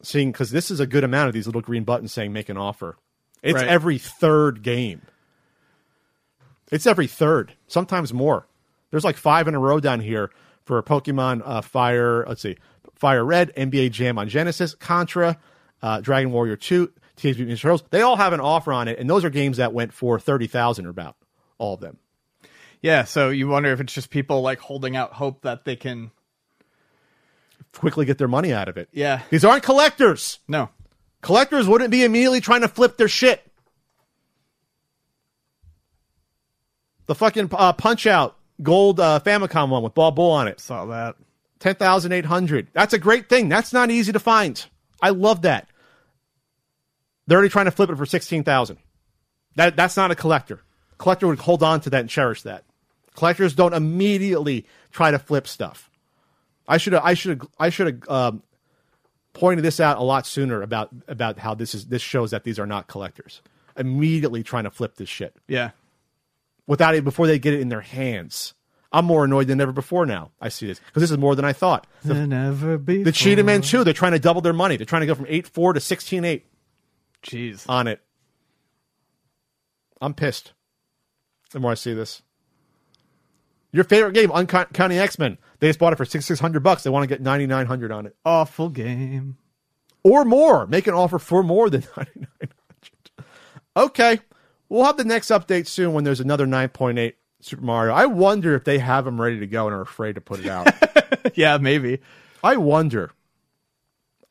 [0.01, 2.57] Seeing because this is a good amount of these little green buttons saying make an
[2.57, 2.97] offer.
[3.41, 3.67] It's Right.
[3.67, 5.03] every third game.
[6.71, 8.47] It's every third, sometimes more.
[8.91, 10.31] There's like five in a row down here
[10.65, 12.25] for Pokemon uh, Fire.
[12.27, 12.57] Let's see,
[12.95, 15.37] Fire Red, NBA Jam on Genesis, Contra,
[15.81, 17.83] uh, Dragon Warrior Two, Teenage Mutant Ninja Turtles.
[17.89, 20.47] They all have an offer on it, and those are games that went for thirty
[20.47, 21.15] thousand or about
[21.57, 21.97] all of them.
[22.81, 23.03] Yeah.
[23.03, 26.11] So you wonder if it's just people like holding out hope that they can.
[27.73, 28.87] Quickly get their money out of it.
[28.93, 29.21] Yeah.
[29.29, 30.39] These aren't collectors.
[30.47, 30.69] No.
[31.21, 33.41] Collectors wouldn't be immediately trying to flip their shit.
[37.07, 40.59] The fucking uh, Punch Out gold uh, Famicom one with Bald Bull on it.
[40.59, 41.15] Saw that.
[41.59, 42.67] 10,800.
[42.73, 43.49] That's a great thing.
[43.49, 44.63] That's not easy to find.
[45.01, 45.67] I love that.
[47.27, 48.77] They're already trying to flip it for 16,000.
[49.55, 50.61] That that's not a collector.
[50.97, 52.63] Collector would hold on to that and cherish that.
[53.15, 55.89] Collectors don't immediately try to flip stuff.
[56.67, 58.43] I should have I should have I should have um,
[59.33, 62.59] pointed this out a lot sooner about about how this is this shows that these
[62.59, 63.41] are not collectors.
[63.77, 65.71] Immediately trying to flip this shit Yeah.
[66.67, 68.54] without it before they get it in their hands.
[68.95, 70.31] I'm more annoyed than ever before now.
[70.39, 71.85] I see this because this is more than I thought.
[72.03, 73.03] The, never be.
[73.03, 74.77] the Cheetah Man 2, they're trying to double their money.
[74.77, 76.45] They're trying to go from 8 4 to 16 8
[77.23, 77.65] Jeez.
[77.67, 78.01] on it.
[79.99, 80.53] I'm pissed
[81.51, 82.21] the more I see this.
[83.71, 85.37] Your favorite game, Uncanny X Men.
[85.59, 86.83] They just bought it for six six hundred bucks.
[86.83, 89.37] They want to get ninety nine hundred on it Awful game.
[90.03, 90.65] or more.
[90.67, 92.49] Make an offer for more than ninety nine
[93.17, 93.27] hundred.
[93.75, 94.19] Okay,
[94.69, 97.93] we'll have the next update soon when there's another nine point eight Super Mario.
[97.93, 100.47] I wonder if they have them ready to go and are afraid to put it
[100.47, 100.67] out.
[101.35, 101.99] yeah, maybe.
[102.43, 103.11] I wonder.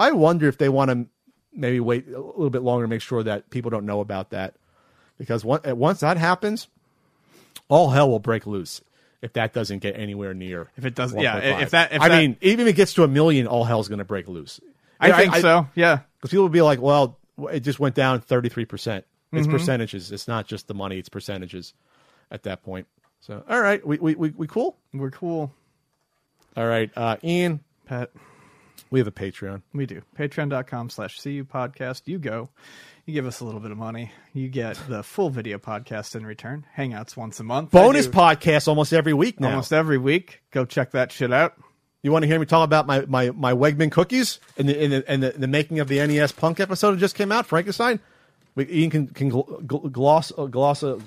[0.00, 1.06] I wonder if they want to
[1.52, 4.54] maybe wait a little bit longer to make sure that people don't know about that,
[5.16, 6.66] because once once that happens,
[7.68, 8.80] all hell will break loose
[9.22, 10.68] if that doesn't get anywhere near.
[10.76, 11.62] If it doesn't- yeah, 1.5.
[11.62, 13.86] if that- if I that- mean, even if it gets to a million, all hell's
[13.88, 14.60] going to break loose.
[15.00, 15.68] I Yeah, think so.
[15.76, 16.00] Yeah.
[16.18, 17.18] Because people will be like, "Well,
[17.52, 19.04] it just went down thirty three percent.
[19.32, 19.52] It's Mm-hmm.
[19.56, 20.10] percentages.
[20.10, 20.98] It's not just the money.
[20.98, 21.72] It's percentages."
[22.30, 22.86] At that point,
[23.26, 24.76] so all right, we we we, we cool.
[24.92, 25.50] We're cool.
[26.56, 28.10] All right, uh, Ian, Pat.
[28.90, 29.62] we have a Patreon.
[29.72, 30.02] We do.
[30.18, 32.02] Patreon.com slash CU podcast.
[32.04, 32.50] You go.
[33.06, 34.12] You give us a little bit of money.
[34.34, 36.66] You get the full video podcast in return.
[36.76, 37.70] Hangouts once a month.
[37.70, 39.50] Bonus podcast almost every week now.
[39.50, 40.42] almost every week.
[40.50, 41.54] Go check that shit out.
[42.02, 44.90] You want to hear me talk about my my my Wegman cookies and the in
[44.90, 48.00] the, in the the making of the NES Punk episode that just came out, Frankenstein.
[48.54, 51.00] We, Ian can can gl- gl- gloss uh, gloss uh,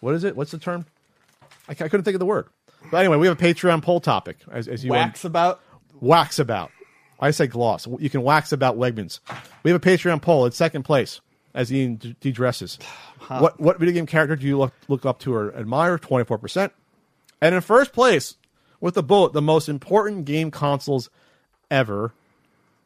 [0.00, 0.34] what is it?
[0.34, 0.86] What's the term?
[1.68, 2.48] I, I couldn't think of the word.
[2.90, 5.60] But anyway, we have a Patreon poll topic as, as you Wax about.
[6.00, 6.70] wax about.
[7.20, 7.86] I say gloss.
[8.00, 9.20] You can wax about Wegmans.
[9.62, 11.20] We have a Patreon poll It's second place
[11.54, 12.78] as Ian d- de-dresses.
[13.28, 15.98] What what video game character do you look look up to or admire?
[15.98, 16.72] Twenty four percent.
[17.40, 18.36] And in first place,
[18.80, 21.08] with the bullet, the most important game consoles
[21.70, 22.12] ever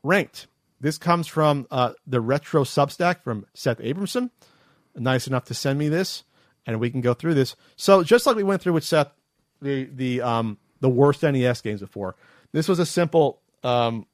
[0.03, 0.47] ranked.
[0.79, 4.31] This comes from uh, the retro Substack from Seth Abramson.
[4.95, 6.25] Nice enough to send me this,
[6.67, 7.57] and we can go through this.
[7.77, 9.13] So just like we went through with Seth,
[9.63, 12.17] the the um the worst NES games before,
[12.53, 14.07] this was a simple um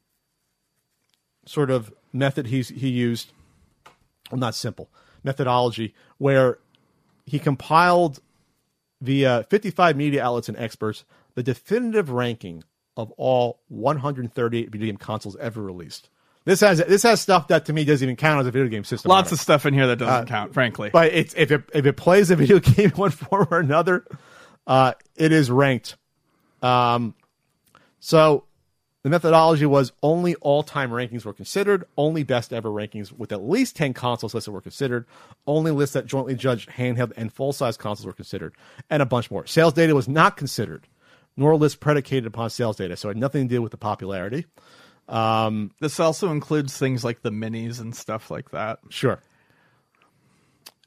[1.46, 3.32] sort of method he's he used.
[4.30, 4.90] Well, not simple
[5.24, 6.58] methodology where
[7.26, 8.20] he compiled
[9.00, 11.04] via 55 media outlets and experts
[11.34, 12.64] the definitive ranking
[12.96, 16.10] of all 138 video game consoles ever released.
[16.44, 18.84] This has this has stuff that to me doesn't even count as a video game
[18.84, 19.10] system.
[19.10, 20.90] Lots of stuff in here that doesn't count, frankly.
[20.92, 24.04] but it's if it if it plays a video game in one form or another,
[24.66, 25.96] uh, it is ranked.
[26.62, 27.14] Um,
[28.00, 28.44] so
[29.02, 33.42] the methodology was only all time rankings were considered, only best ever rankings with at
[33.42, 35.06] least 10 consoles listed were considered,
[35.46, 38.54] only lists that jointly judged handheld and full size consoles were considered,
[38.90, 39.44] and a bunch more.
[39.46, 40.86] Sales data was not considered,
[41.36, 44.46] nor lists predicated upon sales data, so it had nothing to do with the popularity.
[45.80, 48.78] This also includes things like the minis and stuff like that.
[48.88, 49.20] Sure.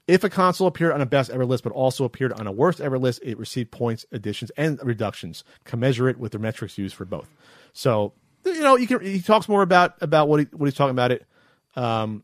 [0.08, 2.80] If a console appeared on a best ever list, but also appeared on a worst
[2.80, 5.42] ever list, it received points, additions, and reductions.
[5.64, 7.28] Commensurate with the metrics used for both.
[7.72, 8.12] So
[8.44, 9.00] you know, you can.
[9.00, 11.26] He talks more about about what he what he's talking about it.
[11.74, 12.22] Um,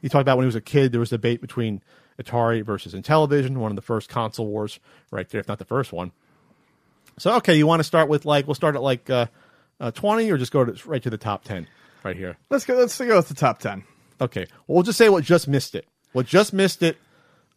[0.00, 0.92] he talked about when he was a kid.
[0.92, 1.82] There was a debate between
[2.20, 4.80] Atari versus Intellivision, one of the first console wars,
[5.10, 6.12] right there, if not the first one.
[7.18, 9.26] So okay, you want to start with like we'll start at like uh,
[9.80, 11.66] uh, twenty, or just go to, right to the top ten,
[12.02, 12.36] right here.
[12.50, 12.74] Let's go.
[12.74, 13.84] Let's go with the top ten.
[14.20, 15.86] Okay, well, we'll just say what just missed it.
[16.12, 16.96] What just missed it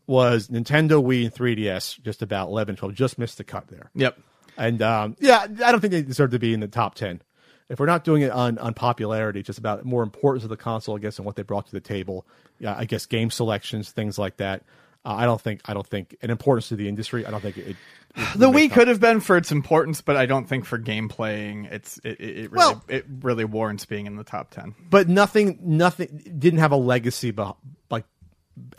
[0.07, 2.95] was Nintendo Wii and 3DS, just about 11, 12.
[2.95, 3.91] Just missed the cut there.
[3.93, 4.17] Yep.
[4.57, 7.21] And um, yeah, I don't think they deserve to be in the top 10.
[7.69, 10.95] If we're not doing it on, on popularity, just about more importance of the console,
[10.95, 12.25] I guess, and what they brought to the table.
[12.57, 14.63] Yeah, I guess game selections, things like that.
[15.07, 17.25] Uh, I don't think I don't think an importance to the industry.
[17.25, 17.67] I don't think it.
[17.69, 17.75] it
[18.35, 21.65] the Wii could have been for its importance, but I don't think for game playing,
[21.71, 24.75] it's it, it really Well- it really warrants being in the top ten.
[24.89, 27.55] but nothing nothing didn't have a legacy beh-
[27.89, 28.03] like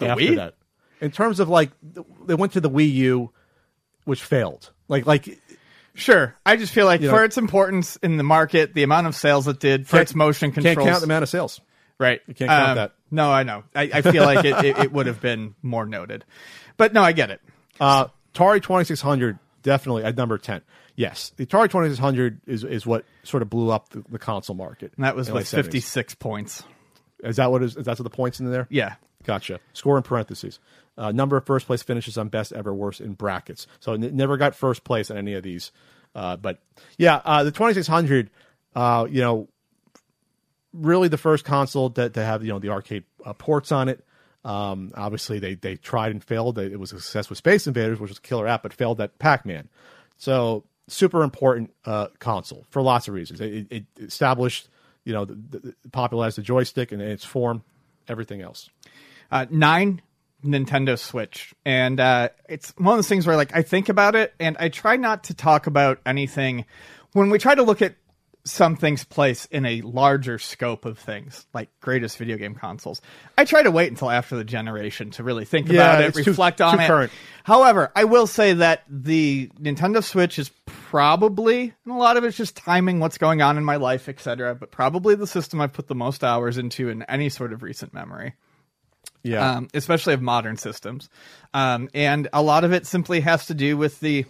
[0.01, 0.37] after Wii?
[0.37, 0.55] that
[1.01, 1.71] in terms of like
[2.27, 3.31] they went to the wii u
[4.05, 5.39] which failed like like
[5.95, 9.07] Sure, I just feel like You for know- its importance in the market, the amount
[9.09, 11.61] of sales it did for its motion controls, can't count the amount of sales
[11.99, 12.21] right?
[12.29, 12.93] You can't count Um, that.
[13.11, 13.65] No, I know.
[13.75, 16.25] I, I feel like it, it, it would have been more noted,
[16.77, 17.41] but no, I get it.
[17.81, 20.61] uh atari 2600 definitely at number 10
[20.95, 24.93] yes the atari 2600 is is what sort of blew up the, the console market
[24.97, 25.65] And that was in the with late 70s.
[25.65, 26.63] fifty six points.
[27.25, 28.95] is that what is, is that's what the points in there Yeah,
[29.25, 29.59] Gotcha.
[29.73, 30.61] Score in parentheses.
[30.97, 33.67] Uh, number of first place finishes on best ever worst in brackets.
[33.81, 35.71] So it n- never got first place on any of these.
[36.15, 36.61] Uh, but
[36.97, 38.31] yeah, uh, the 2600,
[38.75, 39.49] uh, you know,
[40.73, 44.05] really the first console that to have you know the arcade uh, ports on it.
[44.45, 46.59] Um, obviously, they they tried and failed.
[46.59, 49.19] It was a success with Space Invaders, which was a killer app, but failed at
[49.19, 49.69] Pac Man.
[50.17, 53.41] So super important uh, console for lots of reasons.
[53.41, 54.69] It, it established,
[55.05, 57.63] you know, the, the, popularized the joystick and its form,
[58.09, 58.71] everything else.
[59.31, 60.01] uh, nine
[60.45, 64.35] Nintendo Switch, and uh, it's one of those things where like I think about it,
[64.39, 66.65] and I try not to talk about anything
[67.13, 67.97] when we try to look at
[68.45, 73.03] something's place in a larger scope of things, like greatest video game consoles.
[73.37, 76.25] I try to wait until after the generation to really think Yeah, about it, it's
[76.25, 76.87] too- reflect on too it.
[76.87, 77.13] current.
[77.45, 82.37] However, I will say that the Nintendo Switch is probably, and a lot of it's
[82.37, 84.55] just timing, what's going on in my life, etc.
[84.55, 87.93] But probably the system I've put the most hours into in any sort of recent
[87.93, 88.35] memory
[89.23, 89.57] Yeah.
[89.57, 91.11] um, especially of modern systems.
[91.53, 94.25] Um, and a lot of it simply has to do with the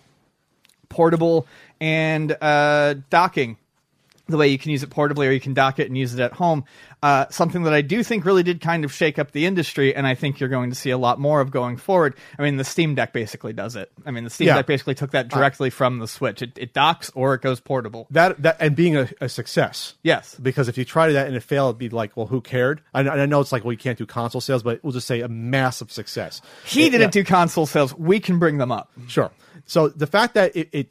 [0.89, 1.47] portable
[1.81, 3.57] and uh, docking.
[4.29, 6.21] The way you can use it portably or you can dock it and use it
[6.21, 6.65] at home.
[7.03, 10.07] Uh, something that I do think really did kind of shake up the industry, and
[10.07, 12.15] I think you're going to see a lot more of going forward.
[12.39, 13.91] I mean, the Steam Deck basically does it.
[14.05, 14.57] I mean, the Steam Yeah.
[14.57, 16.43] Deck basically took that directly from the Switch.
[16.43, 18.07] It, it docks or it goes portable.
[18.11, 19.95] that that and being a, a success.
[20.03, 20.35] Yes.
[20.43, 22.83] Because if you try that and it failed, it'd be like, well, who cared?
[22.93, 25.21] I, I know it's like, well, you can't do console sales, but we'll just say
[25.21, 26.43] a massive success.
[26.67, 27.97] He It- didn't yeah, do console sales.
[27.97, 28.91] We can bring them up.
[29.07, 29.31] Sure.
[29.65, 30.89] So the fact that it, it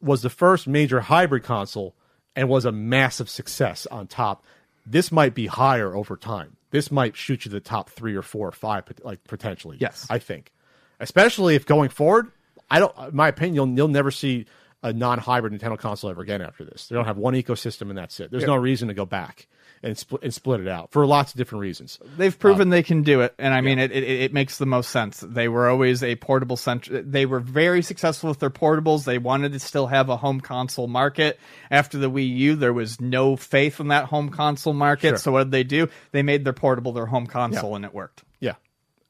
[0.00, 1.94] was the first major hybrid console
[2.36, 4.44] and was a massive success on top,
[4.86, 6.56] this might be higher over time.
[6.70, 9.76] This might shoot you to the top three or four or five, like potentially.
[9.80, 10.06] Yes.
[10.08, 10.52] I think,
[11.00, 12.30] especially if going forward,
[12.70, 12.96] I don't.
[12.98, 14.46] in My opinion, you'll, you'll never see
[14.82, 16.86] a non-hybrid Nintendo console ever again after this.
[16.86, 18.30] They don't have one ecosystem and that's it.
[18.30, 19.46] There's no reason to go back
[19.82, 21.98] and split and split it out for lots of different reasons.
[22.16, 24.90] They've proven they can do it, and I mean, it, it, it makes the most
[24.90, 25.20] sense.
[25.20, 27.10] They were always a portable centric.
[27.10, 29.04] They were very successful with their portables.
[29.04, 31.38] They wanted to still have a home console market.
[31.70, 35.10] After the Wii U, there was no faith in that home console market.
[35.10, 35.18] Sure.
[35.18, 35.88] So what did they do?
[36.12, 38.22] They made their portable their home console, and it worked.
[38.38, 38.54] Yeah,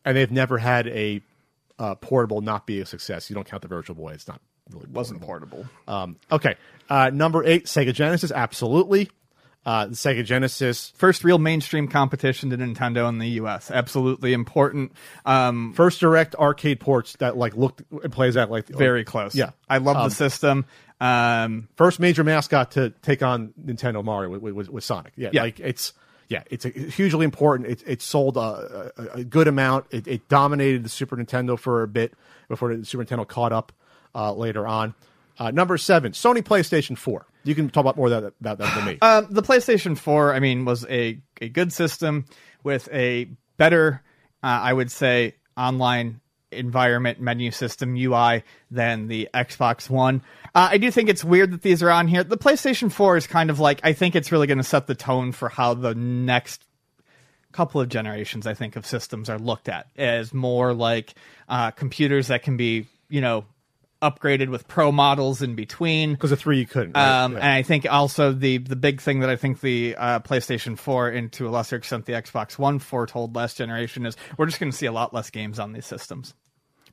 [0.05, 1.21] and they've never had a
[1.79, 3.29] uh, portable not be a success.
[3.29, 4.41] You don't count the Virtual Boy; it's not
[4.73, 5.67] really Wasn't portable.
[5.89, 6.55] Um, okay,
[6.89, 9.11] uh, number eight, Sega Genesis, absolutely.
[9.67, 13.71] Uh, the Sega Genesis, First real mainstream competition to Nintendo in the U.S.
[13.71, 14.93] Absolutely important.
[15.27, 19.35] Um, first direct arcade ports that like looked it plays out like very close.
[19.35, 20.65] Yeah, I love Um, the system.
[20.99, 25.13] Um, first major mascot to take on Nintendo Mario with, with, with Sonic.
[25.17, 25.43] Yeah, Yeah.
[25.43, 25.93] like it's
[26.29, 27.69] yeah, it's a, hugely important.
[27.69, 29.87] It, it sold a, a, a good amount.
[29.91, 32.15] It, it dominated the Super Nintendo for a bit
[32.49, 33.73] before the Super Nintendo caught up
[34.15, 34.95] uh, later on.
[35.39, 37.27] Uh, number seven, Sony PlayStation Four.
[37.45, 38.99] You can talk about more that, about that than me.
[39.03, 42.27] Um, the PlayStation 4, I mean, was a, a good system
[42.63, 44.03] with a better,
[44.43, 46.21] uh, I would say, online
[46.53, 50.23] environment menu system UI than the Xbox One.
[50.55, 52.25] Uh, I do think it's weird that these are on here.
[52.25, 54.95] The PlayStation 4 is kind of like, I think it's really going to set the
[54.95, 56.65] tone for how the next
[57.53, 61.15] couple of generations, I think, of systems are looked at as more like
[61.49, 63.45] uh, computers that can be, you know,
[64.03, 66.13] upgraded with pro models in between.
[66.13, 66.93] Because the three you couldn't.
[66.97, 67.25] Right?
[67.25, 67.39] Um, Yeah.
[67.39, 71.09] And I think also the the big thing that I think the uh, PlayStation 4
[71.11, 74.73] and to a lesser extent the Xbox One foretold last generation is we're just going
[74.73, 76.35] to see a lot less games on these systems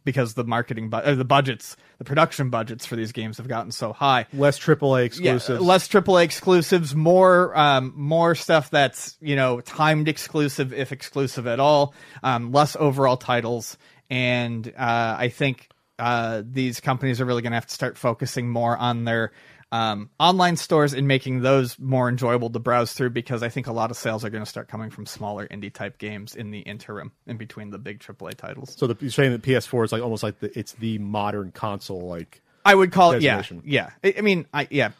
[0.03, 3.71] because the marketing bu- uh, the budgets, the production budgets for these games have gotten
[3.71, 4.25] so high.
[4.33, 5.61] less AAA Yeah, exclusives.
[5.61, 11.59] less AAA exclusives, more um, more stuff that's you know timed exclusive, if exclusive at
[11.59, 11.93] all.
[12.23, 13.77] Um, less overall titles,
[14.09, 15.67] and uh, I think
[15.99, 19.31] uh, these companies are really going to have to start focusing more on their
[19.71, 23.09] um, online stores and making those more enjoyable to browse through.
[23.09, 25.73] Because I think a lot of sales are going to start coming from smaller indie
[25.73, 28.75] type games in the interim, in between the big AAA titles.
[28.77, 32.07] so the, you're saying that PS4 is like almost like the, it's the modern console.
[32.07, 33.89] Like I would call it, yeah, yeah.
[34.03, 34.91] I, I mean, I yeah,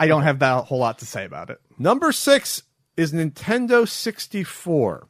[0.00, 1.60] I don't have that whole lot to say about it.
[1.78, 2.62] number six
[2.96, 5.06] is Nintendo 64.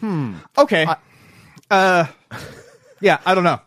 [0.00, 0.34] Hmm.
[0.56, 0.86] Okay.
[1.70, 2.06] uh,
[3.00, 3.60] yeah, I don't know.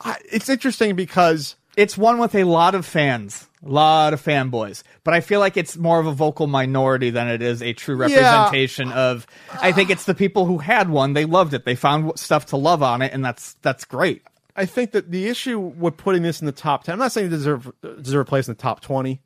[0.00, 4.82] I, it's interesting because It's one with a lot of fans, a lot of fanboys,
[5.04, 7.94] but I feel like it's more of a vocal minority than it is a true
[7.94, 9.26] representation of.
[9.62, 12.56] I think it's the people who had one, they loved it, they found stuff to
[12.56, 14.22] love on it, and that's that's great.
[14.56, 17.28] I think that the issue with putting this in the top 10, I'm not saying
[17.28, 17.70] it deserve,
[18.02, 19.22] deserve a place in the top 20,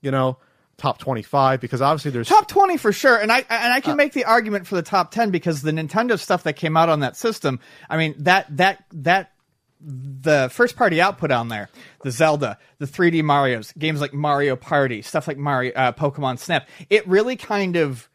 [0.00, 0.38] you know,
[0.78, 2.28] top 25, because obviously there's.
[2.28, 4.82] Top twenty for sure, and I and I can uh, make the argument for the
[4.82, 7.60] top ten because the Nintendo stuff that came out on that system.
[7.90, 9.32] I mean that that that
[9.80, 11.68] the first party output on there,
[12.02, 16.68] the Zelda, the 3D Mario's, games like Mario Party, stuff like Mario, uh, Pokemon Snap.
[16.90, 18.08] It really kind of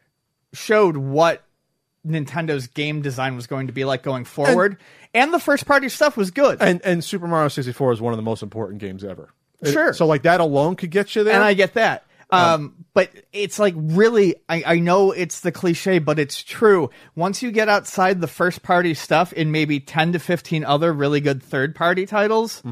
[0.52, 1.42] showed what
[2.06, 4.76] Nintendo's game design was going to be like going forward,
[5.12, 6.58] and, the first party stuff was good.
[6.62, 9.30] and, and Super Mario 64 is one of the most important games ever.
[9.60, 9.92] It- Sure.
[9.92, 11.34] so, like, that alone could get you there.
[11.34, 12.05] and I get that.
[12.30, 16.90] Um, but it's like really, I, I know it's the cliche, but it's true.
[17.14, 21.20] Once you get outside the first party stuff in maybe 10 to 15 other really
[21.20, 22.62] good third party titles,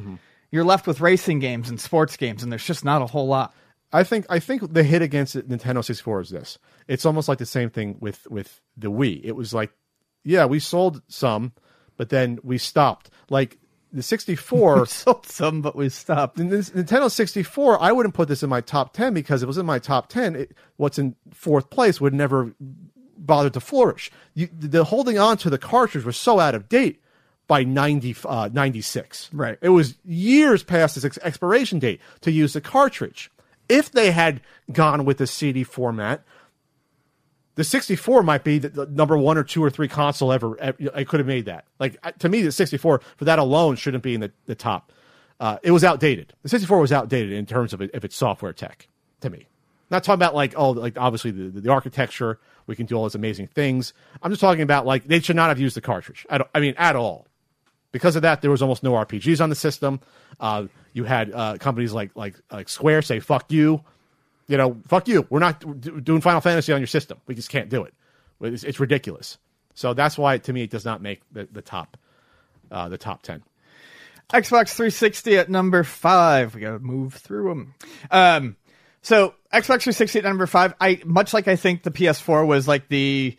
[0.51, 3.55] you're left with racing games and sports games, and there's just not a whole lot.
[3.93, 6.59] I think I think the hit against Nintendo 64 is this.
[6.89, 9.21] It's almost like the same thing with with the Wii.
[9.23, 9.71] It was like,
[10.25, 11.53] yeah, we sold some,
[11.97, 13.11] but then we stopped.
[13.31, 13.59] Like
[13.95, 16.37] the 64, Sold some, but we stopped.
[16.37, 19.65] the Nintendo 64, I wouldn't put this in my top 10 because it was in
[19.65, 22.53] my top 10, it, what's in fourth place would never
[23.17, 24.11] bother to flourish.
[24.35, 27.01] You, the holding on to the cartridge was so out of date
[27.47, 29.31] by 90, uh, 96.
[29.33, 29.59] Right.
[29.61, 33.31] It was years past its ex- expiration date to use the cartridge.
[33.69, 34.41] If they had
[34.73, 36.23] gone with the CD format,
[37.57, 40.57] the 64 might be the, the number one or two or three console ever.
[40.95, 41.67] I could have made that.
[41.79, 44.93] Like to me, the 64 for that alone shouldn't be in the, the top.
[45.41, 46.33] Uh, it was outdated.
[46.43, 48.89] The 64 was outdated in terms of, it, of its software tech.
[49.21, 49.47] To me,
[49.91, 52.39] not talking about like oh like obviously the, the, the architecture.
[52.67, 53.95] We can do all these amazing things.
[54.23, 56.27] I'm just talking about like they should not have used the cartridge.
[56.29, 57.27] I, I mean at all.
[57.91, 60.01] Because of that, there was almost no RPGs on the system.
[60.41, 63.83] Uh, you had uh, companies like like like Square say "fuck you,"
[64.49, 65.61] you know, "fuck you." We're not
[66.05, 67.19] doing Final Fantasy on your system.
[67.27, 67.95] We just can't do it.
[68.41, 69.39] It's, it's ridiculous.
[69.75, 71.97] So that's why, to me, it does not make the, the top
[72.71, 73.43] uh, the top ten.
[74.33, 76.55] Xbox 360 at number five.
[76.55, 77.75] We gotta move through them.
[78.11, 78.57] Um,
[79.03, 80.75] so Xbox 360 at number five.
[80.81, 83.37] I much like I think the PS4 was like the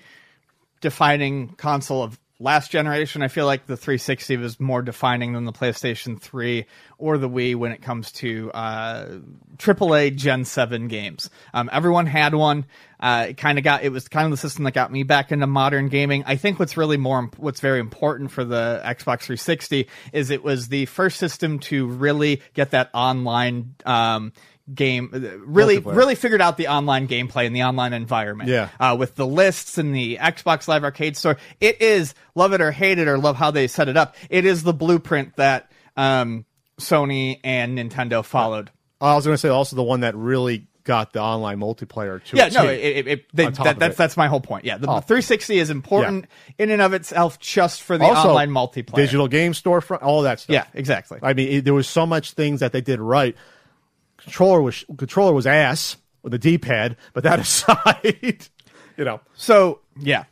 [0.81, 3.21] defining console of last generation.
[3.21, 6.65] I feel like the 360 was more defining than the PlayStation 3
[6.97, 9.19] or the Wii when it comes to uh,
[9.57, 11.29] AAA Gen 7 games.
[11.53, 12.65] Um, everyone had one.
[12.99, 15.31] Uh, it kind of got it was kind of the system that got me back
[15.31, 16.23] into modern gaming.
[16.25, 20.69] I think what's really more what's very important for the Xbox 360 is it was
[20.69, 24.31] the first system to really get that online um,
[24.73, 25.09] game
[25.45, 28.69] really really figured out the online gameplay and the online environment Yeah.
[28.79, 31.37] uh, with the lists and the Xbox Live Arcade store.
[31.61, 34.15] It is love it or hate it or love how they set it up.
[34.29, 36.45] It is the blueprint that um,
[36.79, 38.71] Sony and Nintendo followed.
[38.99, 42.37] I was going to say also the one that really got the online multiplayer to
[42.37, 43.97] Yeah, no, it, it, it, they, that, that's it.
[43.97, 44.65] that's my whole point.
[44.65, 44.99] Yeah, the Oh.
[44.99, 46.25] 360 is important
[46.59, 48.95] in and of itself, just for the also online multiplayer.
[48.95, 50.53] digital game storefront, all that stuff.
[50.53, 51.19] Yeah, exactly.
[51.23, 53.35] I mean, there was so much things that they did right.
[54.25, 58.47] Controller was controller was ass with the D pad, but that aside,
[58.97, 60.25] you know, So yeah.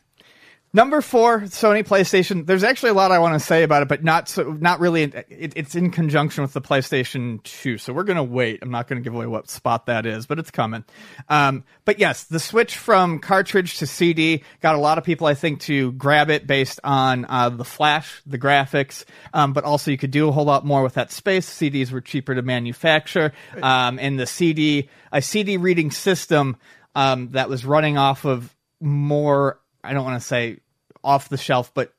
[0.76, 2.46] Number four, Sony PlayStation.
[2.46, 5.04] There's actually a lot I want to say about it, but not so, not really.
[5.04, 8.58] It, it's in conjunction with the PlayStation 2, so we're gonna wait.
[8.60, 10.84] I'm not gonna give away what spot that is, but it's coming.
[11.28, 15.34] Um, but yes, the switch from cartridge to CD got a lot of people, I
[15.34, 19.96] think, to grab it based on uh, the flash, the graphics, um, but also you
[19.96, 21.48] could do a whole lot more with that space.
[21.48, 23.32] CDs were cheaper to manufacture,
[23.62, 26.56] um, and the CD, a CD reading system
[26.96, 30.58] um, that was running off of more I don't want to say
[31.04, 31.92] off the shelf, but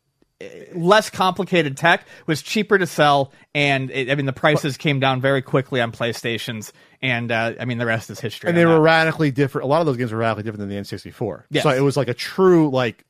[0.73, 5.21] less complicated tech was cheaper to sell and it, i mean the prices came down
[5.21, 8.81] very quickly on playstations and uh, i mean the rest is history and they were
[8.81, 9.63] radically different.
[9.63, 11.43] A lot of those games were radically different than the N64.
[11.51, 11.63] Yes.
[11.63, 13.05] So it was like a true like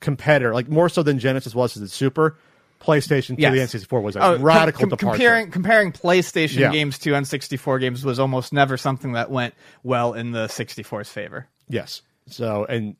[0.00, 2.38] competitor, like more so than Genesis was to the Super.
[2.80, 3.72] PlayStation to Yes.
[3.72, 5.16] the N64 was a Oh, radical com- departure.
[5.18, 6.72] comparing comparing PlayStation Yeah.
[6.72, 11.46] games to N64 games was almost never something that went well in the 64's favor.
[11.68, 12.00] Yes.
[12.26, 12.96] So and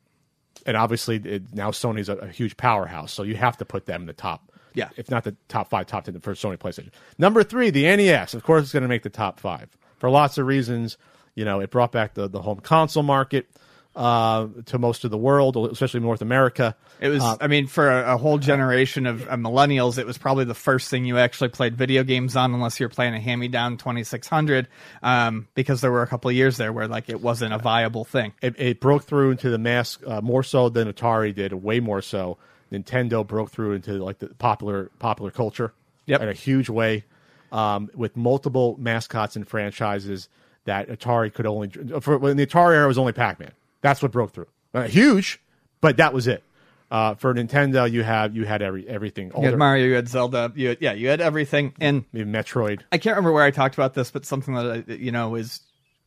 [0.65, 4.01] and obviously it, now Sony's a, a huge powerhouse, so you have to put them
[4.01, 4.51] in the top.
[4.73, 4.89] Yeah.
[4.97, 6.89] If not the top five, top ten for Sony PlayStation.
[7.17, 8.33] Number three, the NES.
[8.33, 10.97] Of course, it's going to make the top five for lots of reasons.
[11.33, 13.47] You know, it brought back the the home console market
[13.95, 16.75] uh, to most of the world, especially North America.
[16.99, 20.43] It was, I mean, for a, a whole generation of, of millennials, it was probably
[20.45, 23.77] the first thing you actually played video games on, unless you were playing a hand-me-down
[23.77, 24.67] 2600,
[25.01, 28.03] um, because there were a couple of years there where like it wasn't a viable
[28.05, 28.33] thing.
[28.41, 32.01] it, it broke through into the mass uh, more so than Atari did, way more
[32.01, 32.37] so.
[32.71, 35.73] Nintendo broke through into like the popular popular culture
[36.07, 36.21] Yep.
[36.21, 37.03] in a huge way,
[37.51, 40.27] um, with multiple mascots and franchises
[40.65, 41.69] that Atari could only.
[42.01, 43.51] For when the Atari era was only Pac Man.
[43.85, 44.47] That's what broke through.
[44.73, 45.39] Uh, huge,
[45.79, 46.41] but that was it.
[46.89, 49.31] Uh, for Nintendo, you have you had every everything.
[49.37, 51.71] You had Mario, you had Zelda, you had, yeah, you had everything.
[51.79, 52.81] And Metroid.
[52.91, 55.59] I can't remember where I talked about this, but something that I, you know is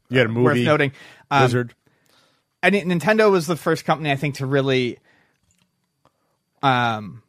[0.08, 0.44] You had a movie.
[0.44, 0.92] worth noting.
[1.30, 1.74] Um, Wizard.
[2.64, 4.98] I mean, Nintendo was the first company I think to really,
[6.64, 7.22] um,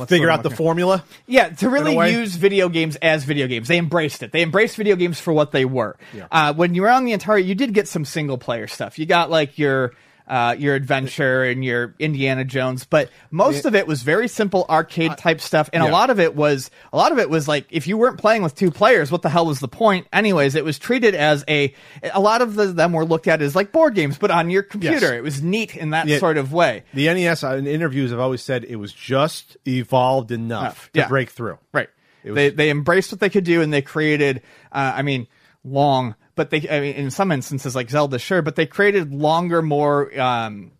[0.00, 1.04] what's Figure out the looking- formula.
[1.26, 3.68] Yeah, to really use video games as video games.
[3.68, 4.32] They embraced it.
[4.32, 5.96] They embraced video games for what they were.
[6.12, 6.26] Yeah.
[6.32, 8.98] Uh, when you were on the Atari, you did get some single player stuff.
[8.98, 9.92] You got like your
[10.30, 15.18] uh, your adventure and your Indiana Jones, but most of it was very simple arcade
[15.18, 17.86] type stuff, and a lot of it was a lot of it was like if
[17.88, 20.06] you weren't playing with two players, what the hell was the point?
[20.12, 21.74] Anyways, it was treated as a
[22.14, 24.62] a lot of the, them were looked at as like board games, but on your
[24.62, 25.06] computer.
[25.06, 25.12] Yes.
[25.14, 26.18] It was neat in that Yeah.
[26.20, 26.84] sort of way.
[26.94, 31.08] The NES uh, in interviews have always said it was just evolved enough to Yeah.
[31.08, 31.58] break through.
[31.72, 31.88] Right.
[32.24, 35.26] was- they they embraced what they could do and they created uh, I mean
[35.64, 39.60] long but they I mean in some instances like Zelda sure but they created longer
[39.62, 40.72] more um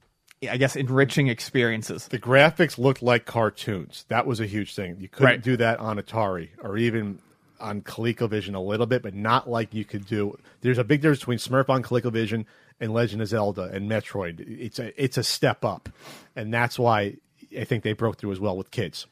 [0.48, 2.08] I guess enriching experiences.
[2.08, 4.06] The graphics looked like cartoons.
[4.08, 4.96] That was a huge thing.
[4.98, 5.42] You couldn't Right.
[5.42, 7.18] do that on Atari or even
[7.60, 10.38] on ColecoVision a little bit, but not like you could do.
[10.62, 12.46] There's a big difference between Smurf on ColecoVision
[12.80, 14.40] and Legend of Zelda and Metroid.
[14.48, 15.90] It's a it's a step up,
[16.34, 17.16] and that's why
[17.54, 19.06] I think they broke through as well with kids.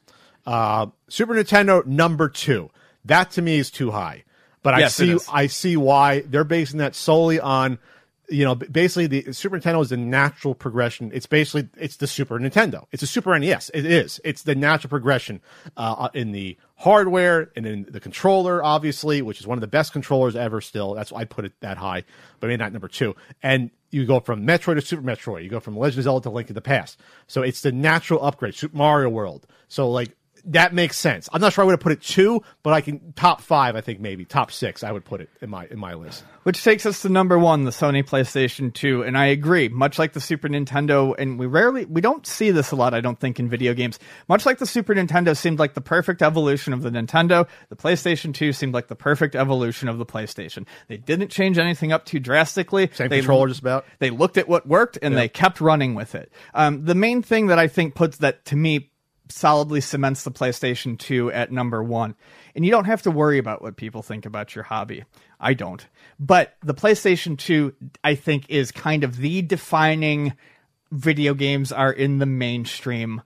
[0.47, 2.71] Uh, Super Nintendo number two.
[3.05, 4.23] That to me is too high,
[4.63, 5.17] but I Yes, see.
[5.31, 7.79] I see why they're basing that solely on
[8.29, 11.11] you know, basically the Super Nintendo is the natural progression.
[11.13, 12.85] It's basically it's the Super Nintendo.
[12.91, 13.71] It's a Super NES.
[13.73, 14.21] It is.
[14.23, 15.41] It's the natural progression
[15.77, 19.91] uh, in the hardware and in the controller, obviously, which is one of the best
[19.91, 20.61] controllers ever.
[20.61, 22.03] Still, that's why I put it that high,
[22.39, 23.15] but maybe not number two.
[23.41, 25.43] And you go from Metroid to Super Metroid.
[25.43, 26.99] You go from Legend of Zelda to Link to the Past.
[27.27, 28.53] So it's the natural upgrade.
[28.53, 29.47] Super Mario World.
[29.67, 30.15] So like
[30.45, 31.29] that makes sense.
[31.31, 33.75] I'm not sure I would have put it two, but I can top five.
[33.75, 34.83] I think maybe top six.
[34.83, 36.23] I would put it in my in my list.
[36.43, 39.03] Which takes us to number one, the Sony PlayStation 2.
[39.03, 42.71] And I agree, much like the Super Nintendo, and we rarely, we don't see this
[42.71, 43.99] a lot, I don't think, in video games.
[44.29, 48.33] Much like the Super Nintendo seemed like the perfect evolution of the Nintendo, the PlayStation
[48.33, 50.65] 2 seemed like the perfect evolution of the PlayStation.
[50.87, 52.89] They didn't change anything up too drastically.
[52.93, 53.85] Same They- controller, just about.
[53.99, 56.31] They looked at what worked and they kept running with it.
[56.55, 58.88] Um, the main thing that I think puts that to me
[59.29, 62.15] solidly cements the PlayStation 2 at number one.
[62.55, 65.03] And you don't have to worry about what people think about your hobby.
[65.39, 65.85] I don't.
[66.19, 67.73] But the PlayStation 2,
[68.03, 70.33] I think, is kind of the defining
[70.91, 73.21] video games are in the mainstream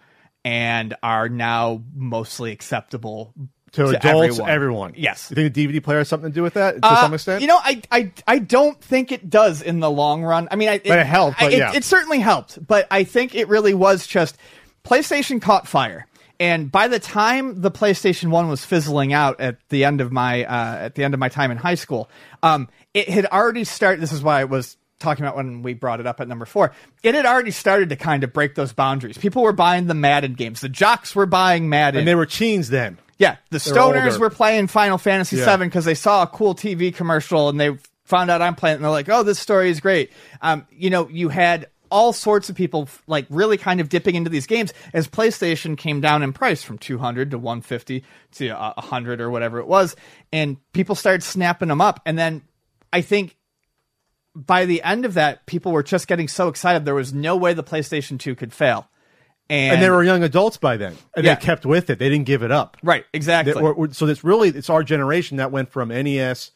[0.45, 3.33] and are now mostly acceptable
[3.71, 4.03] to, adults,
[4.37, 4.49] everyone.
[4.51, 4.93] everyone.
[4.97, 5.31] Yes.
[5.31, 7.41] You think the DVD player has something to do with that to Uh, some extent?
[7.41, 10.47] You know, I, I I don't think it does in the long run.
[10.51, 12.63] I mean, I, But it helped, I- but it, it certainly helped.
[12.67, 14.37] But I think it really was just
[14.83, 16.07] PlayStation caught fire.
[16.39, 20.43] And by the time the PlayStation One was fizzling out at the end of my
[20.45, 22.09] uh, at the end of my time in high school,
[22.41, 24.01] um, it had already started.
[24.01, 26.73] This is why I was talking about when we brought it up at number four.
[27.03, 29.17] It had already started to kind of break those boundaries.
[29.17, 30.61] People were buying the Madden games.
[30.61, 31.99] The jocks were buying Madden.
[31.99, 32.97] and they were teens then.
[33.19, 34.19] Yeah, the They're stoners older.
[34.19, 35.55] were playing Final Fantasy Yeah.
[35.55, 38.73] VII because they saw a cool TV commercial and they found out I'm playing.
[38.73, 40.11] it And they're like, "Oh, this story is great."
[40.41, 44.29] Um, you know, you had all sorts of people like really kind of dipping into
[44.29, 48.03] these games as PlayStation came down in price from 200 to 150
[48.33, 49.95] to uh, 100 or whatever it was,
[50.33, 52.01] and people started snapping them up.
[52.05, 52.41] And then
[52.91, 53.37] I think
[54.35, 57.53] by the end of that, people were just getting so excited there was no way
[57.53, 58.89] the PlayStation 2 could fail.
[59.49, 61.35] And, And they were young adults by then, and Yeah.
[61.35, 61.99] they kept with it.
[61.99, 62.77] They didn't give it up.
[62.81, 63.53] right, exactly.
[63.53, 66.51] They- or- or- so it's really it's our generation that went from NES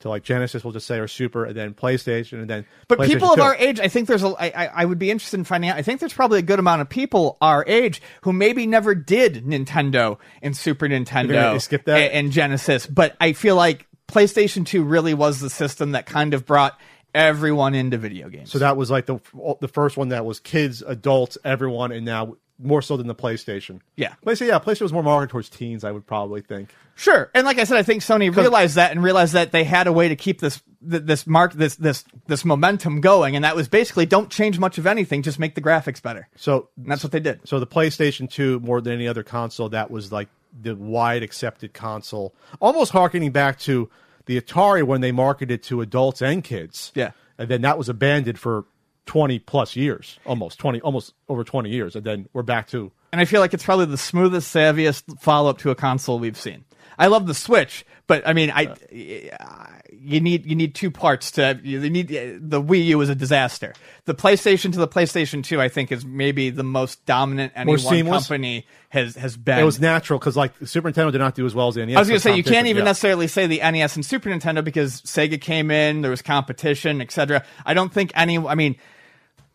[0.00, 2.66] to like Genesis, we'll just say, or Super, and then PlayStation, and then.
[2.88, 3.42] But people of 2.
[3.42, 4.28] our age, I think there's a.
[4.28, 5.76] I, I I would be interested in finding out.
[5.76, 9.44] I think there's probably a good amount of people our age who maybe never did
[9.44, 11.98] Nintendo and Super Nintendo skip that?
[11.98, 12.86] a- and Genesis.
[12.86, 16.78] But I feel like PlayStation 2 really was the system that kind of brought
[17.14, 18.50] everyone into video games.
[18.50, 19.20] So that was like the
[19.60, 23.80] the first one that was kids, adults, everyone, and now more so than the PlayStation.
[23.96, 24.14] Yeah.
[24.24, 24.48] PlayStation.
[24.48, 25.84] Yeah, PlayStation was more marketed towards teens.
[25.84, 26.74] I would probably think.
[26.94, 29.86] Sure, and like I said, I think Sony realized that and realized that they had
[29.86, 33.68] a way to keep this this mark this this this momentum going, and that was
[33.68, 36.28] basically don't change much of anything, just make the graphics better.
[36.36, 37.40] So And that's what they did.
[37.48, 40.28] So the PlayStation 2, more than any other console, that was like
[40.60, 43.88] the wide accepted console, almost harkening back to
[44.26, 46.92] the Atari when they marketed to adults and kids.
[46.94, 47.12] Yeah.
[47.38, 48.64] and then that was abandoned for
[49.06, 53.20] 20 plus years, almost 20, almost over 20 years, and then we're back to And
[53.20, 56.64] I feel like it's probably the smoothest, savviest follow up to a console we've seen.
[57.00, 61.58] I love the Switch, but I mean, I you need you need two parts to
[61.62, 63.72] you need the Wii U is a disaster.
[64.04, 67.78] The PlayStation to the PlayStation Two, I think, is maybe the most dominant any More
[67.78, 68.28] one seamless?
[68.28, 69.58] company has has been.
[69.58, 71.96] it was natural because like Super Nintendo did not do as well as the NES.
[71.96, 72.90] I was going to say you can't even yeah.
[72.90, 77.44] necessarily say the NES and Super Nintendo because Sega came in, there was competition, etc.
[77.64, 78.36] I don't think any.
[78.36, 78.76] I mean,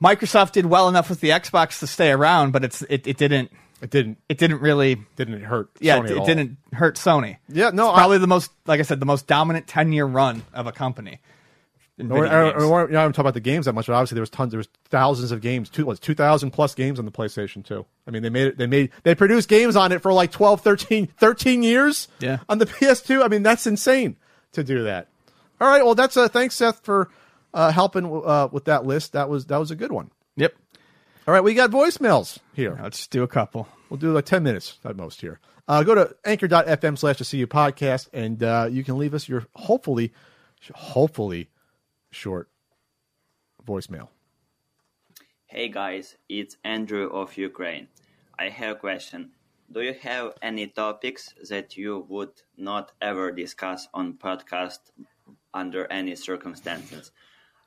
[0.04, 3.52] Microsoft did well enough with the Xbox to stay around, but it's it, it didn't
[3.82, 5.70] It didn't it didn't really didn't hurt.
[5.80, 7.38] yeah Sony it, it didn't hurt Sony.
[7.50, 10.06] Yeah, no, It's I- probably the most like I said the most dominant ten year
[10.06, 11.20] run of a company.
[11.98, 12.64] in Or, video or, games.
[12.64, 14.30] or, you know, I don't talk about the games that much, but obviously there was
[14.30, 17.64] tons, there was thousands of games, two, was two thousand plus games on the PlayStation
[17.66, 17.86] 2.
[18.08, 20.62] I mean, they made it, they made, they produced games on it for like 12,
[20.62, 22.08] 13, 13 years.
[22.20, 22.40] Yeah.
[22.50, 24.16] On the PS2, I mean, that's insane
[24.54, 25.08] to do that.
[25.62, 27.10] All right, well, that's uh, thanks Seth for
[27.54, 29.14] uh, helping uh, with that list.
[29.14, 30.12] That was that was a good one.
[31.26, 31.28] Yep.
[31.28, 32.80] All right, we got voicemails here.
[32.82, 33.68] Let's do a couple.
[33.90, 35.40] We'll do like 10 minutes at most here.
[35.68, 39.48] Uh, go to anchor.fm slash the CU podcast and uh, you can leave us your
[39.56, 40.14] hopefully,
[40.74, 41.50] hopefully
[42.12, 42.50] short
[43.66, 44.10] voicemail.
[45.48, 47.88] Hey guys, it's Andrew of Ukraine.
[48.38, 49.32] I have a question.
[49.72, 54.80] Do you have any topics that you would not ever discuss on podcast
[55.54, 57.12] under any circumstances?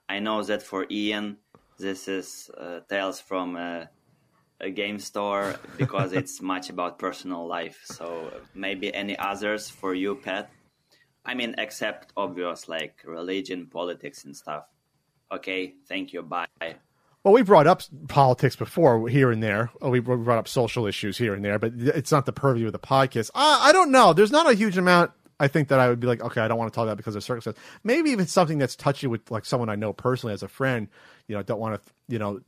[0.08, 1.38] I know that for Ian,
[1.78, 3.88] this is uh, tales from a,
[4.60, 7.80] a game store because it's much about personal life.
[7.84, 10.50] So maybe any others for you, Pat?
[11.24, 14.64] I mean, except obvious like religion, politics, and stuff.
[15.30, 16.22] Okay, thank you.
[16.22, 16.46] Bye.
[17.24, 19.70] Well, we brought up politics before here and there.
[19.82, 22.72] Oh, we brought up social issues here and there, but it's not the purview of
[22.72, 23.30] the podcast.
[23.34, 24.12] I, I don't know.
[24.12, 25.10] There's not a huge amount.
[25.40, 27.14] I think that I would be like, okay, I don't want to talk about because
[27.14, 27.56] of circumstance.
[27.84, 30.88] Maybe if it's something that's touchy with like someone I know personally as a friend,
[31.26, 32.40] you know, I don't want to, you know,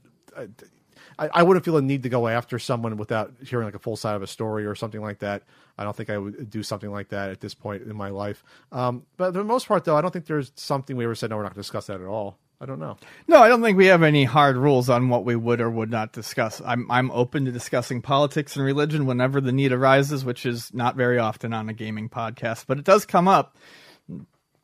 [1.19, 3.97] I, I wouldn't feel a need to go after someone without hearing like a full
[3.97, 5.43] side of a story or something like that.
[5.79, 8.43] I don't think I would do something like that at this point in my life.
[8.73, 11.31] Um, but for the most part, though, I don't think there's something we ever said,
[11.31, 12.39] no, we're not going to discuss that at all.
[12.62, 12.99] I don't know.
[13.27, 15.91] No, I don't think we have any hard rules on what we would or would
[15.91, 16.61] not discuss.
[16.65, 20.95] I'm I'm open to discussing politics and religion whenever the need arises, which is not
[20.95, 23.57] very often on a gaming podcast, but it does come up.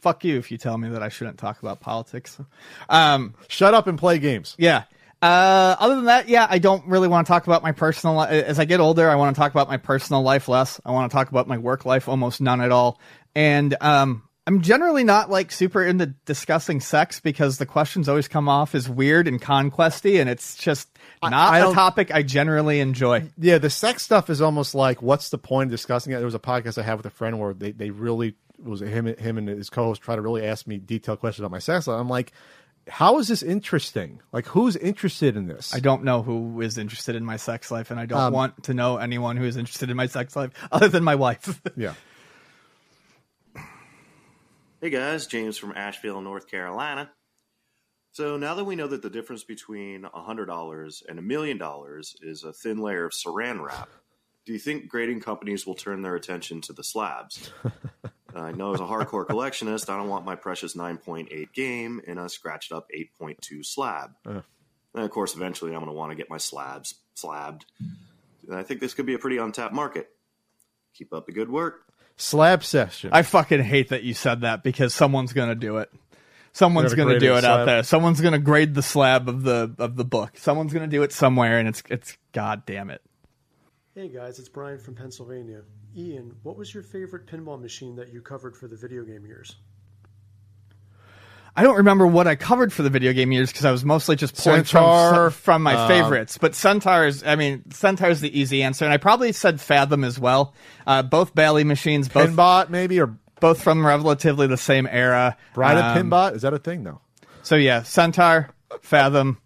[0.02, 2.38] Fuck you if you tell me that I shouldn't talk about politics.
[2.90, 4.54] Um, Shut up and play games.
[4.58, 4.84] yeah.
[5.22, 8.30] Uh, other than that, yeah, I don't really want to talk about my personal life.
[8.30, 10.78] As I get older, I want to talk about my personal life less.
[10.84, 13.00] I want to talk about my work life almost none at all.
[13.34, 18.48] And um, I'm generally not like super into discussing sex because the questions always come
[18.48, 20.88] off as weird and conquesty, and it's just
[21.22, 23.28] not I a don't- topic I generally enjoy.
[23.38, 26.16] Yeah, the sex stuff is almost like, what's the point of discussing it?
[26.16, 29.06] There was a podcast I had with a friend where they, they really was him
[29.06, 32.00] him and his co-host try to really ask me detailed questions about my sex life.
[32.00, 32.32] I'm like,
[32.88, 34.20] how is this interesting?
[34.32, 35.74] Like, who's interested in this?
[35.74, 38.62] I don't know who is interested in my sex life, and I don't Um, want
[38.64, 41.60] to know anyone who is interested in my sex life other than my wife.
[41.76, 41.94] yeah,
[44.86, 47.10] Hey guys, James from Asheville, North Carolina.
[48.12, 52.44] So now that we know that the difference between $100 and a million dollars is
[52.44, 53.88] a thin layer of saran wrap,
[54.44, 57.50] do you think grading companies will turn their attention to the slabs?
[58.36, 62.28] I know as a hardcore collectionist, I don't want my precious 9.8 game in a
[62.28, 64.12] scratched up 8.2 slab.
[64.24, 64.42] Uh.
[64.94, 67.66] And of course, eventually I'm going to want to get my slabs slabbed.
[68.46, 70.10] And I think this could be a pretty untapped market.
[70.94, 71.86] Keep up the good work.
[72.16, 73.10] Slab session.
[73.12, 75.90] I fucking hate that you said that because someone's gonna do it.
[76.52, 77.82] Someone's gonna gonna do it the out there.
[77.82, 80.38] Someone's gonna grade the slab of the of the book.
[80.38, 83.02] Someone's gonna do it somewhere, and it's it's god damn it.
[83.94, 85.62] Hey guys, it's Brian from Pennsylvania.
[85.96, 89.56] Ian, what was your favorite pinball machine that you covered for the video game years?
[91.56, 94.14] I don't remember what I covered for the video game years because I was mostly
[94.14, 96.36] just pulling Centaur, from from my um, favorites.
[96.38, 100.04] But Centaur is, I mean, Centaur is the easy answer, and I probably said Fathom
[100.04, 100.52] as well.
[100.86, 105.36] Uh, both Bally machines, both Pinbot maybe or both from relatively the same era.
[105.54, 106.84] Bride Um, of Pinbot is that a thing?
[106.84, 107.00] though?
[107.42, 108.50] So yeah, Centaur,
[108.82, 109.38] Fathom.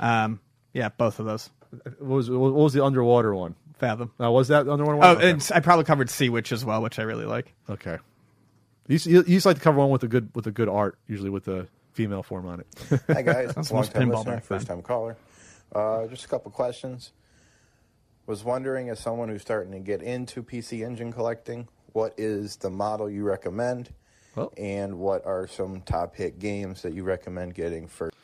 [0.00, 0.40] Um,
[0.72, 1.50] yeah, both of those.
[1.98, 3.54] What was what was the underwater one?
[3.78, 4.12] Fathom.
[4.20, 5.16] Uh, was that underwater Oh, one?
[5.18, 5.30] Okay.
[5.30, 7.52] and I probably covered Sea Witch as well, which I really like.
[7.68, 7.98] Okay.
[8.86, 10.68] You used, you used to like to cover one with a good with a good
[10.68, 12.66] art, usually with a female form on it.
[13.08, 15.16] Hi guys, That's long time listener, first time caller.
[15.74, 17.12] Uh, just a couple questions.
[18.26, 22.70] Was wondering, as someone who's starting to get into PC Engine collecting, what is the
[22.70, 23.90] model you recommend,
[24.36, 24.50] Oh.
[24.56, 28.14] and what are some top hit games that you recommend getting first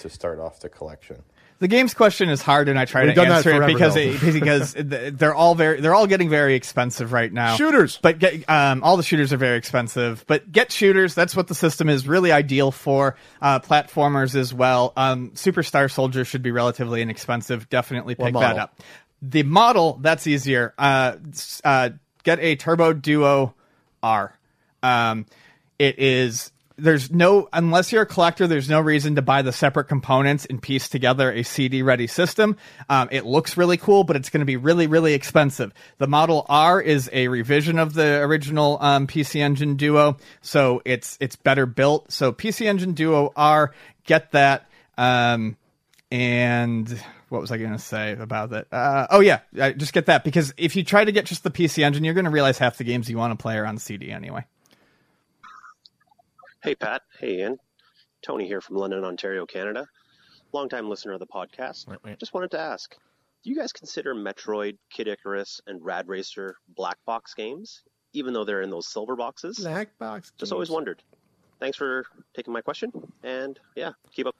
[0.00, 1.22] to start off the collection?
[1.60, 4.74] The games question is hard, and I try We've to answer it because it, because
[4.78, 7.56] they're all very they're all getting very expensive right now.
[7.56, 7.98] Shooters!
[8.00, 10.24] but get, um, all the shooters are very expensive.
[10.28, 11.14] But get shooters.
[11.14, 13.16] That's what the system is really ideal for.
[13.42, 14.92] Uh, platformers as well.
[14.96, 17.68] Um, Superstar Soldier should be relatively inexpensive.
[17.68, 18.80] Definitely pick that up.
[19.20, 20.74] The model that's easier.
[20.78, 21.16] Uh,
[21.64, 21.90] uh,
[22.22, 23.54] get a Turbo Duo
[24.00, 24.32] R.
[24.84, 25.26] Um,
[25.80, 29.84] it is there's no unless you're a collector there's no reason to buy the separate
[29.84, 32.56] components and piece together a cd ready system
[32.88, 36.46] um, it looks really cool but it's going to be really really expensive the model
[36.48, 41.66] r is a revision of the original um, pc engine duo so it's it's better
[41.66, 43.74] built so pc engine duo r
[44.04, 45.56] get that um,
[46.10, 46.88] and
[47.28, 48.66] what was I going to say about that?
[48.72, 49.40] Uh, oh yeah,
[49.76, 52.24] just get that because if you try to get just the PC engine, you're going
[52.24, 54.44] to realize half the games you want to play are on CD anyway.
[56.62, 57.02] Hey, Pat.
[57.20, 57.58] Hey, Ian.
[58.22, 59.86] Tony here from London, Ontario, Canada.
[60.52, 61.86] Longtime listener of the podcast.
[62.18, 62.96] Just wanted to ask
[63.44, 67.82] do you guys consider Metroid, Kid Icarus, and Rad Racer black box games,
[68.12, 69.58] even though they're in those silver boxes?
[69.58, 70.30] Black box.
[70.30, 70.40] Games.
[70.40, 71.02] Just always wondered.
[71.60, 72.04] Thanks for
[72.34, 72.92] taking my question.
[73.22, 74.34] And yeah, keep up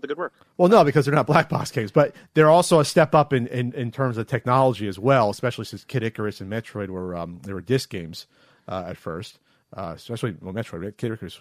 [0.00, 0.32] the good work.
[0.56, 3.46] Well, no, because they're not black box games, but they're also a step up in,
[3.46, 5.30] in, in terms of technology as well.
[5.30, 8.26] Especially since Kid Icarus and Metroid were um, they were disc games
[8.66, 9.38] uh, at first.
[9.74, 10.96] Uh, especially well, Metroid, right?
[10.96, 11.40] Kid Icarus.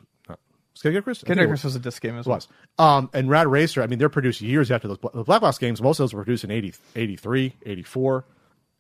[0.74, 1.22] Was Kid Icarus?
[1.22, 2.38] Kid Icarus was a disc game as well.
[2.38, 2.48] was.
[2.80, 5.82] Um, and Rad Racer, I mean, they're produced years after those the Black Box games.
[5.82, 8.26] Most of those were produced in 80, 83, 84.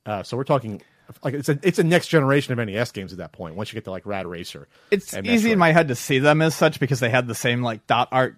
[0.06, 0.82] Uh, so we're talking
[1.22, 3.56] like it's a it's a next generation of NES games at that point.
[3.56, 6.42] Once you get to like Rad Racer, It's easy in my head to see them
[6.42, 8.38] as such because they had the same like dot art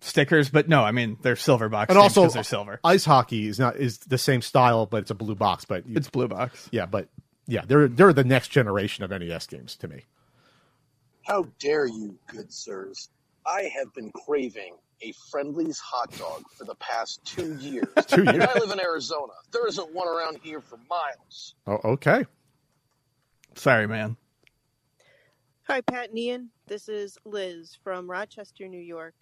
[0.00, 2.78] stickers, but no, I mean they're silver box and also, they're silver.
[2.84, 5.64] Ice hockey is not is the same style, but it's a blue box.
[5.64, 6.68] But you- It's blue box.
[6.70, 7.08] yeah, but
[7.48, 10.04] yeah, they're they're the next generation of NES games to me.
[11.22, 13.08] How dare you, good sirs?
[13.46, 17.88] I have been craving a Friendly's hot dog for the past two years.
[18.06, 18.46] Two And years?
[18.48, 19.32] I live in Arizona.
[19.50, 21.54] There isn't one around here for miles.
[21.66, 22.24] Oh, okay.
[23.54, 24.16] Sorry, man.
[25.64, 26.50] Hi, Pat and Ian.
[26.66, 29.14] This is Liz from Rochester, New York.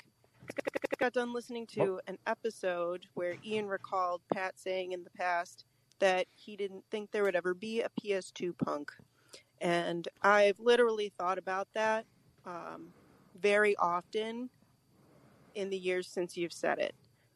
[0.98, 2.00] Got done listening to oh.
[2.06, 5.64] an episode where Ian recalled Pat saying in the past
[5.98, 8.92] that he didn't think there would ever be a PS2 punk.
[9.60, 12.06] And I've literally thought about that
[12.46, 12.88] um,
[13.40, 14.50] very often
[15.54, 16.94] in the years since you've said it.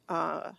[0.08, 0.52] Uh,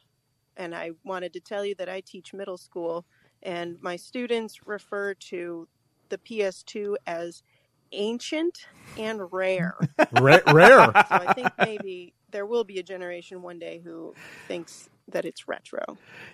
[0.58, 3.06] and I wanted to tell you that I teach middle school,
[3.44, 5.68] and my students refer to
[6.10, 7.44] the PS2 as
[7.92, 8.68] ancient
[8.98, 9.76] and rare.
[10.14, 10.86] Ra- rare.
[10.94, 14.14] so I think maybe there will be a generation one day who
[14.48, 15.84] thinks that it's retro.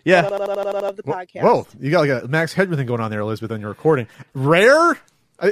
[0.06, 0.22] Yeah.
[0.28, 1.42] Love the podcast.
[1.44, 4.08] Whoa, you got like a Max Headroom thing going on there, Elizabeth, on your recording.
[4.34, 4.98] Rare.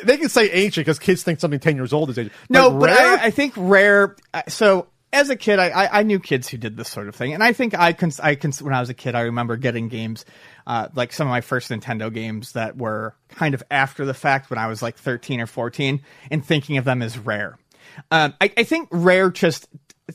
[0.03, 2.35] They can say ancient because kids think something ten years old is ancient.
[2.49, 2.89] No, But.
[2.91, 4.15] I, I think rare.
[4.33, 7.15] uh, So as a kid, I, I I knew kids who did this sort of
[7.15, 9.57] thing, and I think I can I can when I was a kid, I remember
[9.57, 10.23] getting games,
[10.67, 14.51] uh, like some of my first Nintendo games that were kind of after the fact
[14.51, 17.57] when I was like thirteen or fourteen, and thinking of them as rare.
[18.11, 19.67] Um, I, I think rare just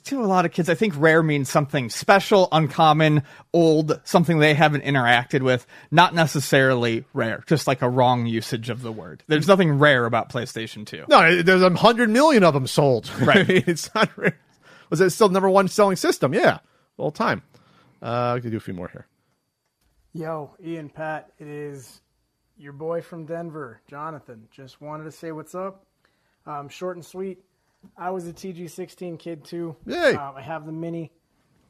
[0.04, 3.22] to a lot of kids, I think rare means something special, uncommon,
[3.52, 8.82] old, something they haven't interacted with, not necessarily rare, just like a wrong usage of
[8.82, 9.22] the word.
[9.26, 11.04] There's nothing rare about PlayStation 2.
[11.08, 13.10] no, there's a hundred million of them sold.
[13.24, 13.38] Right.
[13.38, 14.38] I mean, it's not rare.
[14.90, 16.34] Was it still number one selling system?
[16.34, 16.58] Yeah,
[16.98, 17.42] all time.
[18.02, 19.06] Uh, I could do a few more here.
[20.12, 22.00] Yo, Ian, Pat, it is
[22.56, 24.46] your boy from Denver, Jonathan.
[24.50, 25.86] Just wanted to say what's up.
[26.46, 27.38] Um, short and sweet.
[27.96, 29.76] I was a TG16 kid too.
[29.86, 30.14] Yay.
[30.14, 31.12] Um, I have the mini.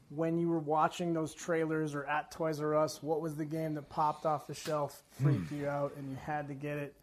[0.09, 3.73] When you were watching those trailers or at Toys R Us, what was the game
[3.73, 6.93] that popped off the shelf, freaked you out, and you had to get it?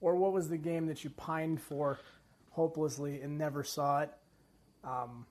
[0.00, 1.98] Or what was the game that you pined for
[2.50, 4.10] hopelessly and never saw it?
[4.84, 5.24] Um,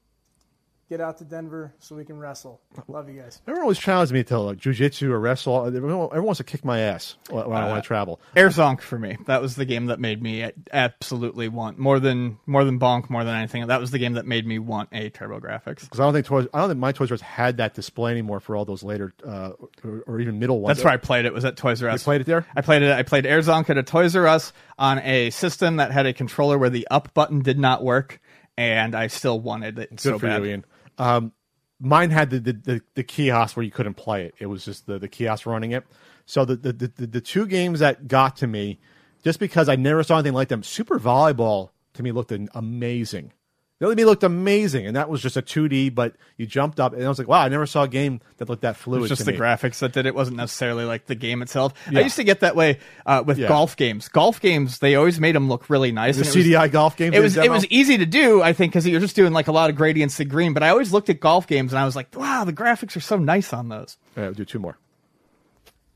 [0.90, 2.62] get out to Denver so we can wrestle.
[2.88, 3.42] Love you guys.
[3.46, 5.66] Everyone always challenges me to like jujitsu or wrestle.
[5.66, 8.22] Everyone, everyone wants to kick my ass when, when I Uh, want to travel.
[8.36, 9.18] Air Zonk for me.
[9.26, 13.24] That was the game that made me absolutely want more than more than Bonk, more
[13.24, 13.68] than anything.
[13.68, 15.66] That was the game that made me want a TurboGrafx.
[15.82, 18.12] Because I don't think Toys, I don't think my Toys R Us had that display
[18.12, 19.52] anymore for all those later uh,
[19.84, 20.78] or, or even middle ones.
[20.78, 21.34] That's where I played it.
[21.34, 22.02] Was at Toys R Us.
[22.02, 22.46] You played it there?
[22.56, 22.92] I played it.
[22.92, 26.14] I played Air Zonk at a Toys R Us on a system that had a
[26.14, 28.22] controller where the up button did not work,
[28.58, 30.44] and I still wanted it Good so for bad.
[30.44, 30.66] you, Ian.
[30.98, 31.32] Um,
[31.80, 34.36] mine had the, the, the, the kiosk where you couldn't play it.
[34.40, 35.86] It was just the, the kiosk running it.
[36.26, 38.80] So the, the, the, the two games that got to me,
[39.24, 43.34] just because I never saw anything like them, Super Volleyball to me looked amazing.
[43.80, 46.94] The other me looked amazing, and that was just a 2D, but you jumped up,
[46.94, 49.02] and I was like, wow, I never saw a game that looked that It fluid.
[49.02, 49.38] was just to the me.
[49.38, 50.16] graphics that did it.
[50.16, 51.74] wasn't necessarily like the game itself.
[51.92, 52.00] Yeah.
[52.00, 53.48] I used to get that way uh, with Yeah.
[53.50, 54.08] golf games.
[54.10, 56.16] Golf games they always made them look really nice.
[56.16, 58.54] The and it was- CDI golf games It was it was easy to do, I
[58.54, 60.54] think, because you're just doing like a lot of gradients to green.
[60.54, 63.00] But I always looked at golf games and I was like, wow, the graphics are
[63.02, 63.98] so nice on those.
[64.18, 64.80] All right, we'll do two more.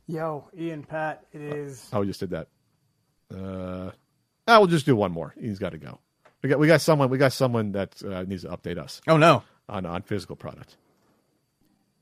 [0.05, 1.87] Yo, Ian, Pat, it is.
[1.93, 2.47] Oh, we just did that.
[3.33, 3.91] Uh,
[4.47, 5.33] ah, we'll just do one more.
[5.39, 5.99] He's got to go.
[6.41, 9.01] We got we got someone we got someone that uh, needs to update us.
[9.07, 10.75] Oh no, on on physical product.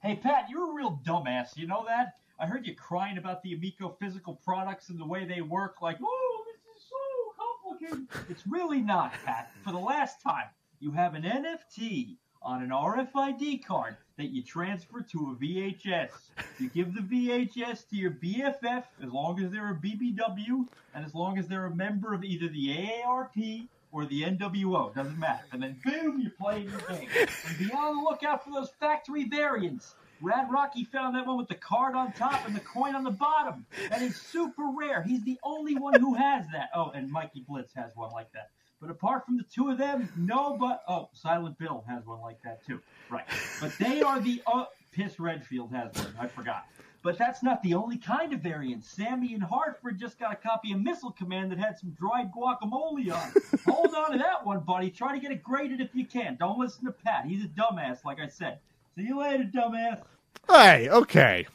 [0.02, 1.58] Hey, Pat, you're a real dumbass.
[1.58, 2.14] You know that?
[2.40, 5.82] I heard you crying about the Amico physical products and the way they work.
[5.82, 8.08] Like, oh, this is so complicated.
[8.30, 9.52] It's really not, Pat.
[9.66, 10.46] For the last time,
[10.80, 16.12] you have an NFT on an RFID card that you transfer to a VHS.
[16.60, 21.14] You give the VHS to your BFF as long as they're a BBW and as
[21.14, 22.70] long as they're a member of either the
[23.06, 24.94] AARP or the NWO.
[24.94, 25.44] Doesn't matter.
[25.52, 27.10] And then boom, you're playing your game.
[27.18, 29.96] And be on the lookout for those factory variants.
[30.22, 33.12] Rad Rocky found that one with the card on top and the coin on the
[33.12, 33.66] bottom.
[33.90, 35.02] That is super rare.
[35.02, 36.70] He's the only one who has that.
[36.76, 38.50] Oh, and Mikey Blitz has one like that.
[38.82, 40.58] But apart from the two of them, no.
[40.58, 42.82] But oh, Silent Bill has one like that too.
[43.10, 43.26] Right.
[43.60, 46.14] But they are the uh, Piss Redfield has one.
[46.20, 46.66] I forgot.
[47.02, 48.84] But that's not the only kind of variant.
[48.84, 53.14] Sammy in Hartford just got a copy of Missile Command that had some dried guacamole
[53.14, 53.32] on.
[53.36, 53.60] it.
[53.66, 54.90] Hold on to that one, buddy.
[54.90, 56.36] Try to get it graded if you can.
[56.38, 57.26] Don't listen to Pat.
[57.26, 58.60] He's a dumbass, like I said.
[58.96, 60.02] See you later, dumbass.
[60.48, 61.48] Hey, okay.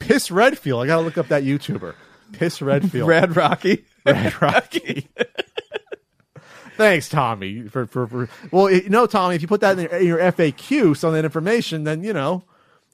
[0.00, 0.82] Piss Redfield.
[0.82, 1.94] I gotta look up that YouTuber.
[2.32, 3.08] Piss Redfield.
[3.08, 3.84] Red Rocky.
[4.04, 5.08] Red Rocky.
[6.76, 7.68] Thanks, Tommy.
[7.68, 10.18] For, for, for well, you know, Tommy, if you put that in your, in your
[10.18, 12.42] FAQ, some of that information, then you know,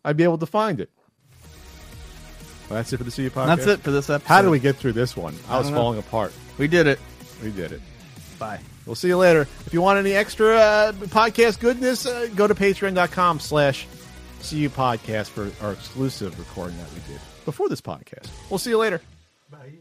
[0.04, 0.90] I'd be able to find it.
[2.68, 3.46] Well, that's it for the CU podcast.
[3.46, 4.28] That's it for this episode.
[4.28, 5.34] How did we get through this one?
[5.48, 6.32] I, I was falling apart.
[6.58, 6.98] We did it.
[7.42, 7.80] We did it.
[8.38, 8.60] Bye.
[8.86, 9.42] We'll see you later.
[9.66, 13.86] If you want any extra uh, podcast goodness, uh, go to patreon.com slash
[14.42, 18.28] CU podcast for our exclusive recording that we did before this podcast.
[18.50, 19.00] We'll see you later.
[19.50, 19.72] Bye.